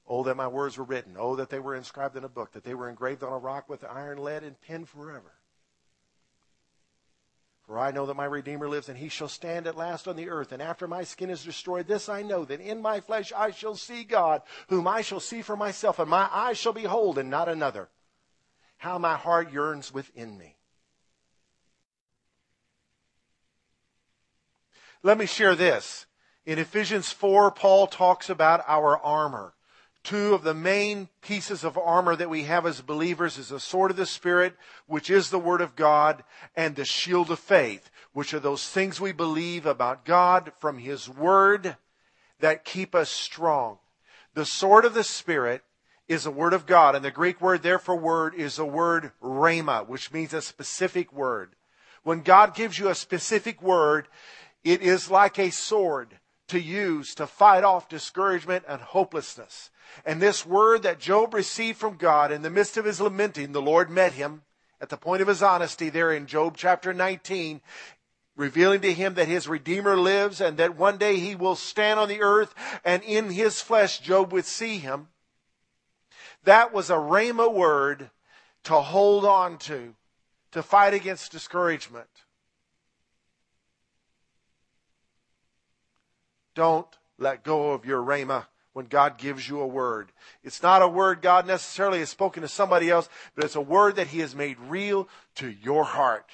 oh, 0.08 0.24
that 0.24 0.36
my 0.36 0.48
words 0.48 0.78
were 0.78 0.84
written. 0.84 1.16
Oh, 1.18 1.36
that 1.36 1.50
they 1.50 1.60
were 1.60 1.76
inscribed 1.76 2.18
in 2.18 2.24
a 2.24 2.30
book, 2.30 2.54
that 2.54 2.64
they 2.64 2.74
were 2.74 2.90
engraved 2.90 3.24
on 3.24 3.32
a 3.32 3.38
rock 3.38 3.70
with 3.70 3.84
iron, 3.84 4.18
lead, 4.18 4.44
and 4.44 4.60
pen 4.62 4.86
forever. 4.86 5.34
For 7.68 7.78
I 7.78 7.92
know 7.92 8.08
that 8.08 8.16
my 8.16 8.26
Redeemer 8.26 8.68
lives, 8.68 8.90
and 8.90 8.98
he 8.98 9.08
shall 9.08 9.30
stand 9.30 9.68
at 9.68 9.78
last 9.78 10.08
on 10.08 10.16
the 10.16 10.30
earth. 10.30 10.52
And 10.52 10.62
after 10.62 10.88
my 10.88 11.04
skin 11.04 11.30
is 11.30 11.46
destroyed, 11.46 11.88
this 11.88 12.10
I 12.10 12.24
know, 12.24 12.44
that 12.46 12.60
in 12.60 12.82
my 12.82 13.00
flesh 13.00 13.32
I 13.32 13.52
shall 13.52 13.76
see 13.76 14.04
God, 14.04 14.42
whom 14.68 14.88
I 14.88 15.02
shall 15.02 15.20
see 15.20 15.44
for 15.44 15.56
myself, 15.56 16.00
and 16.00 16.10
my 16.10 16.28
eyes 16.32 16.58
shall 16.58 16.74
behold, 16.74 17.20
and 17.20 17.30
not 17.30 17.48
another. 17.48 17.90
How 18.78 18.98
my 18.98 19.16
heart 19.16 19.54
yearns 19.54 19.94
within 19.94 20.38
me. 20.38 20.58
Let 25.04 25.18
me 25.18 25.26
share 25.26 25.56
this. 25.56 26.06
In 26.46 26.60
Ephesians 26.60 27.12
4, 27.12 27.52
Paul 27.52 27.88
talks 27.88 28.30
about 28.30 28.64
our 28.68 28.98
armor. 29.00 29.56
Two 30.04 30.34
of 30.34 30.44
the 30.44 30.54
main 30.54 31.10
pieces 31.22 31.64
of 31.64 31.78
armor 31.78 32.16
that 32.16 32.30
we 32.30 32.44
have 32.44 32.66
as 32.66 32.82
believers 32.82 33.38
is 33.38 33.50
the 33.50 33.60
sword 33.60 33.92
of 33.92 33.98
the 33.98 34.06
Spirit, 34.06 34.56
which 34.86 35.10
is 35.10 35.30
the 35.30 35.40
Word 35.40 35.62
of 35.62 35.76
God, 35.76 36.24
and 36.56 36.76
the 36.76 36.86
shield 36.86 37.32
of 37.32 37.40
faith, 37.40 37.90
which 38.14 38.34
are 38.34 38.40
those 38.40 38.68
things 38.68 39.00
we 39.00 39.12
believe 39.12 39.66
about 39.66 40.06
God 40.06 40.52
from 40.60 40.78
His 40.78 41.10
Word 41.10 41.78
that 42.40 42.66
keep 42.66 42.94
us 42.94 43.10
strong. 43.10 43.78
The 44.34 44.46
sword 44.46 44.86
of 44.86 44.94
the 44.94 45.04
Spirit 45.04 45.64
is 46.08 46.26
the 46.26 46.32
word 46.32 46.54
of 46.54 46.66
God, 46.66 46.96
and 46.96 47.06
the 47.06 47.12
Greek 47.12 47.40
word 47.40 47.64
there 47.64 47.80
for 47.80 47.96
word 47.96 48.36
is 48.36 48.58
the 48.58 48.66
word 48.66 49.12
rhema, 49.22 49.88
which 49.88 50.12
means 50.12 50.34
a 50.34 50.42
specific 50.42 51.14
word. 51.14 51.56
When 52.04 52.22
God 52.22 52.54
gives 52.54 52.78
you 52.78 52.90
a 52.90 52.96
specific 52.96 53.62
word, 53.62 54.08
it 54.64 54.82
is 54.82 55.10
like 55.10 55.40
a 55.40 55.50
sword 55.50 56.20
to 56.48 56.60
use 56.60 57.16
to 57.16 57.26
fight 57.26 57.64
off 57.64 57.90
discouragement 57.90 58.66
and 58.68 58.82
hopelessness. 58.82 59.70
And 60.06 60.22
this 60.22 60.46
word 60.46 60.84
that 60.84 61.00
Job 61.00 61.34
received 61.34 61.78
from 61.78 61.98
God 61.98 62.32
in 62.32 62.42
the 62.42 62.50
midst 62.50 62.78
of 62.78 62.86
his 62.86 63.02
lamenting, 63.02 63.52
the 63.52 63.62
Lord 63.62 63.90
met 63.90 64.14
him 64.14 64.44
at 64.80 64.90
the 64.90 64.98
point 64.98 65.22
of 65.22 65.28
his 65.28 65.42
honesty 65.42 65.90
there 65.90 66.12
in 66.12 66.26
Job 66.26 66.58
chapter 66.58 66.94
19, 66.94 67.62
revealing 68.36 68.82
to 68.82 68.94
him 68.94 69.14
that 69.14 69.28
his 69.28 69.48
Redeemer 69.48 69.96
lives 69.96 70.42
and 70.42 70.58
that 70.58 70.76
one 70.76 70.98
day 70.98 71.20
he 71.20 71.36
will 71.36 71.56
stand 71.56 72.00
on 72.00 72.10
the 72.10 72.22
earth 72.22 72.54
and 72.84 73.04
in 73.04 73.30
his 73.30 73.62
flesh 73.62 74.00
Job 74.00 74.34
would 74.34 74.46
see 74.46 74.78
him. 74.78 75.08
That 76.44 76.74
was 76.74 76.90
a 76.90 76.96
rhema 76.96 77.52
word 77.54 78.10
to 78.64 78.74
hold 78.74 79.26
on 79.26 79.58
to, 79.60 79.96
to 80.52 80.64
fight 80.64 80.94
against 80.94 81.32
discouragement. 81.32 82.10
Don't 86.56 86.88
let 87.18 87.44
go 87.44 87.72
of 87.72 87.86
your 87.86 88.02
rhema 88.02 88.46
when 88.74 88.86
God 88.86 89.18
gives 89.18 89.48
you 89.48 89.60
a 89.60 89.68
word. 89.68 90.12
It's 90.44 90.64
not 90.64 90.82
a 90.82 90.88
word 90.88 91.22
God 91.22 91.46
necessarily 91.46 92.00
has 92.00 92.10
spoken 92.10 92.42
to 92.42 92.48
somebody 92.48 92.90
else, 92.90 93.10
but 93.36 93.44
it's 93.44 93.56
a 93.56 93.62
word 93.62 93.96
that 93.98 94.08
He 94.08 94.20
has 94.20 94.36
made 94.36 94.60
real 94.60 95.08
to 95.36 95.50
your 95.50 95.84
heart. 95.84 96.32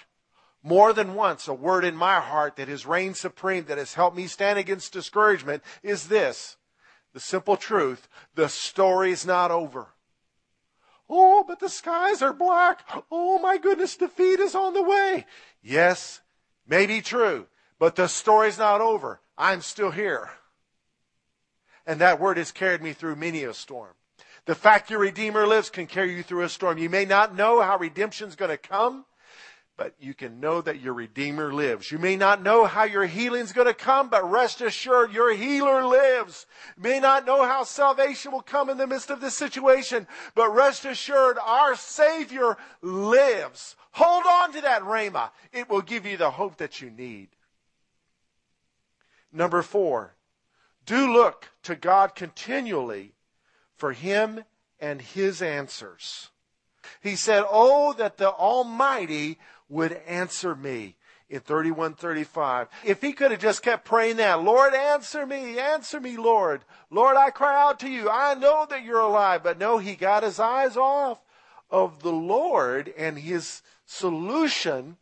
More 0.63 0.93
than 0.93 1.13
once, 1.13 1.47
a 1.47 1.53
word 1.53 1.85
in 1.85 1.95
my 1.95 2.19
heart 2.19 2.55
that 2.57 2.67
has 2.67 2.85
reigned 2.85 3.17
supreme, 3.17 3.65
that 3.65 3.77
has 3.77 3.93
helped 3.93 4.17
me 4.17 4.27
stand 4.27 4.59
against 4.59 4.93
discouragement, 4.93 5.63
is 5.81 6.07
this. 6.07 6.57
The 7.13 7.19
simple 7.19 7.57
truth. 7.57 8.07
The 8.35 8.49
story's 8.49 9.25
not 9.25 9.49
over. 9.49 9.87
Oh, 11.09 11.45
but 11.47 11.59
the 11.59 11.69
skies 11.69 12.21
are 12.21 12.33
black. 12.33 12.81
Oh 13.09 13.39
my 13.39 13.57
goodness, 13.57 13.95
defeat 13.95 14.39
is 14.39 14.55
on 14.55 14.73
the 14.73 14.83
way. 14.83 15.25
Yes, 15.63 16.21
may 16.67 16.85
be 16.85 17.01
true, 17.01 17.47
but 17.79 17.95
the 17.95 18.07
story's 18.07 18.57
not 18.57 18.81
over. 18.81 19.21
I'm 19.37 19.61
still 19.61 19.91
here. 19.91 20.29
And 21.85 22.01
that 22.01 22.19
word 22.19 22.37
has 22.37 22.51
carried 22.51 22.81
me 22.81 22.93
through 22.93 23.15
many 23.15 23.43
a 23.43 23.53
storm. 23.53 23.93
The 24.45 24.55
fact 24.55 24.89
your 24.89 24.99
Redeemer 24.99 25.45
lives 25.45 25.69
can 25.69 25.87
carry 25.87 26.15
you 26.15 26.23
through 26.23 26.43
a 26.43 26.49
storm. 26.49 26.77
You 26.77 26.89
may 26.89 27.05
not 27.05 27.35
know 27.35 27.61
how 27.61 27.77
redemption's 27.77 28.35
going 28.35 28.51
to 28.51 28.57
come, 28.57 29.05
but 29.77 29.93
you 29.99 30.13
can 30.13 30.39
know 30.39 30.59
that 30.61 30.81
your 30.81 30.93
Redeemer 30.93 31.53
lives. 31.53 31.91
You 31.91 31.99
may 31.99 32.15
not 32.15 32.41
know 32.41 32.65
how 32.65 32.83
your 32.83 33.05
healing's 33.05 33.53
going 33.53 33.67
to 33.67 33.73
come, 33.73 34.09
but 34.09 34.29
rest 34.29 34.59
assured 34.61 35.13
your 35.13 35.33
healer 35.33 35.85
lives. 35.85 36.47
You 36.77 36.83
may 36.83 36.99
not 36.99 37.25
know 37.25 37.43
how 37.43 37.63
salvation 37.63 38.31
will 38.31 38.41
come 38.41 38.69
in 38.69 38.77
the 38.77 38.87
midst 38.87 39.11
of 39.11 39.21
this 39.21 39.35
situation, 39.35 40.07
but 40.33 40.53
rest 40.53 40.83
assured 40.85 41.37
our 41.37 41.75
Savior 41.75 42.57
lives. 42.81 43.75
Hold 43.91 44.25
on 44.25 44.53
to 44.53 44.61
that 44.61 44.81
Rhema. 44.81 45.29
It 45.53 45.69
will 45.69 45.81
give 45.81 46.05
you 46.05 46.17
the 46.17 46.31
hope 46.31 46.57
that 46.57 46.81
you 46.81 46.89
need. 46.89 47.29
Number 49.31 49.61
four, 49.61 50.15
do 50.85 51.11
look 51.11 51.49
to 51.63 51.75
God 51.75 52.15
continually 52.15 53.13
for 53.75 53.93
Him 53.93 54.43
and 54.79 55.01
His 55.01 55.41
answers. 55.41 56.29
He 57.01 57.15
said, 57.15 57.43
Oh, 57.49 57.93
that 57.93 58.17
the 58.17 58.31
Almighty 58.31 59.39
would 59.69 59.93
answer 60.07 60.55
me 60.55 60.95
in 61.29 61.41
3135. 61.41 62.67
If 62.85 63.01
he 63.01 63.13
could 63.13 63.31
have 63.31 63.41
just 63.41 63.61
kept 63.61 63.85
praying 63.85 64.17
that, 64.17 64.41
Lord, 64.41 64.73
answer 64.73 65.25
me, 65.25 65.59
answer 65.59 65.99
me, 65.99 66.17
Lord. 66.17 66.63
Lord, 66.89 67.17
I 67.17 67.29
cry 67.31 67.61
out 67.61 67.79
to 67.81 67.89
you. 67.89 68.09
I 68.09 68.33
know 68.35 68.65
that 68.69 68.83
you're 68.83 68.99
alive. 68.99 69.43
But 69.43 69.59
no, 69.59 69.77
he 69.77 69.95
got 69.95 70.23
his 70.23 70.39
eyes 70.39 70.77
off 70.77 71.19
of 71.69 72.01
the 72.01 72.13
Lord 72.13 72.93
and 72.97 73.19
his 73.19 73.61
solution, 73.85 74.97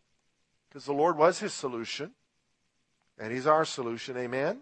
because 0.67 0.85
the 0.85 0.93
Lord 0.93 1.17
was 1.17 1.39
his 1.39 1.53
solution. 1.53 2.11
And 3.17 3.31
he's 3.31 3.47
our 3.47 3.65
solution. 3.65 4.17
Amen? 4.17 4.61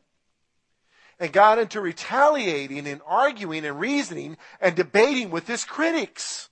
And 1.19 1.31
got 1.31 1.59
into 1.59 1.81
retaliating 1.81 2.87
and 2.87 3.01
arguing 3.05 3.65
and 3.65 3.79
reasoning 3.79 4.37
and 4.59 4.75
debating 4.75 5.29
with 5.29 5.47
his 5.47 5.63
critics. 5.63 6.49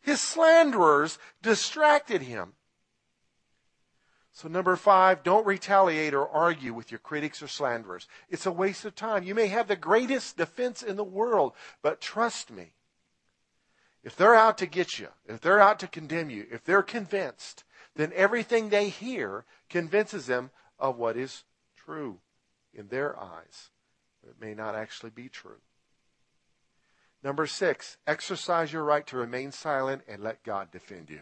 His 0.00 0.20
slanderers 0.20 1.18
distracted 1.42 2.22
him. 2.22 2.54
So, 4.32 4.46
number 4.48 4.76
five, 4.76 5.24
don't 5.24 5.46
retaliate 5.46 6.14
or 6.14 6.28
argue 6.28 6.72
with 6.72 6.92
your 6.92 7.00
critics 7.00 7.42
or 7.42 7.48
slanderers. 7.48 8.06
It's 8.28 8.46
a 8.46 8.52
waste 8.52 8.84
of 8.84 8.94
time. 8.94 9.24
You 9.24 9.34
may 9.34 9.48
have 9.48 9.66
the 9.66 9.76
greatest 9.76 10.36
defense 10.36 10.80
in 10.82 10.96
the 10.96 11.04
world, 11.04 11.54
but 11.82 12.00
trust 12.00 12.50
me, 12.50 12.72
if 14.04 14.14
they're 14.14 14.36
out 14.36 14.56
to 14.58 14.66
get 14.66 14.98
you, 14.98 15.08
if 15.26 15.40
they're 15.40 15.60
out 15.60 15.80
to 15.80 15.88
condemn 15.88 16.30
you, 16.30 16.46
if 16.50 16.62
they're 16.62 16.84
convinced 16.84 17.64
then 17.98 18.12
everything 18.14 18.68
they 18.68 18.88
hear 18.88 19.44
convinces 19.68 20.26
them 20.26 20.50
of 20.78 20.96
what 20.96 21.16
is 21.16 21.44
true 21.76 22.18
in 22.72 22.88
their 22.88 23.18
eyes. 23.18 23.70
It 24.26 24.36
may 24.40 24.54
not 24.54 24.74
actually 24.74 25.10
be 25.10 25.28
true. 25.28 25.60
Number 27.22 27.46
six, 27.46 27.96
exercise 28.06 28.72
your 28.72 28.84
right 28.84 29.06
to 29.08 29.16
remain 29.16 29.50
silent 29.50 30.02
and 30.06 30.22
let 30.22 30.44
God 30.44 30.70
defend 30.70 31.10
you. 31.10 31.20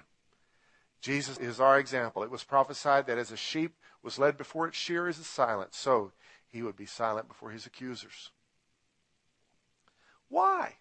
Jesus 1.01 1.39
is 1.39 1.61
our 1.61 1.79
example. 1.79 2.23
It 2.23 2.31
was 2.31 2.45
prophesied 2.45 3.07
that 3.07 3.19
as 3.19 3.31
a 3.31 3.37
sheep 3.37 3.77
was 4.03 4.19
led 4.19 4.37
before 4.37 4.69
its 4.69 4.77
shearers 4.77 5.19
is 5.19 5.27
silent, 5.27 5.75
so 5.75 6.13
he 6.47 6.63
would 6.63 6.77
be 6.77 6.87
silent 6.87 7.29
before 7.29 7.51
his 7.51 7.67
accusers. 7.67 8.31
Why? 10.29 10.75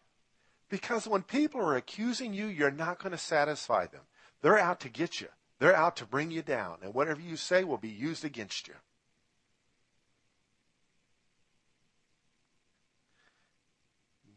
Because 0.70 1.08
when 1.08 1.22
people 1.22 1.62
are 1.62 1.76
accusing 1.76 2.34
you, 2.34 2.48
you're 2.48 2.72
not 2.72 3.00
going 3.00 3.12
to 3.12 3.18
satisfy 3.18 3.86
them. 3.86 4.02
They're 4.42 4.60
out 4.60 4.80
to 4.82 4.90
get 4.90 5.22
you. 5.22 5.28
They're 5.60 5.76
out 5.76 5.96
to 5.98 6.06
bring 6.06 6.32
you 6.32 6.42
down. 6.42 6.78
And 6.82 6.94
whatever 6.94 7.22
you 7.22 7.38
say 7.38 7.64
will 7.64 7.78
be 7.78 7.90
used 7.90 8.26
against 8.26 8.68
you. 8.68 8.76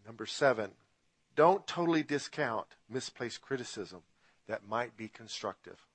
Number 0.06 0.26
seven, 0.26 0.70
don't 1.36 1.66
totally 1.66 2.02
discount 2.02 2.66
misplaced 2.88 3.42
criticism 3.42 4.00
that 4.46 4.66
might 4.66 4.96
be 4.96 5.08
constructive. 5.08 5.86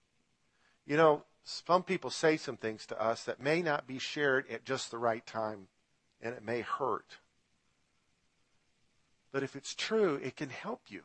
You 0.85 0.97
know, 0.97 1.23
some 1.43 1.83
people 1.83 2.09
say 2.09 2.37
some 2.37 2.57
things 2.57 2.85
to 2.87 3.01
us 3.01 3.23
that 3.23 3.41
may 3.41 3.61
not 3.61 3.87
be 3.87 3.97
shared 3.97 4.49
at 4.49 4.65
just 4.65 4.91
the 4.91 4.97
right 4.97 5.25
time, 5.25 5.67
and 6.21 6.35
it 6.35 6.45
may 6.45 6.61
hurt. 6.61 7.17
But 9.31 9.43
if 9.43 9.55
it's 9.55 9.73
true, 9.73 10.19
it 10.23 10.35
can 10.35 10.49
help 10.49 10.83
you. 10.89 11.01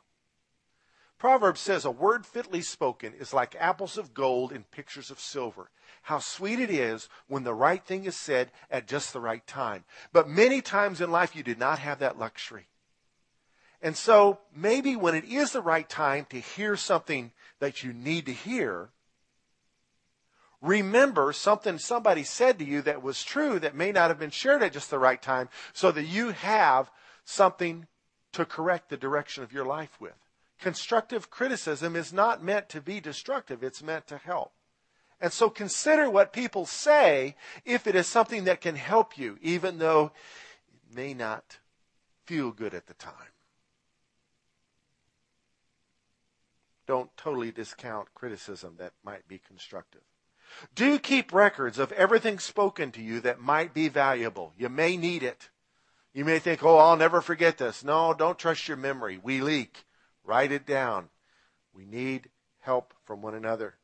Proverbs 1.18 1.60
says, 1.60 1.84
A 1.84 1.90
word 1.90 2.24
fitly 2.24 2.62
spoken 2.62 3.12
is 3.12 3.34
like 3.34 3.56
apples 3.58 3.98
of 3.98 4.14
gold 4.14 4.52
in 4.52 4.62
pictures 4.64 5.10
of 5.10 5.18
silver. 5.18 5.70
How 6.02 6.20
sweet 6.20 6.60
it 6.60 6.70
is 6.70 7.08
when 7.26 7.42
the 7.42 7.54
right 7.54 7.84
thing 7.84 8.04
is 8.04 8.16
said 8.16 8.52
at 8.70 8.86
just 8.86 9.12
the 9.12 9.20
right 9.20 9.44
time. 9.46 9.84
But 10.12 10.28
many 10.28 10.62
times 10.62 11.00
in 11.00 11.10
life, 11.10 11.34
you 11.34 11.42
did 11.42 11.58
not 11.58 11.80
have 11.80 11.98
that 11.98 12.18
luxury. 12.18 12.68
And 13.82 13.96
so 13.96 14.38
maybe 14.54 14.96
when 14.96 15.14
it 15.14 15.24
is 15.24 15.52
the 15.52 15.60
right 15.60 15.88
time 15.88 16.26
to 16.30 16.40
hear 16.40 16.76
something 16.76 17.32
that 17.58 17.82
you 17.82 17.92
need 17.92 18.26
to 18.26 18.32
hear, 18.32 18.90
remember 20.60 21.32
something 21.32 21.78
somebody 21.78 22.22
said 22.22 22.58
to 22.58 22.64
you 22.64 22.82
that 22.82 23.02
was 23.02 23.24
true 23.24 23.58
that 23.58 23.74
may 23.74 23.92
not 23.92 24.10
have 24.10 24.18
been 24.18 24.30
shared 24.30 24.62
at 24.62 24.72
just 24.72 24.90
the 24.90 24.98
right 24.98 25.20
time 25.20 25.48
so 25.72 25.90
that 25.92 26.04
you 26.04 26.30
have 26.30 26.90
something 27.24 27.86
to 28.32 28.44
correct 28.44 28.88
the 28.88 28.96
direction 28.96 29.42
of 29.42 29.52
your 29.52 29.64
life 29.64 30.00
with. 30.00 30.27
Constructive 30.58 31.30
criticism 31.30 31.94
is 31.94 32.12
not 32.12 32.42
meant 32.42 32.68
to 32.70 32.80
be 32.80 33.00
destructive, 33.00 33.62
it's 33.62 33.82
meant 33.82 34.06
to 34.08 34.18
help. 34.18 34.52
And 35.20 35.32
so 35.32 35.50
consider 35.50 36.08
what 36.08 36.32
people 36.32 36.66
say 36.66 37.36
if 37.64 37.86
it 37.86 37.94
is 37.94 38.06
something 38.06 38.44
that 38.44 38.60
can 38.60 38.76
help 38.76 39.18
you, 39.18 39.36
even 39.40 39.78
though 39.78 40.12
it 40.68 40.94
may 40.94 41.14
not 41.14 41.58
feel 42.24 42.50
good 42.52 42.74
at 42.74 42.86
the 42.86 42.94
time. 42.94 43.32
don't 46.88 47.14
totally 47.18 47.52
discount 47.52 48.12
criticism 48.14 48.74
that 48.78 48.94
might 49.04 49.28
be 49.28 49.38
constructive. 49.46 50.00
Do 50.74 50.98
keep 50.98 51.34
records 51.34 51.78
of 51.78 51.92
everything 51.92 52.38
spoken 52.38 52.90
to 52.92 53.02
you 53.02 53.20
that 53.20 53.38
might 53.38 53.74
be 53.74 53.88
valuable. 53.88 54.54
You 54.56 54.70
may 54.70 54.96
need 54.96 55.22
it. 55.22 55.50
You 56.14 56.24
may 56.24 56.38
think, 56.38 56.64
oh, 56.64 56.78
I'll 56.78 56.96
never 56.96 57.20
forget 57.20 57.58
this. 57.58 57.84
No, 57.84 58.14
don't 58.14 58.38
trust 58.38 58.66
your 58.66 58.78
memory. 58.78 59.20
We 59.22 59.42
leak. 59.42 59.84
Write 60.28 60.52
it 60.52 60.66
down. 60.66 61.08
We 61.72 61.86
need 61.86 62.28
help 62.58 62.92
from 63.06 63.22
one 63.22 63.34
another. 63.34 63.76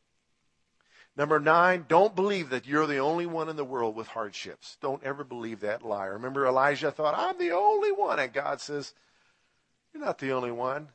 Number 1.17 1.41
nine, 1.41 1.87
don't 1.89 2.15
believe 2.15 2.51
that 2.51 2.67
you're 2.67 2.87
the 2.87 2.99
only 2.99 3.25
one 3.25 3.49
in 3.49 3.57
the 3.57 3.65
world 3.65 3.97
with 3.97 4.09
hardships. 4.09 4.77
Don't 4.83 5.03
ever 5.03 5.25
believe 5.25 5.61
that 5.61 5.83
lie. 5.83 6.05
Remember, 6.05 6.47
Elijah 6.47 6.91
thought, 6.91 7.15
I'm 7.17 7.39
the 7.39 7.53
only 7.53 7.93
one. 7.93 8.19
And 8.19 8.31
God 8.31 8.61
says, 8.61 8.93
You're 9.95 10.05
not 10.05 10.19
the 10.19 10.33
only 10.33 10.53
one. 10.53 10.89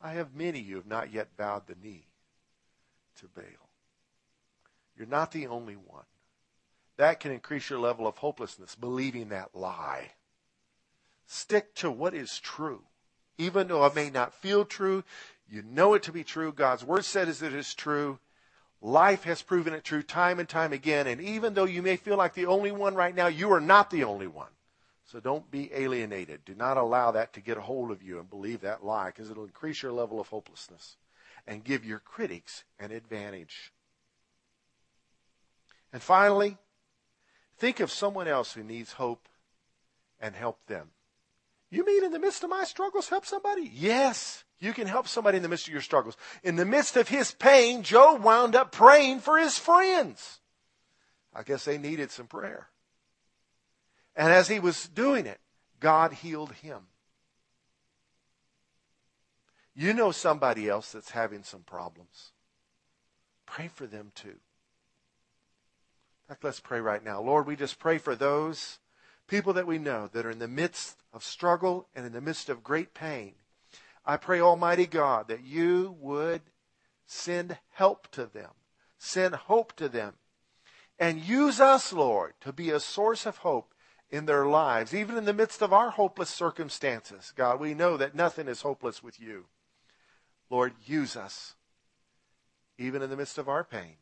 I 0.00 0.14
have 0.14 0.34
many 0.34 0.62
who 0.62 0.76
have 0.76 0.86
not 0.86 1.12
yet 1.12 1.36
bowed 1.36 1.66
the 1.66 1.76
knee 1.82 2.06
to 3.20 3.28
Baal. 3.28 3.44
You're 4.96 5.06
not 5.06 5.32
the 5.32 5.48
only 5.48 5.76
one. 5.76 6.06
That 6.96 7.20
can 7.20 7.30
increase 7.30 7.68
your 7.68 7.78
level 7.78 8.06
of 8.06 8.16
hopelessness, 8.16 8.74
believing 8.74 9.28
that 9.28 9.54
lie. 9.54 10.12
Stick 11.26 11.74
to 11.74 11.90
what 11.90 12.14
is 12.14 12.38
true. 12.38 12.84
Even 13.38 13.68
though 13.68 13.84
it 13.86 13.94
may 13.94 14.10
not 14.10 14.34
feel 14.34 14.64
true, 14.64 15.04
you 15.48 15.62
know 15.62 15.94
it 15.94 16.02
to 16.04 16.12
be 16.12 16.24
true. 16.24 16.52
God's 16.52 16.84
word 16.84 17.04
says 17.04 17.42
it 17.42 17.54
is 17.54 17.74
true. 17.74 18.18
Life 18.80 19.24
has 19.24 19.42
proven 19.42 19.74
it 19.74 19.84
true 19.84 20.02
time 20.02 20.38
and 20.40 20.48
time 20.48 20.72
again. 20.72 21.06
And 21.06 21.20
even 21.20 21.54
though 21.54 21.64
you 21.64 21.82
may 21.82 21.96
feel 21.96 22.16
like 22.16 22.34
the 22.34 22.46
only 22.46 22.72
one 22.72 22.94
right 22.94 23.14
now, 23.14 23.28
you 23.28 23.52
are 23.52 23.60
not 23.60 23.90
the 23.90 24.04
only 24.04 24.26
one. 24.26 24.50
So 25.04 25.20
don't 25.20 25.50
be 25.50 25.70
alienated. 25.74 26.44
Do 26.44 26.54
not 26.54 26.78
allow 26.78 27.10
that 27.10 27.32
to 27.34 27.40
get 27.40 27.58
a 27.58 27.62
hold 27.62 27.90
of 27.90 28.02
you 28.02 28.18
and 28.18 28.30
believe 28.30 28.62
that 28.62 28.84
lie 28.84 29.06
because 29.06 29.30
it'll 29.30 29.44
increase 29.44 29.82
your 29.82 29.92
level 29.92 30.18
of 30.18 30.28
hopelessness 30.28 30.96
and 31.46 31.62
give 31.62 31.84
your 31.84 31.98
critics 31.98 32.64
an 32.80 32.92
advantage. 32.92 33.72
And 35.92 36.00
finally, 36.00 36.56
think 37.58 37.78
of 37.80 37.90
someone 37.90 38.26
else 38.26 38.54
who 38.54 38.62
needs 38.62 38.92
hope 38.92 39.28
and 40.18 40.34
help 40.34 40.64
them. 40.66 40.90
You 41.72 41.86
mean 41.86 42.04
in 42.04 42.12
the 42.12 42.18
midst 42.18 42.44
of 42.44 42.50
my 42.50 42.64
struggles, 42.64 43.08
help 43.08 43.24
somebody? 43.24 43.70
Yes, 43.72 44.44
you 44.60 44.74
can 44.74 44.86
help 44.86 45.08
somebody 45.08 45.38
in 45.38 45.42
the 45.42 45.48
midst 45.48 45.68
of 45.68 45.72
your 45.72 45.80
struggles. 45.80 46.18
In 46.42 46.56
the 46.56 46.66
midst 46.66 46.98
of 46.98 47.08
his 47.08 47.32
pain, 47.32 47.82
Job 47.82 48.22
wound 48.22 48.54
up 48.54 48.72
praying 48.72 49.20
for 49.20 49.38
his 49.38 49.56
friends. 49.56 50.40
I 51.34 51.42
guess 51.42 51.64
they 51.64 51.78
needed 51.78 52.10
some 52.10 52.26
prayer. 52.26 52.68
And 54.14 54.30
as 54.30 54.48
he 54.48 54.60
was 54.60 54.86
doing 54.86 55.24
it, 55.24 55.40
God 55.80 56.12
healed 56.12 56.52
him. 56.52 56.88
You 59.74 59.94
know 59.94 60.12
somebody 60.12 60.68
else 60.68 60.92
that's 60.92 61.12
having 61.12 61.42
some 61.42 61.62
problems. 61.62 62.32
Pray 63.46 63.68
for 63.68 63.86
them 63.86 64.12
too. 64.14 64.28
In 64.28 64.36
fact, 66.28 66.44
let's 66.44 66.60
pray 66.60 66.80
right 66.80 67.02
now. 67.02 67.22
Lord, 67.22 67.46
we 67.46 67.56
just 67.56 67.78
pray 67.78 67.96
for 67.96 68.14
those 68.14 68.78
people 69.32 69.54
that 69.54 69.66
we 69.66 69.78
know 69.78 70.10
that 70.12 70.26
are 70.26 70.30
in 70.30 70.40
the 70.40 70.46
midst 70.46 70.98
of 71.14 71.24
struggle 71.24 71.88
and 71.96 72.04
in 72.04 72.12
the 72.12 72.20
midst 72.20 72.50
of 72.50 72.62
great 72.62 72.92
pain. 72.92 73.32
I 74.04 74.18
pray, 74.18 74.42
Almighty 74.42 74.84
God, 74.84 75.28
that 75.28 75.42
you 75.42 75.96
would 76.00 76.42
send 77.06 77.56
help 77.70 78.10
to 78.10 78.26
them, 78.26 78.50
send 78.98 79.34
hope 79.34 79.74
to 79.76 79.88
them, 79.88 80.16
and 80.98 81.18
use 81.18 81.60
us, 81.60 81.94
Lord, 81.94 82.34
to 82.42 82.52
be 82.52 82.68
a 82.68 82.78
source 82.78 83.24
of 83.24 83.38
hope 83.38 83.72
in 84.10 84.26
their 84.26 84.44
lives, 84.44 84.92
even 84.92 85.16
in 85.16 85.24
the 85.24 85.32
midst 85.32 85.62
of 85.62 85.72
our 85.72 85.88
hopeless 85.88 86.28
circumstances. 86.28 87.32
God, 87.34 87.58
we 87.58 87.72
know 87.72 87.96
that 87.96 88.14
nothing 88.14 88.48
is 88.48 88.60
hopeless 88.60 89.02
with 89.02 89.18
you. 89.18 89.46
Lord, 90.50 90.74
use 90.84 91.16
us, 91.16 91.54
even 92.76 93.00
in 93.00 93.08
the 93.08 93.16
midst 93.16 93.38
of 93.38 93.48
our 93.48 93.64
pain, 93.64 93.96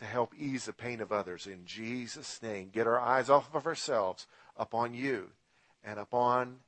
to 0.00 0.06
help 0.06 0.32
ease 0.36 0.64
the 0.64 0.72
pain 0.72 1.02
of 1.02 1.12
others. 1.12 1.46
In 1.46 1.66
Jesus' 1.66 2.42
name, 2.42 2.70
get 2.72 2.86
our 2.86 2.98
eyes 2.98 3.28
off 3.28 3.54
of 3.54 3.66
ourselves 3.66 4.26
upon 4.56 4.94
you 4.94 5.28
and 5.84 5.98
upon 5.98 6.60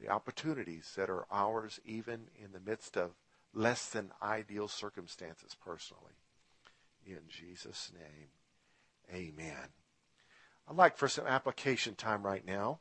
the 0.00 0.08
opportunities 0.08 0.92
that 0.96 1.08
are 1.08 1.24
ours, 1.30 1.80
even 1.86 2.22
in 2.36 2.50
the 2.52 2.58
midst 2.58 2.96
of 2.96 3.12
less 3.52 3.86
than 3.86 4.10
ideal 4.20 4.66
circumstances 4.66 5.56
personally. 5.64 6.18
In 7.06 7.20
Jesus' 7.28 7.92
name, 7.94 8.28
amen. 9.14 9.68
I'd 10.68 10.76
like 10.76 10.96
for 10.96 11.06
some 11.06 11.28
application 11.28 11.94
time 11.94 12.24
right 12.24 12.44
now. 12.44 12.80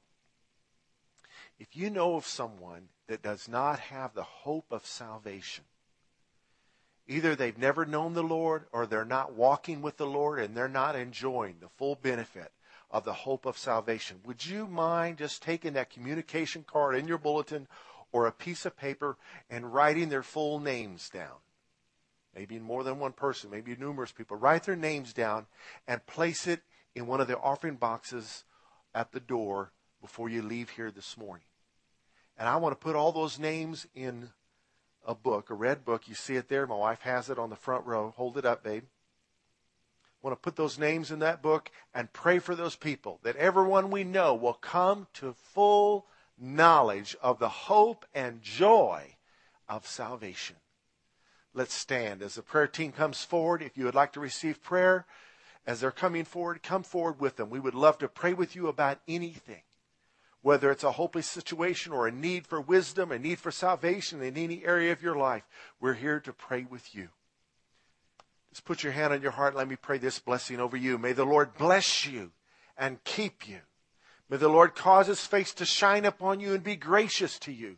If 1.60 1.76
you 1.76 1.92
know 1.92 2.16
of 2.16 2.26
someone 2.26 2.88
that 3.08 3.22
does 3.22 3.48
not 3.48 3.80
have 3.80 4.16
the 4.16 4.24
hope 4.24 4.72
of 4.72 4.88
salvation, 4.88 5.66
either 7.08 7.36
they've 7.36 7.58
never 7.58 7.86
known 7.86 8.14
the 8.14 8.24
Lord 8.24 8.66
or 8.72 8.86
they're 8.86 9.06
not 9.06 9.34
walking 9.34 9.82
with 9.82 9.98
the 9.98 10.06
Lord 10.06 10.40
and 10.40 10.56
they're 10.56 10.68
not 10.68 10.96
enjoying 10.96 11.58
the 11.60 11.70
full 11.70 11.96
benefit 11.96 12.52
of 12.90 13.04
the 13.04 13.14
hope 13.14 13.46
of 13.46 13.58
salvation, 13.58 14.20
would 14.26 14.46
you 14.46 14.68
mind 14.68 15.18
just 15.18 15.42
taking 15.42 15.74
that 15.74 15.90
communication 15.90 16.64
card 16.64 16.96
in 16.96 17.08
your 17.08 17.18
bulletin 17.18 17.68
or 18.12 18.28
a 18.28 18.32
piece 18.32 18.66
of 18.66 18.78
paper 18.78 19.18
and 19.50 19.74
writing 19.74 20.10
their 20.10 20.24
full 20.24 20.60
names 20.60 21.10
down? 21.10 21.38
Maybe 22.36 22.60
more 22.60 22.84
than 22.84 23.00
one 23.00 23.14
person, 23.14 23.52
maybe 23.52 23.76
numerous 23.76 24.12
people. 24.12 24.38
Write 24.38 24.64
their 24.64 24.76
names 24.76 25.14
down 25.14 25.46
and 25.88 26.06
place 26.06 26.48
it 26.48 26.62
in 26.96 27.08
one 27.08 27.22
of 27.22 27.28
the 27.28 27.38
offering 27.38 27.76
boxes 27.76 28.44
at 28.94 29.12
the 29.12 29.20
door 29.20 29.72
before 30.02 30.30
you 30.30 30.42
leave 30.42 30.72
here 30.72 30.92
this 30.92 31.18
morning. 31.18 31.46
And 32.38 32.50
I 32.50 32.56
want 32.58 32.74
to 32.74 32.84
put 32.84 32.96
all 32.96 33.12
those 33.12 33.38
names 33.38 33.88
in 33.94 34.30
a 35.06 35.16
book, 35.16 35.50
a 35.50 35.54
red 35.54 35.86
book. 35.86 36.08
You 36.08 36.16
see 36.16 36.36
it 36.36 36.50
there. 36.50 36.68
My 36.68 36.76
wife 36.76 37.02
has 37.02 37.30
it 37.30 37.40
on 37.40 37.50
the 37.50 37.56
front 37.56 37.86
row. 37.86 38.14
Hold 38.16 38.38
it 38.38 38.46
up, 38.46 38.64
babe. 38.64 38.84
I 38.84 40.28
want 40.28 40.38
to 40.38 40.44
put 40.44 40.56
those 40.56 40.80
names 40.80 41.12
in 41.12 41.20
that 41.20 41.42
book 41.42 41.70
and 41.94 42.14
pray 42.14 42.40
for 42.40 42.56
those 42.56 42.76
people 42.76 43.20
that 43.24 43.36
everyone 43.36 43.92
we 43.92 44.06
know 44.06 44.34
will 44.34 44.54
come 44.54 45.08
to 45.16 45.34
full 45.34 46.06
knowledge 46.40 47.16
of 47.22 47.40
the 47.40 47.50
hope 47.50 48.06
and 48.14 48.42
joy 48.42 49.16
of 49.68 49.86
salvation. 49.86 50.56
Let's 51.54 51.74
stand. 51.74 52.22
As 52.22 52.36
the 52.36 52.42
prayer 52.42 52.68
team 52.68 52.92
comes 52.92 53.24
forward, 53.24 53.62
if 53.62 53.78
you 53.78 53.86
would 53.86 53.96
like 53.96 54.14
to 54.14 54.20
receive 54.20 54.64
prayer, 54.64 55.06
as 55.66 55.80
they're 55.80 55.92
coming 55.92 56.26
forward, 56.26 56.64
come 56.64 56.84
forward 56.84 57.20
with 57.20 57.36
them. 57.36 57.50
We 57.50 57.60
would 57.60 57.76
love 57.76 57.98
to 58.00 58.08
pray 58.08 58.34
with 58.34 58.56
you 58.56 58.68
about 58.68 59.00
anything, 59.08 59.62
whether 60.44 60.70
it's 60.70 60.84
a 60.84 60.92
hopeless 60.92 61.26
situation 61.26 61.94
or 61.94 62.06
a 62.06 62.12
need 62.12 62.46
for 62.46 62.62
wisdom, 62.62 63.12
a 63.12 63.18
need 63.18 63.40
for 63.40 63.50
salvation 63.50 64.22
in 64.22 64.38
any 64.38 64.64
area 64.64 64.92
of 64.92 65.02
your 65.02 65.16
life. 65.16 65.44
We're 65.80 65.94
here 65.94 66.20
to 66.20 66.34
pray 66.34 66.68
with 66.70 66.94
you. 66.94 67.08
Just 68.52 68.66
put 68.66 68.84
your 68.84 68.92
hand 68.92 69.14
on 69.14 69.22
your 69.22 69.32
heart. 69.32 69.56
Let 69.56 69.70
me 69.70 69.78
pray 69.78 69.98
this 69.98 70.20
blessing 70.20 70.60
over 70.60 70.78
you. 70.78 70.98
May 70.98 71.14
the 71.14 71.26
Lord 71.26 71.58
bless 71.58 72.06
you 72.06 72.32
and 72.78 73.04
keep 73.06 73.48
you. 73.48 73.62
May 74.30 74.38
the 74.38 74.50
Lord 74.50 74.76
cause 74.76 75.08
his 75.08 75.26
face 75.26 75.54
to 75.56 75.66
shine 75.66 76.06
upon 76.06 76.42
you 76.42 76.54
and 76.54 76.64
be 76.64 76.76
gracious 76.76 77.40
to 77.40 77.52
you. 77.52 77.78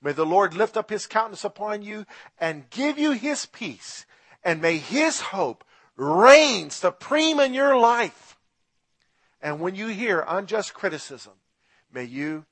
May 0.00 0.12
the 0.12 0.24
Lord 0.24 0.54
lift 0.54 0.76
up 0.76 0.90
his 0.90 1.06
countenance 1.06 1.44
upon 1.44 1.82
you 1.82 2.06
and 2.38 2.70
give 2.70 2.96
you 2.96 3.10
his 3.10 3.46
peace. 3.46 4.06
And 4.44 4.62
may 4.62 4.78
his 4.78 5.20
hope 5.20 5.64
reign 5.96 6.70
supreme 6.70 7.40
in 7.40 7.54
your 7.54 7.76
life. 7.76 8.38
And 9.42 9.60
when 9.60 9.74
you 9.74 9.88
hear 9.88 10.24
unjust 10.28 10.74
criticism, 10.74 11.32
may 11.94 12.04
you 12.04 12.44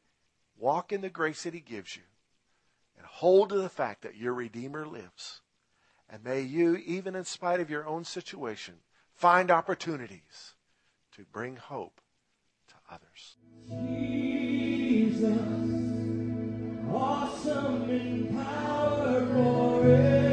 walk 0.56 0.92
in 0.92 1.00
the 1.00 1.10
grace 1.10 1.42
that 1.42 1.54
he 1.54 1.60
gives 1.60 1.96
you 1.96 2.02
and 2.96 3.04
hold 3.06 3.48
to 3.48 3.56
the 3.56 3.68
fact 3.68 4.02
that 4.02 4.16
your 4.16 4.32
Redeemer 4.32 4.86
lives. 4.86 5.40
And 6.08 6.22
may 6.22 6.42
you, 6.42 6.76
even 6.76 7.16
in 7.16 7.24
spite 7.24 7.58
of 7.60 7.70
your 7.70 7.86
own 7.86 8.04
situation, 8.04 8.74
find 9.14 9.50
opportunities 9.50 10.54
to 11.16 11.24
bring 11.32 11.56
hope 11.56 12.00
to 12.68 12.74
others. 12.90 13.36
Jesus, 13.68 15.38
awesome 16.92 17.90
in 17.90 18.28
power 18.44 19.26
forever. 19.26 20.31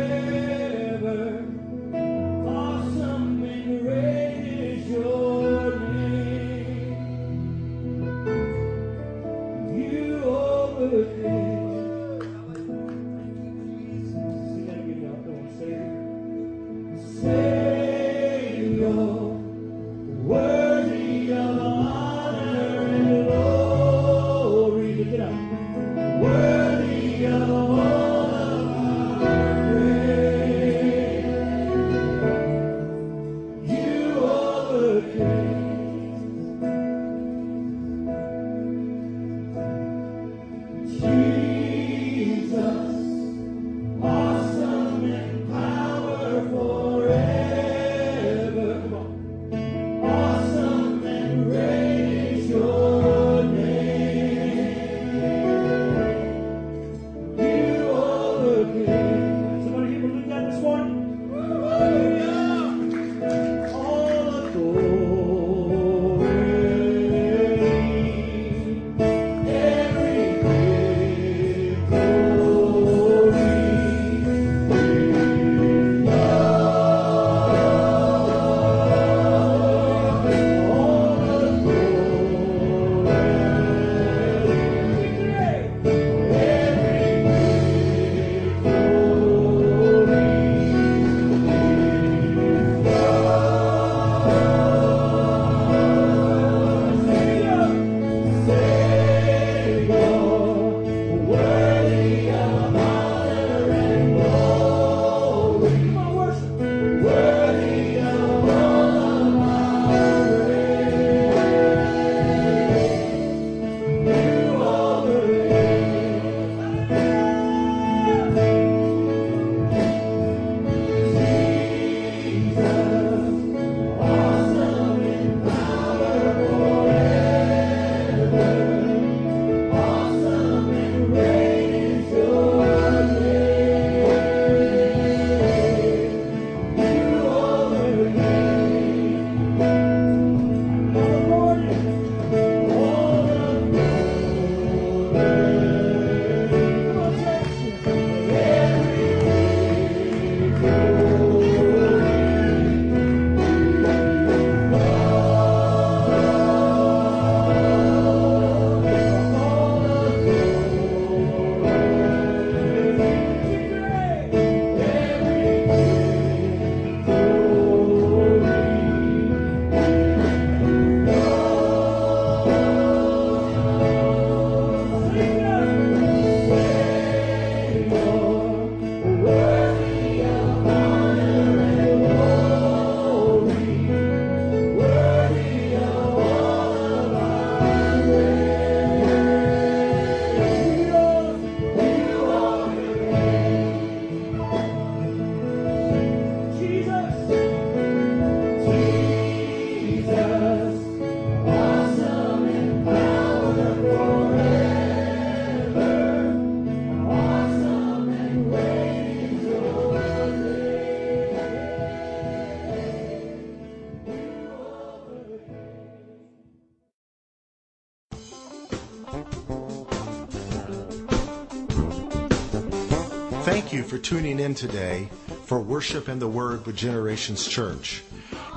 Thank 223.60 223.74
you 223.74 223.84
for 223.84 223.98
tuning 223.98 224.40
in 224.40 224.56
today 224.56 225.10
for 225.44 225.60
Worship 225.60 226.08
and 226.08 226.22
the 226.22 226.30
Word 226.30 226.66
with 226.66 226.78
Generations 226.78 227.46
Church. 227.46 228.04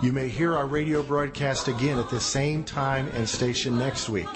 You 0.01 0.13
may 0.13 0.29
hear 0.29 0.57
our 0.57 0.69
radio 0.69 1.03
broadcast 1.03 1.67
again 1.67 1.99
at 1.99 2.09
the 2.09 2.21
same 2.21 2.63
time 2.63 3.09
and 3.15 3.29
station 3.29 3.77
next 3.77 4.09
week. 4.09 4.29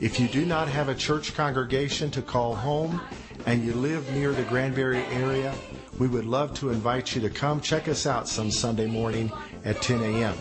If 0.00 0.18
you 0.18 0.26
do 0.26 0.46
not 0.46 0.68
have 0.68 0.88
a 0.88 0.94
church 0.94 1.34
congregation 1.34 2.10
to 2.12 2.22
call 2.22 2.54
home 2.54 2.98
and 3.44 3.62
you 3.62 3.74
live 3.74 4.10
near 4.14 4.32
the 4.32 4.42
Granbury 4.44 5.04
area, 5.12 5.54
we 5.98 6.08
would 6.08 6.24
love 6.24 6.54
to 6.54 6.70
invite 6.70 7.14
you 7.14 7.20
to 7.20 7.28
come 7.28 7.60
check 7.60 7.86
us 7.86 8.06
out 8.06 8.26
some 8.26 8.50
Sunday 8.50 8.86
morning 8.86 9.30
at 9.66 9.82
10 9.82 10.00
a.m. 10.00 10.34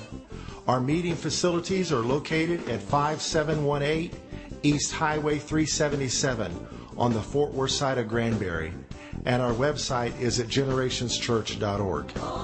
Our 0.69 0.79
meeting 0.79 1.17
facilities 1.17 1.91
are 1.91 1.99
located 1.99 2.69
at 2.69 2.81
5718 2.81 4.17
East 4.63 4.93
Highway 4.93 5.37
377 5.37 6.67
on 6.97 7.11
the 7.11 7.21
Fort 7.21 7.53
Worth 7.53 7.71
side 7.71 7.97
of 7.97 8.07
Granbury, 8.07 8.73
and 9.25 9.41
our 9.41 9.53
website 9.53 10.19
is 10.19 10.39
at 10.39 10.47
generationschurch.org. 10.47 12.38